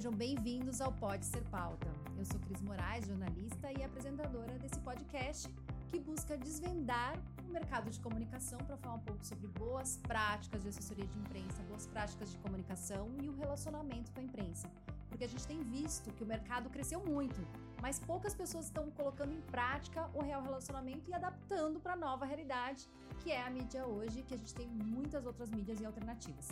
sejam 0.00 0.12
bem-vindos 0.12 0.80
ao 0.80 0.90
Pode 0.92 1.26
Ser 1.26 1.42
Pauta. 1.50 1.86
Eu 2.16 2.24
sou 2.24 2.40
Cris 2.40 2.62
Moraes, 2.62 3.06
jornalista 3.06 3.70
e 3.70 3.84
apresentadora 3.84 4.58
desse 4.58 4.80
podcast 4.80 5.46
que 5.88 6.00
busca 6.00 6.38
desvendar 6.38 7.18
o 7.46 7.52
mercado 7.52 7.90
de 7.90 8.00
comunicação 8.00 8.58
para 8.60 8.78
falar 8.78 8.94
um 8.94 9.00
pouco 9.00 9.22
sobre 9.22 9.46
boas 9.48 9.98
práticas 9.98 10.62
de 10.62 10.70
assessoria 10.70 11.06
de 11.06 11.18
imprensa, 11.18 11.62
boas 11.68 11.86
práticas 11.86 12.30
de 12.30 12.38
comunicação 12.38 13.10
e 13.22 13.28
o 13.28 13.36
relacionamento 13.36 14.10
com 14.12 14.20
a 14.20 14.22
imprensa. 14.22 14.70
Porque 15.10 15.24
a 15.24 15.28
gente 15.28 15.46
tem 15.46 15.62
visto 15.64 16.10
que 16.14 16.24
o 16.24 16.26
mercado 16.26 16.70
cresceu 16.70 17.04
muito, 17.04 17.46
mas 17.82 17.98
poucas 17.98 18.34
pessoas 18.34 18.64
estão 18.64 18.90
colocando 18.92 19.34
em 19.34 19.40
prática 19.50 20.08
o 20.14 20.22
real 20.22 20.42
relacionamento 20.42 21.10
e 21.10 21.12
adaptando 21.12 21.78
para 21.78 21.92
a 21.92 21.96
nova 21.96 22.24
realidade, 22.24 22.88
que 23.22 23.30
é 23.30 23.42
a 23.42 23.50
mídia 23.50 23.86
hoje, 23.86 24.22
que 24.22 24.32
a 24.32 24.38
gente 24.38 24.54
tem 24.54 24.66
muitas 24.66 25.26
outras 25.26 25.50
mídias 25.50 25.78
e 25.78 25.84
alternativas. 25.84 26.48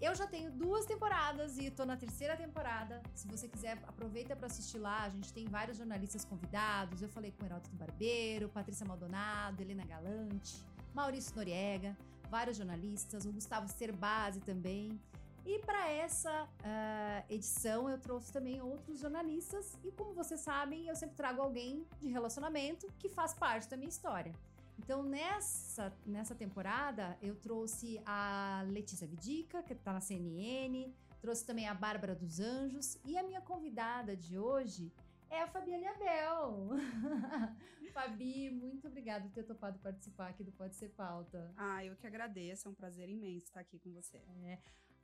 Eu 0.00 0.14
já 0.14 0.28
tenho 0.28 0.50
duas 0.52 0.86
temporadas 0.86 1.58
e 1.58 1.70
tô 1.70 1.84
na 1.84 1.96
terceira 1.96 2.36
temporada. 2.36 3.02
Se 3.14 3.26
você 3.26 3.48
quiser, 3.48 3.78
aproveita 3.84 4.36
para 4.36 4.46
assistir 4.46 4.78
lá. 4.78 5.02
A 5.02 5.10
gente 5.10 5.32
tem 5.32 5.46
vários 5.46 5.76
jornalistas 5.76 6.24
convidados. 6.24 7.02
Eu 7.02 7.08
falei 7.08 7.32
com 7.32 7.42
o 7.42 7.46
Heródoto 7.46 7.74
Barbeiro, 7.74 8.48
Patrícia 8.48 8.86
Maldonado, 8.86 9.60
Helena 9.60 9.84
Galante, 9.84 10.64
Maurício 10.94 11.34
Noriega, 11.34 11.96
vários 12.30 12.56
jornalistas, 12.56 13.26
o 13.26 13.32
Gustavo 13.32 13.66
Cerbasi 13.66 14.40
também. 14.40 15.00
E 15.44 15.58
para 15.60 15.90
essa 15.90 16.44
uh, 16.44 17.24
edição 17.28 17.88
eu 17.88 17.98
trouxe 17.98 18.32
também 18.32 18.60
outros 18.62 19.00
jornalistas 19.00 19.76
e 19.82 19.90
como 19.90 20.12
vocês 20.12 20.40
sabem, 20.40 20.86
eu 20.86 20.94
sempre 20.94 21.16
trago 21.16 21.42
alguém 21.42 21.84
de 22.00 22.08
relacionamento 22.08 22.86
que 22.98 23.08
faz 23.08 23.34
parte 23.34 23.68
da 23.68 23.76
minha 23.76 23.88
história. 23.88 24.32
Então, 24.78 25.02
nessa, 25.02 25.92
nessa 26.06 26.34
temporada, 26.34 27.18
eu 27.20 27.34
trouxe 27.34 28.00
a 28.06 28.64
Letícia 28.68 29.06
Vidica, 29.06 29.62
que 29.62 29.72
está 29.72 29.92
na 29.92 30.00
CNN, 30.00 30.92
trouxe 31.20 31.44
também 31.44 31.66
a 31.66 31.74
Bárbara 31.74 32.14
dos 32.14 32.40
Anjos, 32.40 32.98
e 33.04 33.18
a 33.18 33.22
minha 33.22 33.40
convidada 33.40 34.16
de 34.16 34.38
hoje 34.38 34.92
é 35.28 35.42
a 35.42 35.46
Fabiane 35.46 35.86
Abel. 35.86 36.70
Fabi, 37.92 38.50
muito 38.50 38.86
obrigada 38.86 39.24
por 39.24 39.32
ter 39.32 39.42
topado 39.42 39.78
participar 39.80 40.28
aqui 40.28 40.44
do 40.44 40.52
Pode 40.52 40.76
Ser 40.76 40.90
Pauta. 40.90 41.52
Ah, 41.56 41.84
eu 41.84 41.96
que 41.96 42.06
agradeço, 42.06 42.68
é 42.68 42.70
um 42.70 42.74
prazer 42.74 43.08
imenso 43.08 43.46
estar 43.46 43.60
aqui 43.60 43.78
com 43.80 43.92
você. 43.92 44.18
É. 44.44 44.58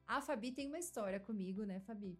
A 0.07 0.20
Fabi 0.20 0.53
tem 0.53 0.69
uma 0.69 0.79
história 0.79 1.19
comigo, 1.19 1.65
né, 1.65 1.81
Fabi? 1.81 2.17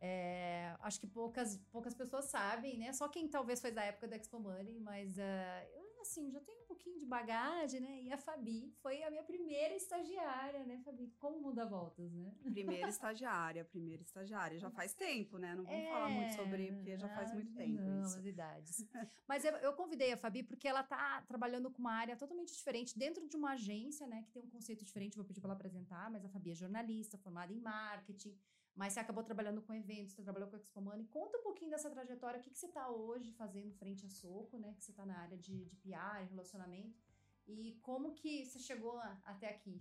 É, 0.00 0.74
acho 0.80 0.98
que 0.98 1.06
poucas, 1.06 1.58
poucas 1.70 1.94
pessoas 1.94 2.26
sabem, 2.26 2.78
né? 2.78 2.92
Só 2.92 3.08
quem 3.08 3.28
talvez 3.28 3.60
foi 3.60 3.70
da 3.70 3.82
época 3.82 4.08
da 4.08 4.16
Expo 4.16 4.38
Money, 4.38 4.80
mas 4.80 5.16
uh, 5.18 5.66
eu 5.74 5.84
assim, 6.04 6.30
já 6.30 6.40
tenho 6.40 6.63
pouquinho 6.74 6.98
de 6.98 7.06
bagagem, 7.06 7.80
né? 7.80 8.02
E 8.02 8.12
a 8.12 8.18
Fabi 8.18 8.72
foi 8.82 9.02
a 9.02 9.10
minha 9.10 9.22
primeira 9.22 9.74
estagiária, 9.74 10.64
né, 10.64 10.78
Fabi? 10.84 11.14
Como 11.18 11.40
muda 11.40 11.64
voltas, 11.64 12.12
né? 12.12 12.34
Primeira 12.42 12.88
estagiária, 12.90 13.64
primeira 13.64 14.02
estagiária. 14.02 14.58
Já 14.58 14.70
faz 14.70 14.92
tempo, 14.94 15.38
né? 15.38 15.54
Não 15.54 15.64
vamos 15.64 15.80
é, 15.80 15.90
falar 15.90 16.08
muito 16.08 16.34
sobre, 16.34 16.72
porque 16.72 16.96
já 16.96 17.08
faz 17.08 17.32
muito 17.32 17.52
tempo 17.54 17.80
não, 17.80 18.02
isso. 18.02 18.18
as 18.18 18.26
idades. 18.26 18.86
Mas 19.28 19.44
eu, 19.44 19.52
eu, 19.58 19.72
convidei 19.74 20.12
a 20.12 20.16
Fabi 20.16 20.42
porque 20.42 20.66
ela 20.66 20.82
tá 20.82 21.22
trabalhando 21.22 21.70
com 21.70 21.78
uma 21.78 21.92
área 21.92 22.16
totalmente 22.16 22.52
diferente 22.52 22.98
dentro 22.98 23.26
de 23.28 23.36
uma 23.36 23.52
agência, 23.52 24.06
né? 24.06 24.22
Que 24.22 24.32
tem 24.32 24.42
um 24.42 24.50
conceito 24.50 24.84
diferente, 24.84 25.16
vou 25.16 25.24
pedir 25.24 25.40
para 25.40 25.48
ela 25.48 25.56
apresentar, 25.56 26.10
mas 26.10 26.24
a 26.24 26.28
Fabi 26.28 26.50
é 26.50 26.54
jornalista, 26.54 27.16
formada 27.18 27.52
em 27.52 27.60
marketing, 27.60 28.36
mas 28.74 28.92
você 28.92 29.00
acabou 29.00 29.22
trabalhando 29.22 29.62
com 29.62 29.72
eventos, 29.72 30.14
você 30.14 30.22
trabalhou 30.22 30.48
com 30.48 30.56
a 30.56 30.58
Expo 30.58 30.80
Money. 30.80 31.06
Conta 31.06 31.38
um 31.38 31.42
pouquinho 31.42 31.70
dessa 31.70 31.90
trajetória, 31.90 32.40
o 32.40 32.42
que, 32.42 32.50
que 32.50 32.58
você 32.58 32.66
está 32.66 32.90
hoje 32.90 33.32
fazendo 33.32 33.72
frente 33.74 34.04
à 34.04 34.08
Soco, 34.08 34.58
né? 34.58 34.74
Que 34.74 34.82
você 34.82 34.90
está 34.90 35.06
na 35.06 35.16
área 35.18 35.38
de, 35.38 35.64
de 35.64 35.76
PR, 35.76 36.24
relacionamento. 36.28 36.98
E 37.46 37.78
como 37.82 38.14
que 38.14 38.44
você 38.44 38.58
chegou 38.58 38.98
até 39.24 39.48
aqui? 39.50 39.80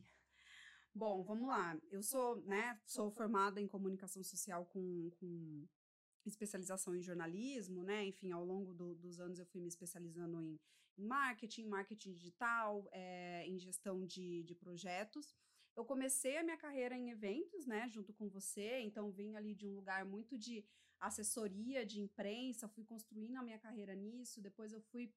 Bom, 0.93 1.23
vamos 1.23 1.47
lá. 1.47 1.75
Eu 1.89 2.03
sou, 2.03 2.35
né, 2.43 2.79
sou 2.85 3.09
formada 3.09 3.59
em 3.59 3.67
comunicação 3.67 4.23
social 4.23 4.65
com, 4.67 5.09
com 5.19 5.67
especialização 6.23 6.95
em 6.95 7.01
jornalismo, 7.01 7.81
né? 7.83 8.05
Enfim, 8.05 8.31
ao 8.31 8.45
longo 8.45 8.75
do, 8.75 8.93
dos 8.95 9.19
anos 9.19 9.39
eu 9.39 9.45
fui 9.47 9.59
me 9.59 9.67
especializando 9.67 10.39
em, 10.39 10.59
em 10.97 11.03
marketing, 11.03 11.65
marketing 11.65 12.13
digital, 12.13 12.87
é, 12.91 13.43
em 13.47 13.57
gestão 13.57 14.05
de, 14.05 14.43
de 14.43 14.53
projetos. 14.53 15.33
Eu 15.75 15.83
comecei 15.83 16.37
a 16.37 16.43
minha 16.43 16.57
carreira 16.57 16.95
em 16.95 17.09
eventos, 17.09 17.65
né, 17.65 17.89
junto 17.89 18.13
com 18.13 18.29
você, 18.29 18.79
então 18.81 19.11
vim 19.11 19.35
ali 19.35 19.55
de 19.55 19.67
um 19.67 19.73
lugar 19.75 20.05
muito 20.05 20.37
de 20.37 20.63
assessoria 20.99 21.85
de 21.85 21.99
imprensa, 21.99 22.67
fui 22.69 22.85
construindo 22.85 23.37
a 23.37 23.43
minha 23.43 23.59
carreira 23.59 23.95
nisso, 23.95 24.41
depois 24.41 24.71
eu 24.71 24.81
fui, 24.81 25.11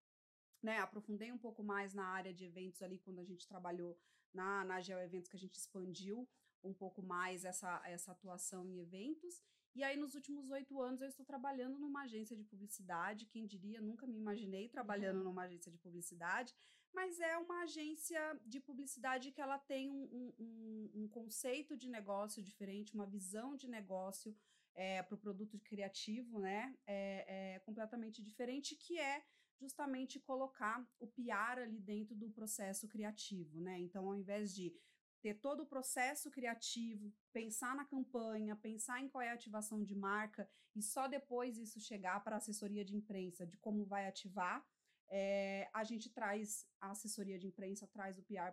né, 0.62 0.78
aprofundei 0.78 1.31
um 1.31 1.39
pouco 1.39 1.62
mais 1.62 1.93
na 1.95 2.06
área 2.06 2.33
de 2.33 2.45
eventos 2.45 2.83
ali 2.83 2.99
quando 2.99 3.21
a 3.21 3.25
gente 3.25 3.47
trabalhou 3.47 3.99
na, 4.33 4.65
na 4.65 4.81
Geo 4.81 4.99
Eventos, 4.99 5.28
que 5.28 5.37
a 5.37 5.41
gente 5.41 5.56
expandiu 5.56 6.28
um 6.62 6.72
pouco 6.72 7.03
mais 7.03 7.45
essa, 7.45 7.81
essa 7.84 8.12
atuação 8.12 8.66
em 8.66 8.81
eventos, 8.81 9.43
e 9.77 9.85
aí, 9.85 9.97
nos 9.97 10.15
últimos 10.15 10.51
oito 10.51 10.81
anos, 10.81 11.01
eu 11.01 11.09
estou 11.09 11.25
trabalhando 11.25 11.79
numa 11.79 12.03
agência 12.03 12.37
de 12.37 12.45
publicidade. 12.45 13.27
Quem 13.27 13.47
diria, 13.47 13.81
nunca 13.81 14.07
me 14.07 14.17
imaginei 14.17 14.69
trabalhando 14.69 15.23
numa 15.23 15.43
agência 15.43 15.71
de 15.71 15.79
publicidade 15.79 16.55
mas 16.97 17.21
é 17.21 17.37
uma 17.37 17.65
agência 17.65 18.41
de 18.47 18.59
publicidade 18.59 19.31
que 19.31 19.43
ela 19.43 19.59
tem 19.59 19.91
um, 19.91 20.33
um, 20.39 20.91
um 21.03 21.09
conceito 21.09 21.77
de 21.77 21.91
negócio 21.91 22.43
diferente, 22.43 22.95
uma 22.95 23.07
visão 23.07 23.55
de 23.55 23.69
negócio 23.69 24.35
é, 24.75 25.03
para 25.03 25.15
o 25.15 25.19
produto 25.19 25.59
criativo, 25.59 26.39
né? 26.39 26.75
É, 26.87 27.57
é, 27.57 27.59
completamente 27.61 28.23
diferente, 28.23 28.75
que 28.75 28.99
é 28.99 29.23
justamente 29.61 30.19
colocar 30.19 30.87
o 30.99 31.07
PR 31.07 31.59
ali 31.63 31.81
dentro 31.81 32.15
do 32.15 32.31
processo 32.31 32.89
criativo, 32.89 33.61
né? 33.61 33.79
Então, 33.79 34.07
ao 34.07 34.15
invés 34.15 34.55
de 34.55 34.75
ter 35.22 35.34
todo 35.41 35.62
o 35.62 35.66
processo 35.66 36.31
criativo, 36.31 37.12
pensar 37.32 37.75
na 37.75 37.84
campanha, 37.84 38.56
pensar 38.56 39.00
em 39.00 39.09
qual 39.09 39.22
é 39.22 39.31
a 39.31 39.34
ativação 39.34 39.82
de 39.82 39.94
marca 39.94 40.49
e 40.75 40.82
só 40.82 41.09
depois 41.09 41.59
isso 41.59 41.81
chegar 41.81 42.22
para 42.22 42.37
a 42.37 42.38
assessoria 42.38 42.84
de 42.84 42.94
imprensa 42.94 43.47
de 43.47 43.56
como 43.59 43.84
vai 43.84 44.06
ativar, 44.06 44.65
é, 45.09 45.69
a 45.72 45.84
gente 45.84 46.10
traz 46.10 46.66
a 46.81 46.91
assessoria 46.91 47.38
de 47.38 47.47
imprensa, 47.47 47.87
traz 47.87 48.19
o 48.19 48.22
PR 48.22 48.53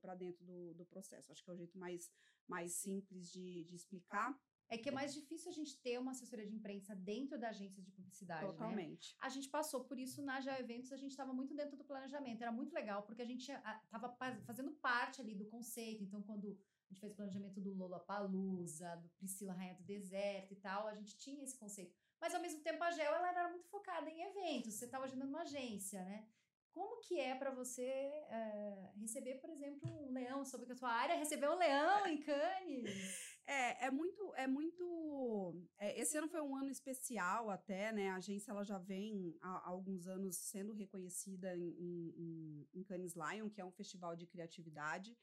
para 0.00 0.14
dentro 0.14 0.44
do, 0.44 0.74
do 0.74 0.84
processo. 0.86 1.30
Acho 1.30 1.44
que 1.44 1.50
é 1.50 1.52
o 1.52 1.56
jeito 1.56 1.78
mais, 1.78 2.10
mais 2.48 2.74
simples 2.74 3.30
de, 3.30 3.64
de 3.64 3.76
explicar. 3.76 4.34
É 4.72 4.78
que 4.78 4.88
é 4.88 4.92
mais 4.92 5.12
difícil 5.12 5.50
a 5.50 5.54
gente 5.54 5.76
ter 5.82 5.98
uma 5.98 6.12
assessoria 6.12 6.46
de 6.46 6.54
imprensa 6.54 6.94
dentro 6.94 7.36
da 7.36 7.48
agência 7.48 7.82
de 7.82 7.90
publicidade. 7.90 8.44
Né? 8.44 8.52
Totalmente. 8.52 9.14
Né? 9.14 9.18
A 9.20 9.28
gente 9.28 9.48
passou 9.48 9.84
por 9.84 9.98
isso 9.98 10.22
na 10.22 10.40
Já 10.40 10.58
Eventos, 10.60 10.92
a 10.92 10.96
gente 10.96 11.10
estava 11.10 11.32
muito 11.32 11.54
dentro 11.54 11.76
do 11.76 11.84
planejamento. 11.84 12.40
Era 12.40 12.52
muito 12.52 12.72
legal, 12.72 13.02
porque 13.02 13.20
a 13.20 13.24
gente 13.24 13.50
estava 13.50 14.16
fazendo 14.46 14.70
parte 14.74 15.20
ali 15.20 15.34
do 15.34 15.46
conceito. 15.46 16.04
Então, 16.04 16.22
quando 16.22 16.46
a 16.46 16.88
gente 16.88 17.00
fez 17.00 17.12
o 17.12 17.16
planejamento 17.16 17.60
do 17.60 17.74
Lola 17.74 17.98
Palusa, 17.98 18.96
do 18.96 19.08
Priscila 19.18 19.54
Rainha 19.54 19.74
do 19.74 19.82
Deserto 19.82 20.52
e 20.52 20.56
tal, 20.56 20.86
a 20.86 20.94
gente 20.94 21.18
tinha 21.18 21.42
esse 21.42 21.58
conceito. 21.58 21.92
Mas 22.20 22.34
ao 22.34 22.40
mesmo 22.40 22.60
tempo 22.60 22.82
a 22.84 22.90
Gel 22.90 23.14
ela 23.14 23.28
era 23.28 23.48
muito 23.48 23.66
focada 23.68 24.08
em 24.10 24.20
eventos, 24.20 24.74
você 24.74 24.84
estava 24.84 25.06
ajudando 25.06 25.30
uma 25.30 25.42
agência, 25.42 26.04
né? 26.04 26.28
Como 26.72 27.00
que 27.00 27.18
é 27.18 27.34
para 27.34 27.50
você 27.50 27.82
é, 27.82 28.92
receber, 29.00 29.40
por 29.40 29.50
exemplo, 29.50 29.88
um 29.88 30.12
leão 30.12 30.44
sobre 30.44 30.70
a 30.72 30.76
sua 30.76 30.90
área, 30.90 31.16
receber 31.16 31.48
um 31.48 31.56
leão 31.56 32.06
em 32.06 32.18
Cannes? 32.18 33.29
É, 33.46 33.86
é 33.86 33.90
muito, 33.90 34.34
é 34.36 34.46
muito. 34.46 35.54
É, 35.78 36.00
esse 36.00 36.16
ano 36.16 36.28
foi 36.28 36.40
um 36.40 36.56
ano 36.56 36.70
especial 36.70 37.50
até, 37.50 37.92
né? 37.92 38.10
A 38.10 38.16
agência 38.16 38.52
ela 38.52 38.64
já 38.64 38.78
vem 38.78 39.36
há, 39.40 39.48
há 39.48 39.68
alguns 39.68 40.06
anos 40.06 40.36
sendo 40.36 40.72
reconhecida 40.72 41.56
em, 41.56 42.14
em, 42.16 42.68
em 42.72 42.82
Cannes 42.84 43.14
Lion, 43.14 43.50
que 43.50 43.60
é 43.60 43.64
um 43.64 43.72
festival 43.72 44.14
de 44.14 44.26
criatividade. 44.26 45.16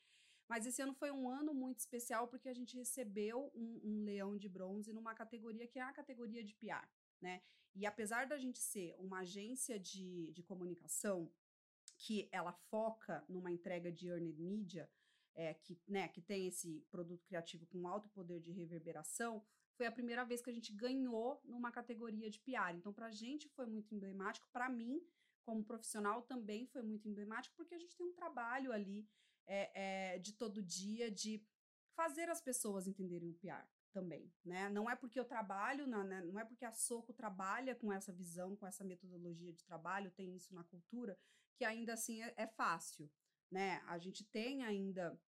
Mas 0.48 0.66
esse 0.66 0.82
ano 0.82 0.94
foi 0.94 1.12
um 1.12 1.30
ano 1.30 1.54
muito 1.54 1.80
especial 1.80 2.28
porque 2.28 2.48
a 2.48 2.54
gente 2.54 2.78
recebeu 2.78 3.52
um, 3.54 3.82
um 3.84 4.04
leão 4.04 4.38
de 4.38 4.48
bronze 4.48 4.94
numa 4.94 5.14
categoria 5.14 5.68
que 5.68 5.80
é 5.80 5.82
a 5.82 5.92
categoria 5.92 6.44
de 6.44 6.54
PR, 6.56 6.88
né? 7.22 7.42
E 7.76 7.86
apesar 7.86 8.26
da 8.26 8.38
gente 8.38 8.60
ser 8.60 8.96
uma 8.98 9.20
agência 9.20 9.80
de, 9.80 10.32
de 10.32 10.42
comunicação 10.42 11.32
que 11.98 12.30
ela 12.32 12.54
foca 12.54 13.24
numa 13.28 13.52
entrega 13.52 13.92
de 13.92 14.08
earned 14.08 14.42
media, 14.42 14.90
é, 15.38 15.54
que, 15.54 15.80
né, 15.88 16.08
que 16.08 16.20
tem 16.20 16.48
esse 16.48 16.84
produto 16.90 17.24
criativo 17.24 17.68
com 17.68 17.88
alto 17.88 18.10
poder 18.10 18.42
de 18.42 18.52
reverberação, 18.52 19.46
foi 19.76 19.86
a 19.86 19.92
primeira 19.92 20.26
vez 20.26 20.42
que 20.42 20.50
a 20.50 20.54
gente 20.54 20.74
ganhou 20.74 21.40
numa 21.46 21.72
categoria 21.72 22.30
de 22.30 22.40
PR. 22.40 22.74
Então, 22.76 22.92
para 22.92 23.06
a 23.06 23.12
gente 23.12 23.48
foi 23.50 23.68
muito 23.68 23.94
emblemático, 23.94 24.50
para 24.52 24.68
mim, 24.68 25.00
como 25.46 25.64
profissional, 25.64 26.24
também 26.24 26.66
foi 26.66 26.82
muito 26.82 27.08
emblemático, 27.08 27.56
porque 27.56 27.76
a 27.76 27.78
gente 27.78 27.96
tem 27.96 28.08
um 28.08 28.14
trabalho 28.14 28.74
ali 28.74 29.08
é, 29.46 30.16
é, 30.16 30.20
de 30.20 30.34
todo 30.34 30.64
dia, 30.64 31.12
de 31.12 31.46
fazer 31.96 32.30
as 32.30 32.42
pessoas 32.42 32.88
entenderem 32.88 33.30
o 33.30 33.36
PR 33.36 33.66
também, 33.94 34.32
né? 34.44 34.70
Não 34.70 34.90
é 34.90 34.96
porque 34.96 35.20
eu 35.20 35.26
trabalho, 35.26 35.88
na, 35.88 36.04
né? 36.04 36.22
não 36.22 36.40
é 36.40 36.46
porque 36.46 36.66
a 36.66 36.72
Soco 36.72 37.14
trabalha 37.14 37.76
com 37.76 37.94
essa 37.94 38.12
visão, 38.12 38.56
com 38.56 38.68
essa 38.68 38.84
metodologia 38.84 39.54
de 39.54 39.64
trabalho, 39.64 40.12
tem 40.12 40.36
isso 40.36 40.54
na 40.54 40.64
cultura, 40.64 41.18
que 41.56 41.64
ainda 41.64 41.94
assim 41.94 42.22
é, 42.22 42.34
é 42.36 42.48
fácil, 42.48 43.10
né? 43.50 43.82
A 43.88 43.98
gente 43.98 44.24
tem 44.26 44.64
ainda 44.64 45.20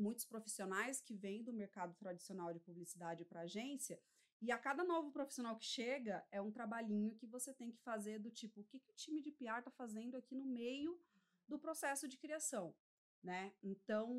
muitos 0.00 0.24
profissionais 0.24 1.00
que 1.00 1.14
vêm 1.14 1.42
do 1.42 1.52
mercado 1.52 1.94
tradicional 1.94 2.52
de 2.52 2.60
publicidade 2.60 3.24
para 3.24 3.42
agência, 3.42 4.00
e 4.42 4.50
a 4.50 4.58
cada 4.58 4.82
novo 4.82 5.12
profissional 5.12 5.56
que 5.56 5.66
chega, 5.66 6.26
é 6.32 6.40
um 6.40 6.50
trabalhinho 6.50 7.14
que 7.14 7.26
você 7.26 7.52
tem 7.52 7.70
que 7.70 7.78
fazer 7.78 8.18
do 8.18 8.30
tipo, 8.30 8.60
o 8.60 8.64
que, 8.64 8.80
que 8.80 8.90
o 8.90 8.94
time 8.94 9.20
de 9.20 9.30
PR 9.30 9.58
está 9.58 9.70
fazendo 9.70 10.16
aqui 10.16 10.34
no 10.34 10.46
meio 10.46 10.98
do 11.46 11.58
processo 11.58 12.08
de 12.08 12.16
criação? 12.16 12.74
né? 13.22 13.52
Então, 13.62 14.10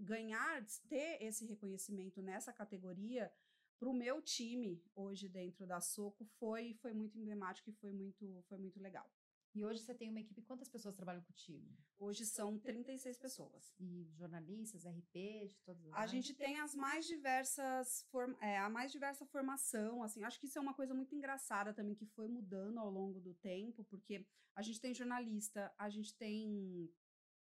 ganhar, 0.00 0.64
ter 0.88 1.22
esse 1.22 1.46
reconhecimento 1.46 2.20
nessa 2.20 2.52
categoria 2.52 3.32
para 3.78 3.88
o 3.88 3.94
meu 3.94 4.22
time 4.22 4.82
hoje 4.94 5.28
dentro 5.28 5.66
da 5.66 5.80
Soco 5.80 6.24
foi 6.38 6.74
foi 6.74 6.92
muito 6.92 7.18
emblemático 7.18 7.70
e 7.70 7.74
foi 7.74 7.92
muito 7.92 8.42
foi 8.48 8.58
muito 8.58 8.80
legal. 8.80 9.08
E 9.56 9.64
hoje 9.64 9.80
você 9.80 9.94
tem 9.94 10.10
uma 10.10 10.20
equipe, 10.20 10.42
quantas 10.42 10.68
pessoas 10.68 10.94
trabalham 10.94 11.22
contigo? 11.22 11.66
Hoje 11.98 12.26
são 12.26 12.58
36 12.58 13.16
pessoas. 13.16 13.72
E 13.80 14.04
jornalistas, 14.12 14.84
RP, 14.84 15.48
de 15.48 15.58
todas 15.64 15.86
as 15.86 15.94
A 15.94 16.06
gente 16.06 16.34
tem 16.34 16.60
as 16.60 16.74
mais 16.74 17.06
diversas, 17.06 18.06
é, 18.42 18.58
a 18.58 18.68
mais 18.68 18.92
diversa 18.92 19.24
formação, 19.24 20.02
assim, 20.02 20.22
acho 20.24 20.38
que 20.38 20.44
isso 20.44 20.58
é 20.58 20.60
uma 20.60 20.74
coisa 20.74 20.92
muito 20.92 21.14
engraçada 21.14 21.72
também, 21.72 21.94
que 21.94 22.04
foi 22.04 22.28
mudando 22.28 22.76
ao 22.76 22.90
longo 22.90 23.18
do 23.18 23.32
tempo, 23.32 23.82
porque 23.84 24.26
a 24.54 24.60
gente 24.60 24.78
tem 24.78 24.92
jornalista, 24.92 25.72
a 25.78 25.88
gente 25.88 26.14
tem 26.14 26.92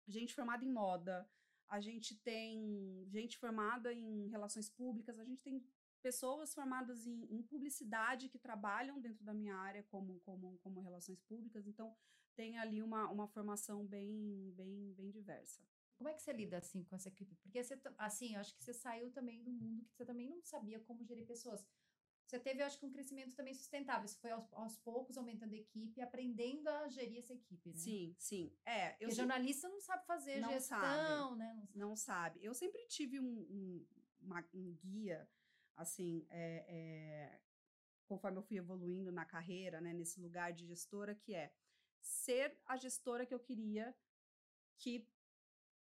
gente 0.08 0.36
formada 0.36 0.64
em 0.64 0.72
moda, 0.72 1.28
a 1.68 1.80
gente 1.80 2.16
tem 2.18 3.08
gente 3.08 3.40
formada 3.40 3.92
em 3.92 4.28
relações 4.28 4.70
públicas, 4.70 5.18
a 5.18 5.24
gente 5.24 5.42
tem 5.42 5.66
pessoas 6.08 6.54
formadas 6.54 7.06
em, 7.06 7.20
em, 7.36 7.44
publicidade 7.44 8.30
que 8.30 8.40
trabalham 8.40 8.98
dentro 9.02 9.26
da 9.26 9.34
minha 9.34 9.58
área 9.58 9.84
como, 9.92 10.22
como, 10.22 10.58
como 10.60 10.80
relações 10.80 11.20
públicas, 11.24 11.68
então 11.68 11.94
tem 12.34 12.58
ali 12.58 12.82
uma, 12.82 13.10
uma 13.10 13.28
formação 13.28 13.86
bem, 13.86 14.54
bem, 14.56 14.94
bem 14.94 15.10
diversa. 15.12 15.62
Como 15.98 16.08
é 16.08 16.14
que 16.14 16.22
você 16.22 16.32
lida 16.32 16.58
assim 16.58 16.82
com 16.86 16.96
essa 16.96 17.10
equipe? 17.10 17.36
Porque 17.36 17.62
você, 17.62 17.78
assim, 17.98 18.36
eu 18.36 18.40
acho 18.40 18.56
que 18.56 18.64
você 18.64 18.74
saiu 18.74 19.12
também 19.12 19.44
do 19.44 19.52
mundo 19.52 19.84
que 19.84 19.94
você 19.96 20.06
também 20.06 20.30
não 20.30 20.42
sabia 20.44 20.80
como 20.80 21.04
gerir 21.04 21.26
pessoas. 21.26 21.66
Você 22.26 22.40
teve, 22.40 22.62
eu 22.62 22.66
acho 22.66 22.80
que, 22.80 22.86
um 22.86 22.92
crescimento 22.92 23.36
também 23.36 23.54
sustentável. 23.54 24.08
Você 24.08 24.18
foi 24.20 24.32
aos, 24.32 24.54
aos 24.54 24.78
poucos 24.78 25.18
aumentando 25.18 25.54
a 25.54 25.58
equipe, 25.58 26.02
aprendendo 26.02 26.68
a 26.70 26.88
gerir 26.88 27.20
essa 27.20 27.34
equipe, 27.34 27.70
né? 27.70 27.78
Sim, 27.78 28.16
sim. 28.18 28.54
É, 28.66 28.92
eu 28.92 29.08
Porque 29.08 29.16
jornalista 29.16 29.68
não 29.68 29.82
sabe 29.82 30.06
fazer 30.06 30.40
não 30.40 30.52
gestão, 30.52 30.80
sabe, 30.80 31.38
né? 31.38 31.54
Não 31.54 31.66
sabe. 31.66 31.80
não 31.80 31.96
sabe. 31.96 32.46
Eu 32.46 32.54
sempre 32.54 32.86
tive 32.88 33.20
um, 33.20 33.26
um, 33.26 33.86
uma, 34.22 34.46
um 34.54 34.74
guia 34.76 35.28
assim, 35.78 36.26
é, 36.30 36.66
é, 36.68 37.42
conforme 38.08 38.40
eu 38.40 38.44
fui 38.44 38.58
evoluindo 38.58 39.12
na 39.12 39.24
carreira, 39.24 39.80
né, 39.80 39.94
nesse 39.94 40.20
lugar 40.20 40.52
de 40.52 40.66
gestora, 40.66 41.14
que 41.16 41.34
é 41.36 41.54
ser 42.02 42.58
a 42.66 42.76
gestora 42.76 43.26
que 43.26 43.34
eu 43.34 43.40
queria 43.40 43.96
que 44.80 45.08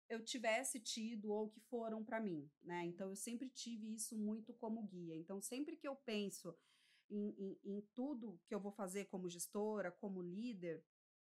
eu 0.09 0.23
tivesse 0.23 0.79
tido 0.79 1.31
ou 1.31 1.49
que 1.49 1.59
foram 1.59 2.03
para 2.03 2.19
mim, 2.19 2.49
né? 2.61 2.85
Então 2.85 3.09
eu 3.09 3.15
sempre 3.15 3.49
tive 3.49 3.93
isso 3.93 4.17
muito 4.17 4.53
como 4.53 4.83
guia. 4.83 5.15
Então 5.15 5.41
sempre 5.41 5.75
que 5.75 5.87
eu 5.87 5.95
penso 5.95 6.57
em, 7.09 7.29
em, 7.37 7.59
em, 7.63 7.81
tudo 7.93 8.39
que 8.45 8.55
eu 8.55 8.59
vou 8.59 8.71
fazer 8.71 9.05
como 9.05 9.29
gestora, 9.29 9.91
como 9.91 10.21
líder, 10.21 10.83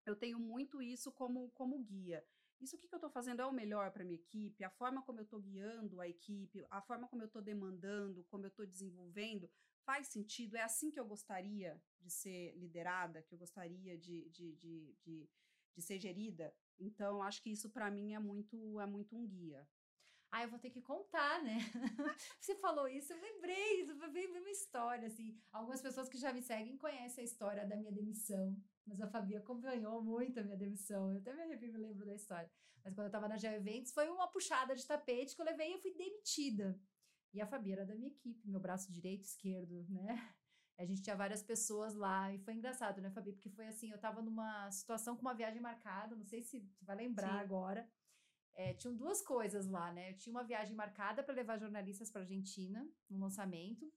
eu 0.06 0.14
tenho 0.14 0.38
muito 0.38 0.80
isso 0.80 1.10
como, 1.12 1.50
como 1.50 1.82
guia 1.82 2.24
isso 2.60 2.76
que 2.76 2.86
eu 2.92 2.96
estou 2.96 3.10
fazendo 3.10 3.40
é 3.40 3.46
o 3.46 3.52
melhor 3.52 3.90
para 3.90 4.04
minha 4.04 4.18
equipe, 4.18 4.64
a 4.64 4.70
forma 4.70 5.02
como 5.02 5.20
eu 5.20 5.24
estou 5.24 5.40
guiando 5.40 6.00
a 6.00 6.08
equipe, 6.08 6.64
a 6.70 6.80
forma 6.82 7.08
como 7.08 7.22
eu 7.22 7.26
estou 7.26 7.42
demandando, 7.42 8.24
como 8.24 8.44
eu 8.44 8.48
estou 8.48 8.66
desenvolvendo, 8.66 9.50
faz 9.84 10.08
sentido? 10.08 10.56
É 10.56 10.62
assim 10.62 10.90
que 10.90 11.00
eu 11.00 11.06
gostaria 11.06 11.82
de 12.00 12.10
ser 12.10 12.54
liderada, 12.56 13.22
que 13.22 13.34
eu 13.34 13.38
gostaria 13.38 13.96
de, 13.98 14.28
de, 14.30 14.54
de, 14.56 14.94
de, 15.00 15.28
de 15.74 15.82
ser 15.82 15.98
gerida? 15.98 16.54
Então, 16.78 17.22
acho 17.22 17.42
que 17.42 17.50
isso 17.50 17.70
para 17.70 17.90
mim 17.90 18.14
é 18.14 18.18
muito, 18.18 18.80
é 18.80 18.86
muito 18.86 19.16
um 19.16 19.26
guia. 19.26 19.66
Ah, 20.32 20.44
eu 20.44 20.48
vou 20.48 20.60
ter 20.60 20.70
que 20.70 20.80
contar, 20.80 21.42
né? 21.42 21.58
Você 22.40 22.54
falou 22.54 22.86
isso, 22.86 23.12
eu 23.12 23.20
lembrei, 23.20 23.84
veio 24.12 24.30
uma 24.30 24.50
história, 24.50 25.08
assim. 25.08 25.36
Algumas 25.52 25.82
pessoas 25.82 26.08
que 26.08 26.18
já 26.18 26.32
me 26.32 26.40
seguem 26.40 26.76
conhecem 26.76 27.22
a 27.22 27.24
história 27.24 27.66
da 27.66 27.76
minha 27.76 27.90
demissão. 27.90 28.56
Mas 28.90 29.00
a 29.00 29.06
Fabi 29.06 29.36
acompanhou 29.36 30.02
muito 30.02 30.40
a 30.40 30.42
minha 30.42 30.56
demissão. 30.56 31.12
Eu 31.12 31.18
até 31.18 31.32
me 31.32 31.42
arrepio, 31.42 31.72
me 31.72 31.78
lembro 31.78 32.04
da 32.04 32.12
história. 32.12 32.50
Mas 32.84 32.92
quando 32.92 33.06
eu 33.06 33.12
tava 33.12 33.28
na 33.28 33.36
Geo 33.36 33.52
Eventos, 33.52 33.92
foi 33.92 34.08
uma 34.08 34.26
puxada 34.26 34.74
de 34.74 34.84
tapete 34.84 35.36
que 35.36 35.40
eu 35.40 35.46
levei 35.46 35.70
e 35.70 35.72
eu 35.74 35.78
fui 35.78 35.94
demitida. 35.94 36.76
E 37.32 37.40
a 37.40 37.46
Fabi 37.46 37.70
era 37.70 37.86
da 37.86 37.94
minha 37.94 38.08
equipe, 38.08 38.48
meu 38.48 38.58
braço 38.58 38.90
direito, 38.90 39.22
esquerdo, 39.22 39.86
né? 39.88 40.34
A 40.76 40.84
gente 40.84 41.02
tinha 41.02 41.14
várias 41.14 41.40
pessoas 41.40 41.94
lá 41.94 42.34
e 42.34 42.38
foi 42.40 42.54
engraçado, 42.54 43.00
né, 43.00 43.10
Fabi? 43.10 43.32
Porque 43.32 43.50
foi 43.50 43.68
assim, 43.68 43.90
eu 43.92 43.98
tava 43.98 44.20
numa 44.22 44.68
situação 44.72 45.14
com 45.14 45.22
uma 45.22 45.34
viagem 45.34 45.60
marcada, 45.60 46.16
não 46.16 46.24
sei 46.24 46.42
se 46.42 46.58
você 46.58 46.84
vai 46.84 46.96
lembrar 46.96 47.34
Sim. 47.34 47.44
agora. 47.44 47.88
É, 48.54 48.74
tinham 48.74 48.96
duas 48.96 49.22
coisas 49.22 49.68
lá, 49.68 49.92
né? 49.92 50.10
Eu 50.10 50.16
tinha 50.16 50.32
uma 50.32 50.42
viagem 50.42 50.74
marcada 50.74 51.22
para 51.22 51.32
levar 51.32 51.58
jornalistas 51.58 52.10
para 52.10 52.22
Argentina, 52.22 52.84
no 53.08 53.20
lançamento. 53.20 53.92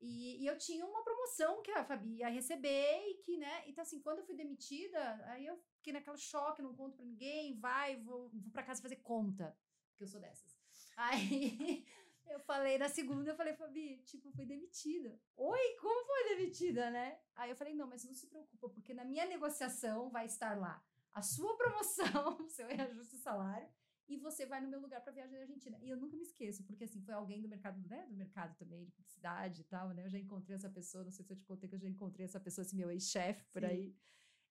E, 0.00 0.42
e, 0.42 0.46
eu 0.46 0.56
tinha 0.56 0.86
uma 0.86 1.04
promoção 1.04 1.62
que 1.62 1.70
a 1.72 1.84
Fabi 1.84 2.16
ia 2.16 2.28
receber 2.28 3.06
e 3.06 3.14
que, 3.22 3.36
né? 3.36 3.64
Então, 3.66 3.82
assim, 3.82 4.00
quando 4.00 4.20
eu 4.20 4.24
fui 4.24 4.34
demitida, 4.34 4.98
aí 5.26 5.44
eu 5.46 5.62
fiquei 5.76 5.92
naquele 5.92 6.16
choque, 6.16 6.62
não 6.62 6.74
conto 6.74 6.96
pra 6.96 7.04
ninguém, 7.04 7.58
vai, 7.58 7.96
vou, 8.00 8.30
vou 8.30 8.50
pra 8.50 8.62
casa 8.62 8.80
fazer 8.80 8.96
conta, 8.96 9.54
porque 9.90 10.04
eu 10.04 10.08
sou 10.08 10.20
dessas. 10.20 10.58
Aí 10.96 11.86
eu 12.28 12.40
falei, 12.40 12.76
na 12.76 12.88
segunda, 12.88 13.30
eu 13.30 13.36
falei, 13.36 13.54
Fabi, 13.54 14.02
tipo, 14.04 14.30
fui 14.32 14.44
demitida. 14.44 15.18
Oi, 15.36 15.76
como 15.80 16.06
foi 16.06 16.36
demitida, 16.36 16.90
né? 16.90 17.18
Aí 17.34 17.50
eu 17.50 17.56
falei, 17.56 17.74
não, 17.74 17.86
mas 17.86 18.04
não 18.04 18.12
se 18.12 18.26
preocupa, 18.26 18.68
porque 18.68 18.92
na 18.92 19.04
minha 19.04 19.24
negociação 19.24 20.10
vai 20.10 20.26
estar 20.26 20.58
lá 20.58 20.82
a 21.12 21.22
sua 21.22 21.56
promoção, 21.56 22.46
seu 22.48 22.66
reajuste 22.66 23.16
de 23.16 23.22
salário 23.22 23.68
e 24.08 24.16
você 24.16 24.44
vai 24.44 24.60
no 24.60 24.68
meu 24.68 24.80
lugar 24.80 25.00
para 25.00 25.12
viagem 25.12 25.34
da 25.34 25.40
Argentina. 25.40 25.78
E 25.80 25.88
eu 25.88 25.96
nunca 25.96 26.16
me 26.16 26.22
esqueço, 26.22 26.64
porque 26.64 26.84
assim, 26.84 27.00
foi 27.00 27.14
alguém 27.14 27.40
do 27.40 27.48
mercado, 27.48 27.80
né, 27.88 28.06
do 28.06 28.16
mercado 28.16 28.56
também, 28.56 28.84
de 28.84 28.92
publicidade 28.92 29.60
e 29.60 29.64
tal, 29.64 29.90
né? 29.90 30.04
Eu 30.04 30.10
já 30.10 30.18
encontrei 30.18 30.56
essa 30.56 30.68
pessoa, 30.68 31.04
não 31.04 31.12
sei 31.12 31.24
se 31.24 31.32
eu 31.32 31.36
te 31.36 31.44
contei 31.44 31.68
que 31.68 31.74
eu 31.74 31.78
já 31.80 31.88
encontrei 31.88 32.24
essa 32.24 32.40
pessoa, 32.40 32.64
esse 32.64 32.76
meu 32.76 32.90
ex-chefe 32.90 33.44
por 33.52 33.64
aí. 33.64 33.94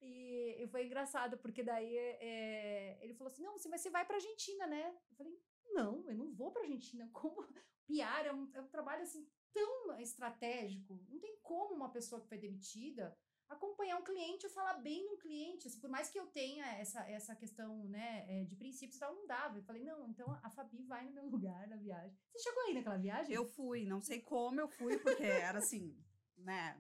E, 0.01 0.63
e, 0.63 0.67
foi 0.67 0.85
engraçado, 0.85 1.37
porque 1.37 1.61
daí 1.61 1.97
é, 1.97 2.97
ele 3.01 3.13
falou 3.13 3.31
assim: 3.31 3.43
não, 3.43 3.57
você, 3.57 3.67
mas 3.67 3.81
você 3.81 3.89
vai 3.89 4.05
pra 4.05 4.15
Argentina, 4.15 4.65
né? 4.65 4.95
Eu 5.09 5.15
falei, 5.17 5.37
não, 5.71 6.09
eu 6.09 6.15
não 6.15 6.33
vou 6.33 6.51
pra 6.51 6.61
Argentina. 6.61 7.09
Como 7.11 7.43
PR 7.85 8.25
é 8.25 8.33
um, 8.33 8.49
é 8.53 8.61
um 8.61 8.67
trabalho 8.67 9.03
assim 9.03 9.27
tão 9.51 9.99
estratégico. 9.99 10.99
Não 11.09 11.19
tem 11.19 11.37
como 11.41 11.75
uma 11.75 11.91
pessoa 11.91 12.21
que 12.21 12.27
foi 12.27 12.37
demitida 12.37 13.17
acompanhar 13.49 13.97
um 13.97 14.03
cliente 14.03 14.45
ou 14.45 14.51
falar 14.51 14.75
bem 14.75 15.09
um 15.09 15.17
cliente. 15.17 15.69
Por 15.81 15.89
mais 15.89 16.09
que 16.09 16.19
eu 16.19 16.27
tenha 16.27 16.65
essa, 16.77 17.01
essa 17.09 17.35
questão 17.35 17.85
né, 17.85 18.25
é, 18.27 18.43
de 18.45 18.55
princípios 18.55 18.99
tal, 18.99 19.13
não 19.13 19.25
dava. 19.25 19.57
Eu 19.57 19.63
falei, 19.63 19.83
não, 19.83 20.07
então 20.07 20.29
a 20.43 20.49
Fabi 20.49 20.83
vai 20.83 21.05
no 21.05 21.11
meu 21.11 21.25
lugar 21.29 21.67
na 21.67 21.75
viagem. 21.75 22.15
Você 22.31 22.43
chegou 22.43 22.63
aí 22.63 22.73
naquela 22.73 22.97
viagem? 22.97 23.33
Eu 23.33 23.45
fui, 23.45 23.85
não 23.85 24.01
sei 24.01 24.21
como 24.21 24.59
eu 24.59 24.67
fui, 24.67 24.97
porque 24.97 25.23
era 25.23 25.59
assim, 25.59 25.97
né? 26.37 26.77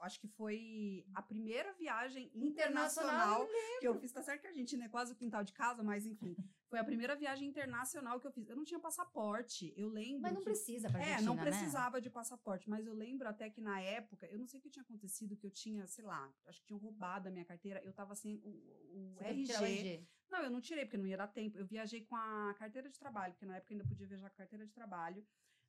É, 0.00 0.06
acho 0.06 0.20
que 0.20 0.28
foi 0.28 1.04
a 1.14 1.22
primeira 1.22 1.72
viagem 1.74 2.30
internacional, 2.34 3.44
internacional 3.44 3.48
que 3.80 3.88
eu 3.88 3.94
fiz. 3.98 4.12
Tá 4.12 4.22
certo 4.22 4.40
que 4.40 4.46
a 4.46 4.50
Argentina 4.50 4.84
é 4.84 4.88
quase 4.88 5.12
o 5.12 5.16
quintal 5.16 5.44
de 5.44 5.52
casa, 5.52 5.82
mas 5.82 6.06
enfim. 6.06 6.36
Foi 6.68 6.78
a 6.78 6.84
primeira 6.84 7.14
viagem 7.14 7.48
internacional 7.48 8.20
que 8.20 8.26
eu 8.26 8.32
fiz. 8.32 8.48
Eu 8.48 8.56
não 8.56 8.64
tinha 8.64 8.80
passaporte. 8.80 9.72
Eu 9.76 9.88
lembro. 9.88 10.22
Mas 10.22 10.32
não 10.32 10.40
que... 10.40 10.44
precisa 10.46 10.90
pra 10.90 11.00
É, 11.00 11.20
não 11.20 11.34
né? 11.34 11.42
precisava 11.42 11.96
né? 11.96 12.00
de 12.00 12.10
passaporte. 12.10 12.68
Mas 12.68 12.86
eu 12.86 12.94
lembro 12.94 13.28
até 13.28 13.48
que 13.48 13.60
na 13.60 13.80
época, 13.80 14.26
eu 14.26 14.38
não 14.38 14.46
sei 14.46 14.58
o 14.58 14.62
que 14.62 14.70
tinha 14.70 14.82
acontecido, 14.82 15.36
que 15.36 15.46
eu 15.46 15.50
tinha, 15.50 15.86
sei 15.86 16.04
lá, 16.04 16.32
acho 16.46 16.60
que 16.60 16.66
tinham 16.66 16.78
roubado 16.78 17.28
a 17.28 17.30
minha 17.30 17.44
carteira. 17.44 17.80
Eu 17.84 17.92
tava 17.92 18.14
sem 18.14 18.40
o, 18.42 19.16
o 19.16 19.16
RG. 19.20 19.52
RG. 19.52 20.08
Não, 20.28 20.42
eu 20.42 20.50
não 20.50 20.60
tirei, 20.60 20.84
porque 20.84 20.98
não 20.98 21.06
ia 21.06 21.16
dar 21.16 21.28
tempo. 21.28 21.56
Eu 21.56 21.66
viajei 21.66 22.04
com 22.04 22.16
a 22.16 22.54
carteira 22.58 22.88
de 22.88 22.98
trabalho, 22.98 23.32
porque 23.32 23.46
na 23.46 23.56
época 23.56 23.72
ainda 23.72 23.84
podia 23.84 24.06
viajar 24.06 24.28
com 24.28 24.34
a 24.34 24.38
carteira 24.38 24.66
de 24.66 24.72
trabalho. 24.72 25.24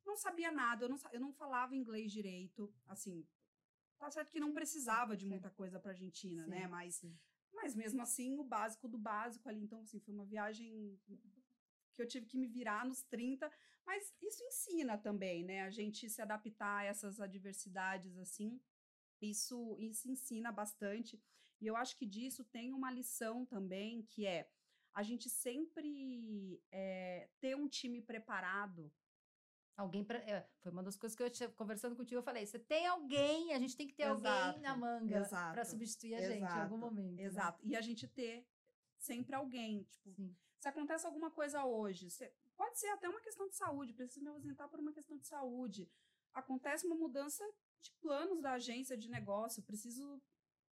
Não 0.05 0.15
sabia 0.15 0.51
nada, 0.51 0.85
eu 0.85 0.89
não, 0.89 0.97
eu 1.11 1.19
não 1.19 1.33
falava 1.33 1.75
inglês 1.75 2.11
direito. 2.11 2.73
Assim, 2.87 3.27
tá 3.97 4.09
certo 4.11 4.31
que 4.31 4.39
não 4.39 4.53
precisava 4.53 5.15
de 5.15 5.25
muita 5.25 5.49
coisa 5.49 5.79
pra 5.79 5.91
Argentina, 5.91 6.45
né? 6.47 6.57
sim, 6.57 6.61
né? 6.61 6.67
Mas. 6.67 6.95
Sim 6.95 7.17
mas 7.57 7.75
mesmo 7.75 8.01
assim, 8.01 8.37
o 8.37 8.43
básico 8.43 8.87
do 8.87 8.97
básico 8.97 9.49
ali. 9.49 9.61
Então, 9.63 9.81
assim, 9.81 9.99
foi 9.99 10.13
uma 10.13 10.25
viagem 10.25 10.97
que 11.93 12.01
eu 12.01 12.07
tive 12.07 12.27
que 12.27 12.37
me 12.37 12.47
virar 12.47 12.85
nos 12.85 13.01
30, 13.03 13.51
mas 13.85 14.13
isso 14.21 14.43
ensina 14.43 14.97
também, 14.97 15.43
né? 15.43 15.63
A 15.63 15.71
gente 15.71 16.09
se 16.09 16.21
adaptar 16.21 16.81
a 16.81 16.83
essas 16.85 17.19
adversidades 17.19 18.17
assim. 18.17 18.61
Isso, 19.19 19.75
isso 19.79 20.09
ensina 20.09 20.51
bastante. 20.51 21.19
E 21.59 21.65
eu 21.65 21.75
acho 21.75 21.97
que 21.97 22.05
disso 22.05 22.43
tem 22.45 22.71
uma 22.71 22.91
lição 22.91 23.45
também, 23.45 24.03
que 24.03 24.27
é 24.27 24.47
a 24.93 25.01
gente 25.01 25.29
sempre 25.29 26.61
é, 26.71 27.29
ter 27.39 27.55
um 27.55 27.67
time 27.67 28.01
preparado 28.01 28.91
Alguém 29.77 30.03
pra, 30.03 30.17
é, 30.17 30.43
foi 30.59 30.71
uma 30.71 30.81
das 30.81 30.97
coisas 30.97 31.15
que 31.15 31.21
eu 31.21 31.29
tinha 31.29 31.47
conversando 31.49 31.95
contigo, 31.95 32.17
eu 32.17 32.23
falei, 32.23 32.43
você 32.47 32.57
tem 32.57 32.87
alguém, 32.87 33.53
a 33.53 33.59
gente 33.59 33.77
tem 33.77 33.87
que 33.87 33.93
ter 33.93 34.09
exato, 34.09 34.47
alguém 34.47 34.61
na 34.61 34.75
manga 34.75 35.29
para 35.29 35.63
substituir 35.63 36.15
a 36.15 36.17
exato, 36.17 36.33
gente 36.33 36.51
em 36.51 36.61
algum 36.61 36.77
momento. 36.77 37.15
Né? 37.15 37.23
Exato. 37.23 37.63
Né? 37.63 37.73
E 37.73 37.75
a 37.75 37.81
gente 37.81 38.07
ter 38.07 38.43
sempre 38.97 39.35
alguém, 39.35 39.83
tipo, 39.83 40.11
Sim. 40.15 40.35
se 40.57 40.67
acontece 40.67 41.05
alguma 41.05 41.29
coisa 41.29 41.63
hoje, 41.63 42.07
pode 42.55 42.79
ser 42.79 42.87
até 42.87 43.07
uma 43.07 43.21
questão 43.21 43.47
de 43.47 43.55
saúde, 43.55 43.93
preciso 43.93 44.25
me 44.25 44.31
ausentar 44.31 44.67
por 44.67 44.79
uma 44.79 44.91
questão 44.91 45.15
de 45.15 45.27
saúde. 45.27 45.87
Acontece 46.33 46.87
uma 46.87 46.95
mudança 46.95 47.47
de 47.79 47.91
planos 48.01 48.41
da 48.41 48.53
agência 48.53 48.97
de 48.97 49.07
negócio, 49.07 49.61
preciso 49.61 50.19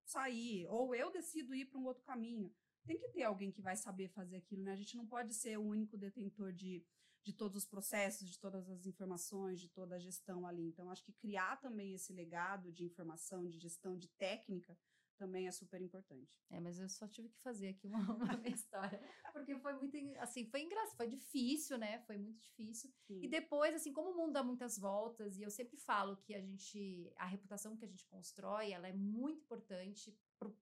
sair, 0.06 0.66
ou 0.70 0.96
eu 0.96 1.12
decido 1.12 1.54
ir 1.54 1.66
para 1.66 1.78
um 1.78 1.86
outro 1.86 2.04
caminho. 2.04 2.56
Tem 2.86 2.98
que 2.98 3.10
ter 3.10 3.24
alguém 3.24 3.52
que 3.52 3.62
vai 3.62 3.76
saber 3.76 4.08
fazer 4.08 4.38
aquilo, 4.38 4.64
né? 4.64 4.72
A 4.72 4.78
gente 4.78 4.96
não 4.96 5.06
pode 5.06 5.34
ser 5.34 5.58
o 5.58 5.64
único 5.64 5.98
detentor 5.98 6.54
de 6.54 6.86
de 7.24 7.34
todos 7.34 7.64
os 7.64 7.66
processos, 7.66 8.30
de 8.30 8.38
todas 8.38 8.70
as 8.70 8.86
informações, 8.86 9.60
de 9.60 9.70
toda 9.70 9.96
a 9.96 10.00
gestão 10.00 10.46
ali. 10.46 10.68
Então, 10.68 10.90
acho 10.90 11.04
que 11.04 11.14
criar 11.14 11.60
também 11.62 11.94
esse 11.94 12.12
legado 12.12 12.72
de 12.72 12.84
informação, 12.84 13.48
de 13.48 13.58
gestão, 13.58 13.98
de 13.98 14.10
técnica, 14.10 14.78
também 15.18 15.48
é 15.48 15.52
super 15.52 15.82
importante. 15.82 16.38
É, 16.50 16.60
mas 16.60 16.80
eu 16.80 16.90
só 16.90 17.08
tive 17.08 17.30
que 17.30 17.40
fazer 17.40 17.70
aqui 17.70 17.88
uma, 17.88 17.98
uma 18.14 18.48
história, 18.48 19.00
porque 19.32 19.58
foi 19.58 19.74
muito, 19.74 19.98
assim, 20.20 20.46
foi 20.46 20.64
engraçado, 20.64 20.98
foi 20.98 21.08
difícil, 21.08 21.78
né? 21.78 22.00
Foi 22.00 22.18
muito 22.18 22.42
difícil. 22.42 22.92
Sim. 23.08 23.22
E 23.24 23.28
depois, 23.30 23.74
assim, 23.74 23.94
como 23.94 24.12
o 24.12 24.18
mundo 24.18 24.34
dá 24.34 24.44
muitas 24.44 24.78
voltas, 24.78 25.38
e 25.38 25.44
eu 25.44 25.50
sempre 25.50 25.78
falo 25.78 26.18
que 26.18 26.36
a 26.36 26.42
gente, 26.42 27.14
a 27.16 27.26
reputação 27.26 27.78
que 27.78 27.86
a 27.86 27.88
gente 27.88 28.06
constrói, 28.08 28.72
ela 28.72 28.88
é 28.88 28.94
muito 28.94 29.44
importante 29.44 30.18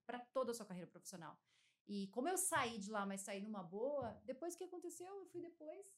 para 0.05 0.19
toda 0.19 0.51
a 0.51 0.53
sua 0.53 0.65
carreira 0.65 0.89
profissional. 0.89 1.39
E 1.87 2.07
como 2.09 2.29
eu 2.29 2.37
saí 2.37 2.77
de 2.77 2.91
lá, 2.91 3.05
mas 3.05 3.21
saí 3.21 3.41
numa 3.41 3.63
boa, 3.63 4.21
depois 4.23 4.55
que 4.55 4.63
aconteceu, 4.63 5.07
eu 5.07 5.25
fui 5.25 5.41
depois 5.41 5.91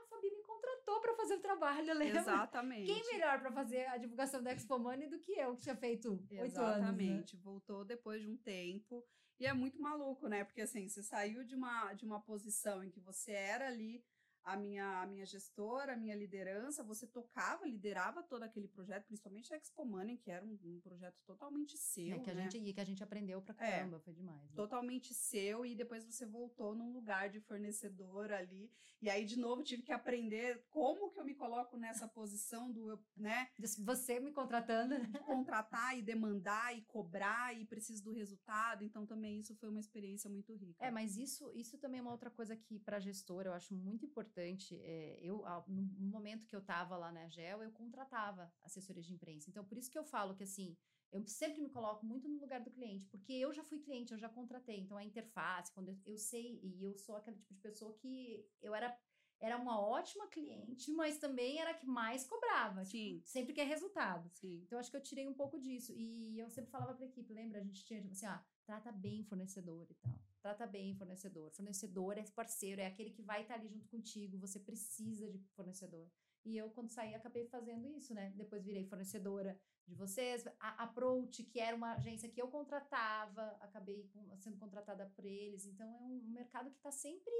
a 0.00 0.06
Fabi 0.06 0.30
me 0.30 0.42
contratou 0.42 1.00
para 1.00 1.14
fazer 1.14 1.34
o 1.34 1.40
trabalho, 1.40 1.94
lembra? 1.98 2.20
Exatamente. 2.20 2.86
Quem 2.86 3.12
melhor 3.12 3.40
para 3.40 3.52
fazer 3.52 3.86
a 3.86 3.96
divulgação 3.96 4.42
da 4.42 4.52
Expo 4.52 4.78
Money 4.78 5.08
do 5.08 5.18
que 5.18 5.32
eu, 5.32 5.54
que 5.56 5.62
tinha 5.62 5.76
feito 5.76 6.10
oito 6.10 6.20
anos? 6.20 6.30
Né? 6.30 6.46
Exatamente. 6.46 7.36
Né? 7.36 7.42
Voltou 7.42 7.84
depois 7.84 8.20
de 8.20 8.28
um 8.28 8.36
tempo. 8.36 9.04
E 9.38 9.46
é 9.46 9.52
muito 9.52 9.80
maluco, 9.80 10.28
né? 10.28 10.44
Porque 10.44 10.60
assim, 10.60 10.88
você 10.88 11.02
saiu 11.02 11.44
de 11.44 11.54
uma, 11.54 11.92
de 11.94 12.04
uma 12.04 12.20
posição 12.20 12.84
em 12.84 12.90
que 12.90 13.00
você 13.00 13.32
era 13.32 13.66
ali 13.66 14.04
a 14.44 14.56
minha, 14.56 15.00
a 15.00 15.06
minha 15.06 15.24
gestora, 15.24 15.94
a 15.94 15.96
minha 15.96 16.14
liderança, 16.14 16.84
você 16.84 17.06
tocava, 17.06 17.66
liderava 17.66 18.22
todo 18.22 18.42
aquele 18.42 18.68
projeto, 18.68 19.06
principalmente 19.06 19.52
a 19.54 19.56
Expo 19.56 19.86
Money, 19.86 20.18
que 20.18 20.30
era 20.30 20.44
um, 20.44 20.58
um 20.62 20.80
projeto 20.80 21.16
totalmente 21.24 21.78
seu. 21.78 22.14
É, 22.14 22.18
que 22.18 22.30
a 22.30 22.34
né? 22.34 22.42
gente, 22.42 22.58
e 22.58 22.72
que 22.74 22.80
a 22.80 22.84
gente 22.84 23.02
aprendeu 23.02 23.40
pra 23.40 23.54
é, 23.58 23.70
caramba, 23.70 23.96
é, 23.96 24.00
foi 24.00 24.12
demais. 24.12 24.42
Né? 24.42 24.52
Totalmente 24.54 25.14
seu, 25.14 25.64
e 25.64 25.74
depois 25.74 26.04
você 26.04 26.26
voltou 26.26 26.74
num 26.74 26.92
lugar 26.92 27.30
de 27.30 27.40
fornecedor 27.40 28.32
ali. 28.32 28.70
E 29.00 29.08
aí, 29.08 29.24
de 29.24 29.38
novo, 29.38 29.62
tive 29.62 29.82
que 29.82 29.92
aprender 29.92 30.62
como 30.68 31.10
que 31.10 31.18
eu 31.18 31.24
me 31.24 31.34
coloco 31.34 31.78
nessa 31.78 32.06
posição 32.06 32.70
do, 32.70 33.02
né? 33.16 33.48
Você 33.78 34.20
me 34.20 34.30
contratando. 34.30 34.94
De 35.04 35.18
contratar 35.20 35.96
e 35.96 36.02
demandar 36.02 36.76
e 36.76 36.82
cobrar 36.82 37.56
e 37.58 37.64
preciso 37.64 38.04
do 38.04 38.12
resultado. 38.12 38.84
Então, 38.84 39.06
também 39.06 39.38
isso 39.38 39.54
foi 39.56 39.70
uma 39.70 39.80
experiência 39.80 40.28
muito 40.28 40.54
rica. 40.54 40.84
É, 40.84 40.90
mas 40.90 41.16
isso, 41.16 41.50
isso 41.54 41.78
também 41.78 42.00
é 42.00 42.02
uma 42.02 42.12
outra 42.12 42.30
coisa 42.30 42.56
que, 42.56 42.78
para 42.78 43.00
gestora, 43.00 43.48
eu 43.48 43.54
acho 43.54 43.74
muito 43.74 44.04
importante 44.04 44.33
importante. 44.34 44.80
É, 44.82 45.18
eu, 45.22 45.44
no 45.68 46.10
momento 46.10 46.46
que 46.46 46.54
eu 46.54 46.60
estava 46.60 46.96
lá 46.96 47.12
na 47.12 47.28
GEL, 47.28 47.62
eu 47.62 47.70
contratava 47.70 48.52
assessorias 48.62 49.06
de 49.06 49.14
imprensa. 49.14 49.48
Então, 49.48 49.64
por 49.64 49.78
isso 49.78 49.90
que 49.90 49.98
eu 49.98 50.04
falo 50.04 50.34
que, 50.34 50.42
assim, 50.42 50.76
eu 51.12 51.24
sempre 51.26 51.62
me 51.62 51.70
coloco 51.70 52.04
muito 52.04 52.28
no 52.28 52.40
lugar 52.40 52.60
do 52.60 52.70
cliente, 52.70 53.06
porque 53.06 53.32
eu 53.32 53.52
já 53.52 53.62
fui 53.62 53.78
cliente, 53.78 54.12
eu 54.12 54.18
já 54.18 54.28
contratei. 54.28 54.80
Então, 54.80 54.96
a 54.96 55.04
interface, 55.04 55.72
quando 55.72 55.90
eu, 55.90 55.98
eu 56.04 56.18
sei, 56.18 56.60
e 56.62 56.84
eu 56.84 56.98
sou 56.98 57.16
aquele 57.16 57.36
tipo 57.36 57.54
de 57.54 57.60
pessoa 57.60 57.94
que 57.94 58.44
eu 58.60 58.74
era 58.74 58.98
era 59.40 59.58
uma 59.58 59.78
ótima 59.78 60.26
cliente, 60.28 60.90
mas 60.92 61.18
também 61.18 61.60
era 61.60 61.72
a 61.72 61.74
que 61.74 61.86
mais 61.86 62.24
cobrava. 62.24 62.82
Tipo, 62.82 62.92
Sim. 62.92 63.14
Tipo, 63.16 63.28
sempre 63.28 63.52
quer 63.52 63.66
resultado. 63.66 64.30
Sim. 64.30 64.62
Então, 64.64 64.78
acho 64.78 64.90
que 64.90 64.96
eu 64.96 65.02
tirei 65.02 65.28
um 65.28 65.34
pouco 65.34 65.60
disso. 65.60 65.92
E 65.92 66.38
eu 66.38 66.48
sempre 66.48 66.70
falava 66.70 66.94
para 66.94 67.04
a 67.04 67.08
equipe, 67.08 67.34
lembra? 67.34 67.58
A 67.58 67.62
gente 67.62 67.84
tinha, 67.84 68.00
tipo 68.00 68.12
assim, 68.12 68.24
ah, 68.24 68.42
trata 68.64 68.90
bem 68.90 69.22
fornecedor 69.24 69.86
e 69.90 69.94
tal. 69.96 70.18
Trata 70.44 70.66
bem 70.66 70.94
fornecedor. 70.94 71.50
Fornecedor 71.52 72.18
é 72.18 72.22
parceiro, 72.24 72.78
é 72.78 72.84
aquele 72.84 73.08
que 73.08 73.22
vai 73.22 73.40
estar 73.40 73.54
ali 73.54 73.66
junto 73.66 73.88
contigo. 73.88 74.36
Você 74.36 74.60
precisa 74.60 75.26
de 75.26 75.38
fornecedor. 75.56 76.06
E 76.44 76.54
eu, 76.54 76.68
quando 76.68 76.90
saí, 76.90 77.14
acabei 77.14 77.46
fazendo 77.46 77.88
isso, 77.88 78.12
né? 78.12 78.30
Depois 78.36 78.62
virei 78.62 78.84
fornecedora 78.84 79.58
de 79.88 79.94
vocês. 79.94 80.46
A 80.60 80.84
Approach, 80.84 81.44
que 81.44 81.58
era 81.58 81.74
uma 81.74 81.94
agência 81.94 82.28
que 82.28 82.42
eu 82.42 82.48
contratava, 82.48 83.56
acabei 83.58 84.06
sendo 84.36 84.58
contratada 84.58 85.10
por 85.16 85.24
eles. 85.24 85.64
Então, 85.64 85.90
é 85.90 86.02
um 86.02 86.20
mercado 86.28 86.70
que 86.70 86.76
está 86.76 86.90
sempre 86.90 87.32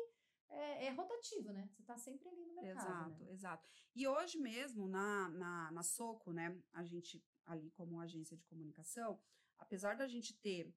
é, 0.48 0.86
é 0.86 0.90
rotativo, 0.92 1.52
né? 1.52 1.68
Você 1.74 1.82
está 1.82 1.98
sempre 1.98 2.26
ali 2.26 2.46
no 2.46 2.54
mercado. 2.54 3.10
Exato, 3.10 3.24
né? 3.24 3.32
exato. 3.32 3.68
E 3.94 4.08
hoje 4.08 4.38
mesmo, 4.38 4.88
na, 4.88 5.28
na, 5.28 5.70
na 5.72 5.82
Soco, 5.82 6.32
né? 6.32 6.58
A 6.72 6.82
gente, 6.82 7.22
ali 7.44 7.70
como 7.72 8.00
agência 8.00 8.34
de 8.34 8.44
comunicação, 8.44 9.20
apesar 9.58 9.94
da 9.94 10.08
gente 10.08 10.32
ter 10.40 10.74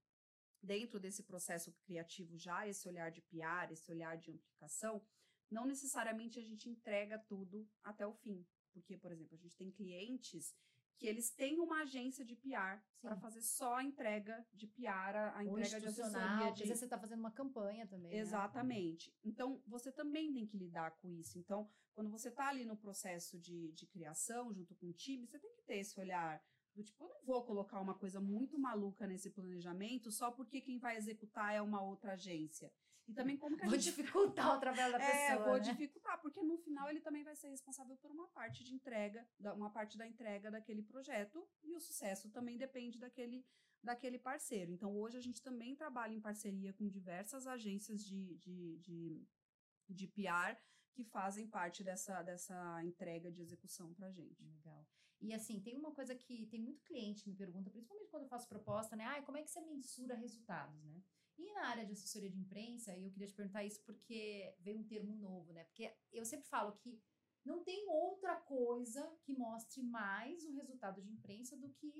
dentro 0.61 0.99
desse 0.99 1.23
processo 1.23 1.71
criativo 1.83 2.37
já 2.37 2.67
esse 2.67 2.87
olhar 2.87 3.11
de 3.11 3.21
PR, 3.21 3.71
esse 3.71 3.91
olhar 3.91 4.17
de 4.17 4.31
amplificação, 4.31 5.01
não 5.49 5.65
necessariamente 5.65 6.39
a 6.39 6.43
gente 6.43 6.69
entrega 6.69 7.17
tudo 7.19 7.67
até 7.83 8.05
o 8.05 8.13
fim. 8.13 8.45
Porque, 8.73 8.97
por 8.97 9.11
exemplo, 9.11 9.33
a 9.35 9.37
gente 9.37 9.55
tem 9.55 9.71
clientes 9.71 10.55
que 10.97 11.07
eles 11.07 11.29
têm 11.29 11.59
uma 11.59 11.81
agência 11.81 12.25
de 12.25 12.35
PR 12.35 12.81
para 13.01 13.15
fazer 13.15 13.41
só 13.41 13.75
a 13.75 13.83
entrega 13.83 14.45
de 14.51 14.67
PR, 14.67 14.87
a, 14.87 15.37
a 15.37 15.45
entrega 15.45 15.79
de 15.79 15.87
assessoria. 15.87 16.51
De... 16.51 16.51
Às 16.51 16.59
vezes 16.59 16.79
você 16.79 16.85
está 16.85 16.97
fazendo 16.97 17.19
uma 17.19 17.31
campanha 17.31 17.87
também. 17.87 18.11
Né? 18.11 18.17
Exatamente. 18.17 19.11
Né? 19.11 19.15
Então, 19.25 19.61
você 19.67 19.91
também 19.91 20.33
tem 20.33 20.45
que 20.45 20.57
lidar 20.57 20.91
com 20.97 21.09
isso. 21.11 21.37
Então, 21.37 21.69
quando 21.93 22.09
você 22.09 22.29
está 22.29 22.49
ali 22.49 22.65
no 22.65 22.75
processo 22.75 23.39
de, 23.39 23.71
de 23.73 23.85
criação, 23.87 24.53
junto 24.53 24.75
com 24.75 24.87
o 24.87 24.93
time, 24.93 25.27
você 25.27 25.39
tem 25.39 25.53
que 25.53 25.61
ter 25.63 25.77
esse 25.77 25.99
olhar 25.99 26.43
do 26.77 26.83
tipo, 26.83 27.03
eu 27.03 27.09
não 27.09 27.25
vou 27.25 27.43
colocar 27.43 27.81
uma 27.81 27.95
coisa 27.95 28.19
muito 28.21 28.57
maluca 28.59 29.07
nesse 29.07 29.31
planejamento 29.31 30.11
só 30.11 30.29
porque 30.31 30.61
quem 30.61 30.77
vai 30.77 30.95
executar 30.95 31.53
é 31.53 31.61
uma 31.61 31.81
outra 31.81 32.13
agência. 32.13 32.71
E 33.07 33.13
também 33.13 33.37
como 33.37 33.57
que 33.57 33.63
a 33.63 33.67
vou 33.67 33.79
gente... 33.79 33.95
dificultar 33.95 34.55
o 34.55 34.59
trabalho 34.59 34.91
da 34.91 34.99
pessoa, 34.99 35.17
É, 35.17 35.37
vou 35.37 35.53
né? 35.53 35.59
dificultar, 35.61 36.21
porque 36.21 36.43
no 36.43 36.57
final 36.57 36.89
ele 36.89 36.99
também 36.99 37.23
vai 37.23 37.35
ser 37.35 37.49
responsável 37.49 37.97
por 37.97 38.11
uma 38.11 38.27
parte 38.27 38.63
de 38.63 38.75
entrega, 38.75 39.27
uma 39.55 39.71
parte 39.71 39.97
da 39.97 40.05
entrega 40.05 40.51
daquele 40.51 40.83
projeto, 40.83 41.47
e 41.63 41.73
o 41.73 41.79
sucesso 41.79 42.29
também 42.29 42.57
depende 42.57 42.99
daquele, 42.99 43.45
daquele 43.81 44.19
parceiro. 44.19 44.71
Então, 44.71 44.95
hoje 44.95 45.17
a 45.17 45.21
gente 45.21 45.41
também 45.41 45.75
trabalha 45.75 46.13
em 46.13 46.21
parceria 46.21 46.73
com 46.73 46.87
diversas 46.87 47.47
agências 47.47 48.03
de, 48.03 48.35
de, 48.35 48.77
de, 48.79 49.27
de 49.89 50.07
PR 50.07 50.59
que 50.93 51.03
fazem 51.03 51.47
parte 51.47 51.83
dessa, 51.83 52.21
dessa 52.23 52.83
entrega 52.83 53.31
de 53.31 53.41
execução 53.41 53.93
para 53.93 54.07
a 54.07 54.11
gente. 54.11 54.43
Legal. 54.43 54.87
E 55.19 55.33
assim, 55.33 55.59
tem 55.59 55.77
uma 55.77 55.91
coisa 55.91 56.15
que 56.15 56.45
tem 56.47 56.61
muito 56.61 56.83
cliente 56.83 57.23
que 57.23 57.29
me 57.29 57.35
pergunta, 57.35 57.69
principalmente 57.69 58.09
quando 58.09 58.23
eu 58.23 58.29
faço 58.29 58.47
proposta, 58.47 58.95
né? 58.95 59.05
Ah, 59.05 59.21
como 59.23 59.37
é 59.37 59.43
que 59.43 59.49
você 59.49 59.61
mensura 59.61 60.15
resultados, 60.15 60.83
né? 60.83 61.01
E 61.37 61.53
na 61.53 61.67
área 61.67 61.85
de 61.85 61.93
assessoria 61.93 62.29
de 62.29 62.39
imprensa, 62.39 62.95
eu 62.97 63.11
queria 63.11 63.27
te 63.27 63.33
perguntar 63.33 63.63
isso 63.63 63.81
porque 63.83 64.55
veio 64.59 64.79
um 64.79 64.87
termo 64.87 65.15
novo, 65.15 65.53
né? 65.53 65.63
Porque 65.65 65.91
eu 66.11 66.25
sempre 66.25 66.47
falo 66.47 66.75
que 66.77 66.99
não 67.45 67.63
tem 67.63 67.87
outra 67.87 68.35
coisa 68.41 69.15
que 69.21 69.33
mostre 69.33 69.81
mais 69.81 70.43
o 70.43 70.51
resultado 70.51 71.01
de 71.01 71.09
imprensa 71.11 71.55
do 71.55 71.69
que 71.69 71.93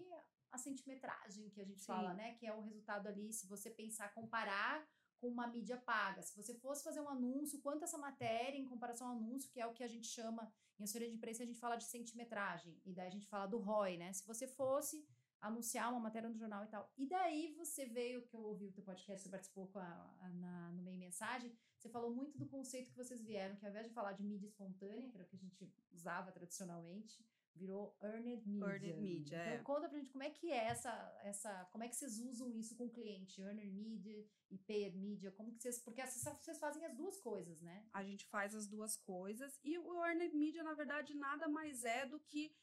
a 0.51 0.57
centimetragem 0.57 1.49
que 1.49 1.61
a 1.61 1.65
gente 1.65 1.81
Sim. 1.81 1.87
fala, 1.87 2.13
né? 2.13 2.35
Que 2.35 2.45
é 2.45 2.53
o 2.53 2.61
resultado 2.61 3.07
ali, 3.07 3.31
se 3.31 3.47
você 3.47 3.69
pensar, 3.69 4.13
comparar 4.13 4.87
com 5.19 5.27
uma 5.27 5.47
mídia 5.47 5.77
paga. 5.77 6.21
Se 6.21 6.35
você 6.35 6.53
fosse 6.53 6.83
fazer 6.83 7.01
um 7.01 7.09
anúncio, 7.09 7.61
quanto 7.61 7.83
essa 7.83 7.97
matéria 7.97 8.57
em 8.57 8.65
comparação 8.65 9.07
ao 9.07 9.17
anúncio, 9.17 9.51
que 9.51 9.59
é 9.59 9.65
o 9.65 9.73
que 9.73 9.83
a 9.83 9.87
gente 9.87 10.07
chama, 10.07 10.51
em 10.79 10.83
assessoria 10.83 11.09
de 11.09 11.15
imprensa, 11.15 11.43
a 11.43 11.45
gente 11.45 11.59
fala 11.59 11.75
de 11.75 11.85
centimetragem, 11.85 12.79
e 12.85 12.93
daí 12.93 13.07
a 13.07 13.11
gente 13.11 13.27
fala 13.27 13.47
do 13.47 13.57
ROI, 13.57 13.97
né? 13.97 14.13
Se 14.13 14.25
você 14.25 14.47
fosse 14.47 15.05
anunciar 15.39 15.91
uma 15.91 15.99
matéria 15.99 16.29
no 16.29 16.37
jornal 16.37 16.63
e 16.63 16.67
tal. 16.67 16.91
E 16.97 17.07
daí 17.07 17.53
você 17.55 17.85
veio, 17.85 18.23
que 18.23 18.35
eu 18.35 18.41
ouvi 18.41 18.67
o 18.67 18.71
teu 18.71 18.83
podcast, 18.83 19.23
você 19.23 19.29
participou 19.29 19.67
com 19.67 19.79
a, 19.79 20.15
a, 20.21 20.29
na, 20.29 20.71
no 20.71 20.81
meio 20.81 20.97
mensagem, 20.97 21.55
você 21.77 21.89
falou 21.89 22.13
muito 22.13 22.37
do 22.37 22.47
conceito 22.47 22.89
que 22.89 22.97
vocês 22.97 23.21
vieram, 23.21 23.55
que 23.55 23.65
ao 23.65 23.69
invés 23.69 23.87
de 23.87 23.93
falar 23.93 24.13
de 24.13 24.23
mídia 24.23 24.47
espontânea, 24.47 25.09
que 25.09 25.15
era 25.15 25.23
o 25.23 25.27
que 25.27 25.35
a 25.35 25.39
gente 25.39 25.71
usava 25.91 26.31
tradicionalmente, 26.31 27.23
virou 27.57 27.97
earned 28.01 28.47
media. 28.47 28.67
Earned 28.67 28.97
media, 29.01 29.37
então, 29.37 29.53
é. 29.53 29.63
conta 29.63 29.89
pra 29.89 29.97
gente 29.97 30.11
como 30.11 30.23
é 30.23 30.29
que 30.29 30.51
é 30.51 30.65
essa, 30.65 30.91
essa, 31.23 31.65
como 31.71 31.83
é 31.83 31.87
que 31.89 31.95
vocês 31.95 32.19
usam 32.19 32.51
isso 32.51 32.75
com 32.75 32.85
o 32.85 32.91
cliente, 32.91 33.41
earned 33.41 33.71
media 33.71 34.25
e 34.49 34.57
paid 34.57 34.97
media, 34.97 35.31
como 35.31 35.51
que 35.51 35.61
vocês, 35.61 35.79
porque 35.79 36.05
vocês 36.05 36.59
fazem 36.59 36.85
as 36.85 36.95
duas 36.95 37.19
coisas, 37.19 37.61
né? 37.61 37.85
A 37.91 38.03
gente 38.03 38.25
faz 38.27 38.55
as 38.55 38.67
duas 38.67 38.95
coisas 38.95 39.59
e 39.63 39.77
o 39.77 40.05
earned 40.05 40.35
media, 40.35 40.63
na 40.63 40.73
verdade, 40.73 41.13
nada 41.15 41.47
mais 41.47 41.83
é 41.83 42.05
do 42.05 42.19
que 42.19 42.55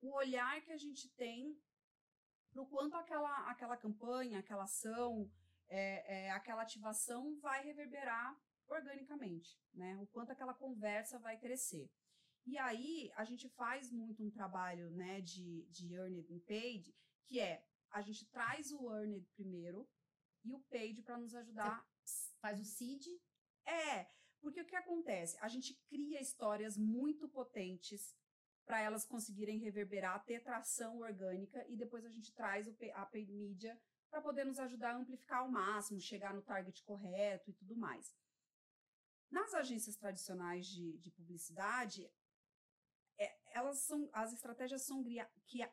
o 0.00 0.14
olhar 0.14 0.60
que 0.62 0.72
a 0.72 0.78
gente 0.78 1.08
tem 1.14 1.56
para 2.50 2.62
o 2.62 2.66
quanto 2.66 2.96
aquela, 2.96 3.50
aquela 3.50 3.76
campanha, 3.76 4.38
aquela 4.38 4.64
ação, 4.64 5.30
é, 5.68 6.26
é, 6.26 6.30
aquela 6.30 6.62
ativação 6.62 7.38
vai 7.40 7.62
reverberar 7.62 8.36
organicamente, 8.66 9.58
né? 9.72 9.96
O 9.98 10.06
quanto 10.06 10.32
aquela 10.32 10.54
conversa 10.54 11.18
vai 11.18 11.38
crescer. 11.38 11.90
E 12.48 12.56
aí 12.56 13.12
a 13.14 13.24
gente 13.24 13.46
faz 13.50 13.92
muito 13.92 14.24
um 14.24 14.30
trabalho, 14.30 14.90
né, 14.92 15.20
de, 15.20 15.66
de 15.66 15.92
earned 15.92 16.32
and 16.32 16.40
paid, 16.46 16.96
que 17.26 17.38
é 17.38 17.62
a 17.90 18.00
gente 18.00 18.24
traz 18.30 18.72
o 18.72 18.90
earned 18.90 19.28
primeiro 19.34 19.86
e 20.42 20.54
o 20.54 20.60
paid 20.70 21.02
para 21.02 21.18
nos 21.18 21.34
ajudar. 21.34 21.86
Você 22.02 22.34
faz 22.40 22.58
o 22.58 22.64
seed? 22.64 23.04
É, 23.66 24.06
porque 24.40 24.62
o 24.62 24.64
que 24.64 24.76
acontece? 24.76 25.36
A 25.42 25.48
gente 25.48 25.74
cria 25.90 26.22
histórias 26.22 26.78
muito 26.78 27.28
potentes 27.28 28.16
para 28.64 28.80
elas 28.80 29.04
conseguirem 29.04 29.58
reverberar, 29.58 30.24
ter 30.24 30.42
tração 30.42 31.00
orgânica 31.00 31.62
e 31.68 31.76
depois 31.76 32.02
a 32.06 32.10
gente 32.10 32.32
traz 32.32 32.66
o, 32.66 32.74
a 32.94 33.04
paid 33.04 33.30
media 33.30 33.78
para 34.08 34.22
poder 34.22 34.46
nos 34.46 34.58
ajudar 34.58 34.94
a 34.94 34.96
amplificar 34.96 35.40
ao 35.40 35.50
máximo, 35.50 36.00
chegar 36.00 36.32
no 36.32 36.40
target 36.40 36.82
correto 36.82 37.50
e 37.50 37.52
tudo 37.52 37.76
mais. 37.76 38.16
Nas 39.30 39.52
agências 39.52 39.96
tradicionais 39.96 40.66
de, 40.66 40.96
de 40.96 41.10
publicidade, 41.10 42.10
elas 43.58 43.78
são, 43.78 44.08
as 44.12 44.32
estratégias 44.32 44.82
são 44.82 45.04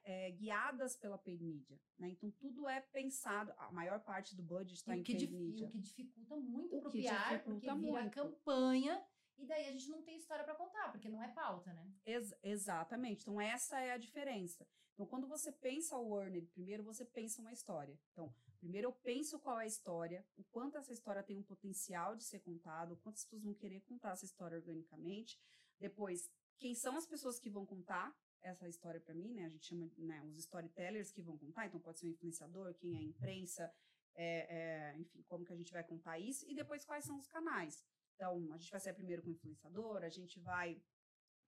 é, 0.03 0.31
guiadas 0.31 0.95
pela 0.97 1.17
paid 1.17 1.43
media, 1.43 1.79
né? 1.97 2.09
Então 2.09 2.29
tudo 2.31 2.67
é 2.67 2.81
pensado, 2.81 3.53
a 3.57 3.71
maior 3.71 3.99
parte 4.01 4.35
do 4.35 4.43
budget 4.43 4.75
está 4.75 4.95
em 4.95 5.03
paid 5.03 5.27
media. 5.27 5.67
O 5.67 5.71
que 5.71 5.79
dificulta 5.79 6.35
muito 6.35 6.77
para 6.79 6.89
o 6.89 6.91
PR, 6.91 7.43
porque 7.43 7.59
vira 7.59 7.75
muito. 7.75 8.11
campanha 8.11 9.03
e 9.37 9.45
daí 9.45 9.67
a 9.67 9.71
gente 9.71 9.89
não 9.89 10.01
tem 10.01 10.17
história 10.17 10.43
para 10.43 10.55
contar, 10.55 10.91
porque 10.91 11.09
não 11.09 11.21
é 11.21 11.27
pauta, 11.27 11.73
né? 11.73 11.91
Ex 12.05 12.33
exatamente. 12.43 13.21
Então 13.21 13.39
essa 13.39 13.79
é 13.79 13.91
a 13.91 13.97
diferença. 13.97 14.67
Então 14.93 15.05
quando 15.05 15.27
você 15.27 15.51
pensa 15.51 15.97
o 15.97 16.19
earned, 16.19 16.47
primeiro 16.47 16.83
você 16.83 17.05
pensa 17.05 17.41
uma 17.41 17.51
história. 17.51 17.99
Então 18.11 18.33
Primeiro 18.65 18.87
eu 18.87 18.93
penso 18.93 19.37
qual 19.37 19.59
é 19.59 19.63
a 19.63 19.67
história, 19.67 20.25
o 20.35 20.43
quanto 20.45 20.75
essa 20.75 20.91
história 20.91 21.21
tem 21.21 21.37
um 21.37 21.43
potencial 21.43 22.15
de 22.15 22.23
ser 22.23 22.39
contado, 22.39 22.93
o 22.93 22.97
quanto 22.97 23.17
as 23.17 23.23
pessoas 23.23 23.43
vão 23.43 23.53
querer 23.53 23.81
contar 23.81 24.13
essa 24.13 24.25
história 24.25 24.57
organicamente. 24.57 25.39
Depois, 25.79 26.31
quem 26.57 26.73
são 26.75 26.95
as 26.97 27.05
pessoas 27.05 27.39
que 27.39 27.49
vão 27.49 27.65
contar 27.65 28.15
essa 28.41 28.67
história 28.67 28.99
para 28.99 29.13
mim, 29.13 29.33
né? 29.33 29.45
A 29.45 29.49
gente 29.49 29.65
chama 29.65 29.91
né, 29.97 30.21
os 30.23 30.37
storytellers 30.37 31.11
que 31.11 31.21
vão 31.21 31.37
contar, 31.37 31.65
então 31.65 31.79
pode 31.79 31.99
ser 31.99 32.07
um 32.07 32.11
influenciador, 32.11 32.73
quem 32.75 32.95
é 32.95 32.99
a 32.99 33.03
imprensa, 33.03 33.71
é, 34.15 34.57
é, 34.57 34.97
enfim, 34.97 35.23
como 35.23 35.43
que 35.43 35.53
a 35.53 35.55
gente 35.55 35.73
vai 35.73 35.83
contar 35.83 36.19
isso, 36.19 36.45
e 36.47 36.55
depois 36.55 36.85
quais 36.85 37.05
são 37.05 37.17
os 37.17 37.27
canais. 37.27 37.83
Então, 38.15 38.53
a 38.53 38.57
gente 38.57 38.71
vai 38.71 38.79
sair 38.79 38.93
primeiro 38.93 39.21
com 39.21 39.29
o 39.29 39.31
influenciador, 39.31 40.03
a 40.03 40.09
gente 40.09 40.39
vai 40.39 40.81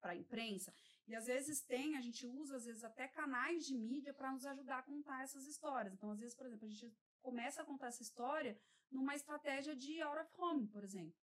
para 0.02 0.12
a 0.12 0.16
imprensa, 0.16 0.74
e 1.08 1.16
às 1.16 1.26
vezes 1.26 1.62
tem, 1.62 1.96
a 1.96 2.02
gente 2.02 2.26
usa 2.28 2.58
às 2.58 2.66
vezes 2.66 2.84
até 2.84 3.08
canais 3.08 3.66
de 3.66 3.76
mídia 3.76 4.14
para 4.14 4.32
nos 4.32 4.46
ajudar 4.46 4.80
a 4.80 4.84
contar 4.84 5.24
essas 5.24 5.48
histórias. 5.48 5.94
Então, 5.94 6.12
às 6.12 6.20
vezes, 6.20 6.36
por 6.36 6.46
exemplo, 6.46 6.66
a 6.66 6.70
gente 6.70 6.94
começa 7.22 7.62
a 7.62 7.66
contar 7.66 7.88
essa 7.88 8.04
história 8.04 8.60
numa 8.92 9.16
estratégia 9.16 9.76
de 9.76 10.02
out 10.02 10.20
of 10.20 10.32
home, 10.38 10.68
por 10.68 10.84
exemplo. 10.84 11.16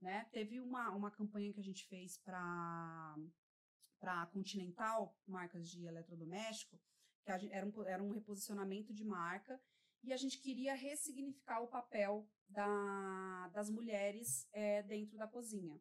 Né? 0.00 0.26
Teve 0.32 0.60
uma, 0.60 0.90
uma 0.90 1.10
campanha 1.10 1.52
que 1.52 1.60
a 1.60 1.64
gente 1.64 1.84
fez 1.86 2.18
para 2.18 3.16
para 3.98 4.26
Continental, 4.26 5.16
marcas 5.26 5.68
de 5.68 5.84
eletrodoméstico, 5.84 6.80
que 7.24 7.32
era 7.50 7.66
um, 7.66 7.82
era 7.84 8.02
um 8.02 8.12
reposicionamento 8.12 8.94
de 8.94 9.04
marca, 9.04 9.60
e 10.04 10.12
a 10.12 10.16
gente 10.16 10.38
queria 10.38 10.74
ressignificar 10.74 11.60
o 11.60 11.66
papel 11.66 12.30
da, 12.48 13.48
das 13.48 13.68
mulheres 13.68 14.48
é, 14.52 14.82
dentro 14.84 15.18
da 15.18 15.26
cozinha, 15.26 15.80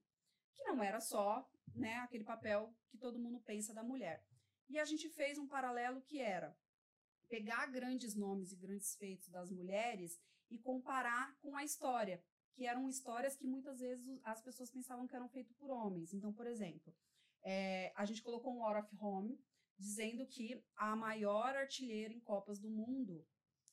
que 0.56 0.64
não 0.64 0.84
era 0.84 1.00
só 1.00 1.48
né, 1.76 1.98
aquele 1.98 2.24
papel 2.24 2.76
que 2.90 2.98
todo 2.98 3.20
mundo 3.20 3.40
pensa 3.40 3.74
da 3.74 3.84
mulher. 3.84 4.26
E 4.68 4.80
a 4.80 4.86
gente 4.86 5.08
fez 5.10 5.38
um 5.38 5.48
paralelo 5.48 6.02
que 6.02 6.20
era 6.20 6.58
pegar 7.30 7.68
grandes 7.68 8.16
nomes 8.16 8.52
e 8.52 8.58
grandes 8.58 8.96
feitos 8.96 9.30
das 9.30 9.52
mulheres 9.52 10.20
e 10.50 10.58
comparar 10.58 11.38
com 11.40 11.56
a 11.56 11.64
história, 11.64 12.24
que 12.58 12.66
eram 12.66 12.90
histórias 12.90 13.36
que 13.36 13.46
muitas 13.46 13.80
vezes 13.80 14.20
as 14.24 14.42
pessoas 14.42 14.72
pensavam 14.72 15.06
que 15.06 15.16
eram 15.16 15.30
feitas 15.30 15.56
por 15.56 15.70
homens. 15.70 16.12
Então, 16.12 16.34
por 16.34 16.48
exemplo, 16.48 16.92
é, 17.44 17.94
a 17.96 18.04
gente 18.04 18.24
colocou 18.24 18.52
um 18.52 18.64
Out 18.66 18.80
of 18.80 18.98
Home 19.00 19.40
dizendo 19.78 20.26
que 20.26 20.60
a 20.76 20.96
maior 20.96 21.56
artilheira 21.56 22.12
em 22.12 22.20
Copas 22.20 22.60
do 22.60 22.68
Mundo 22.68 23.24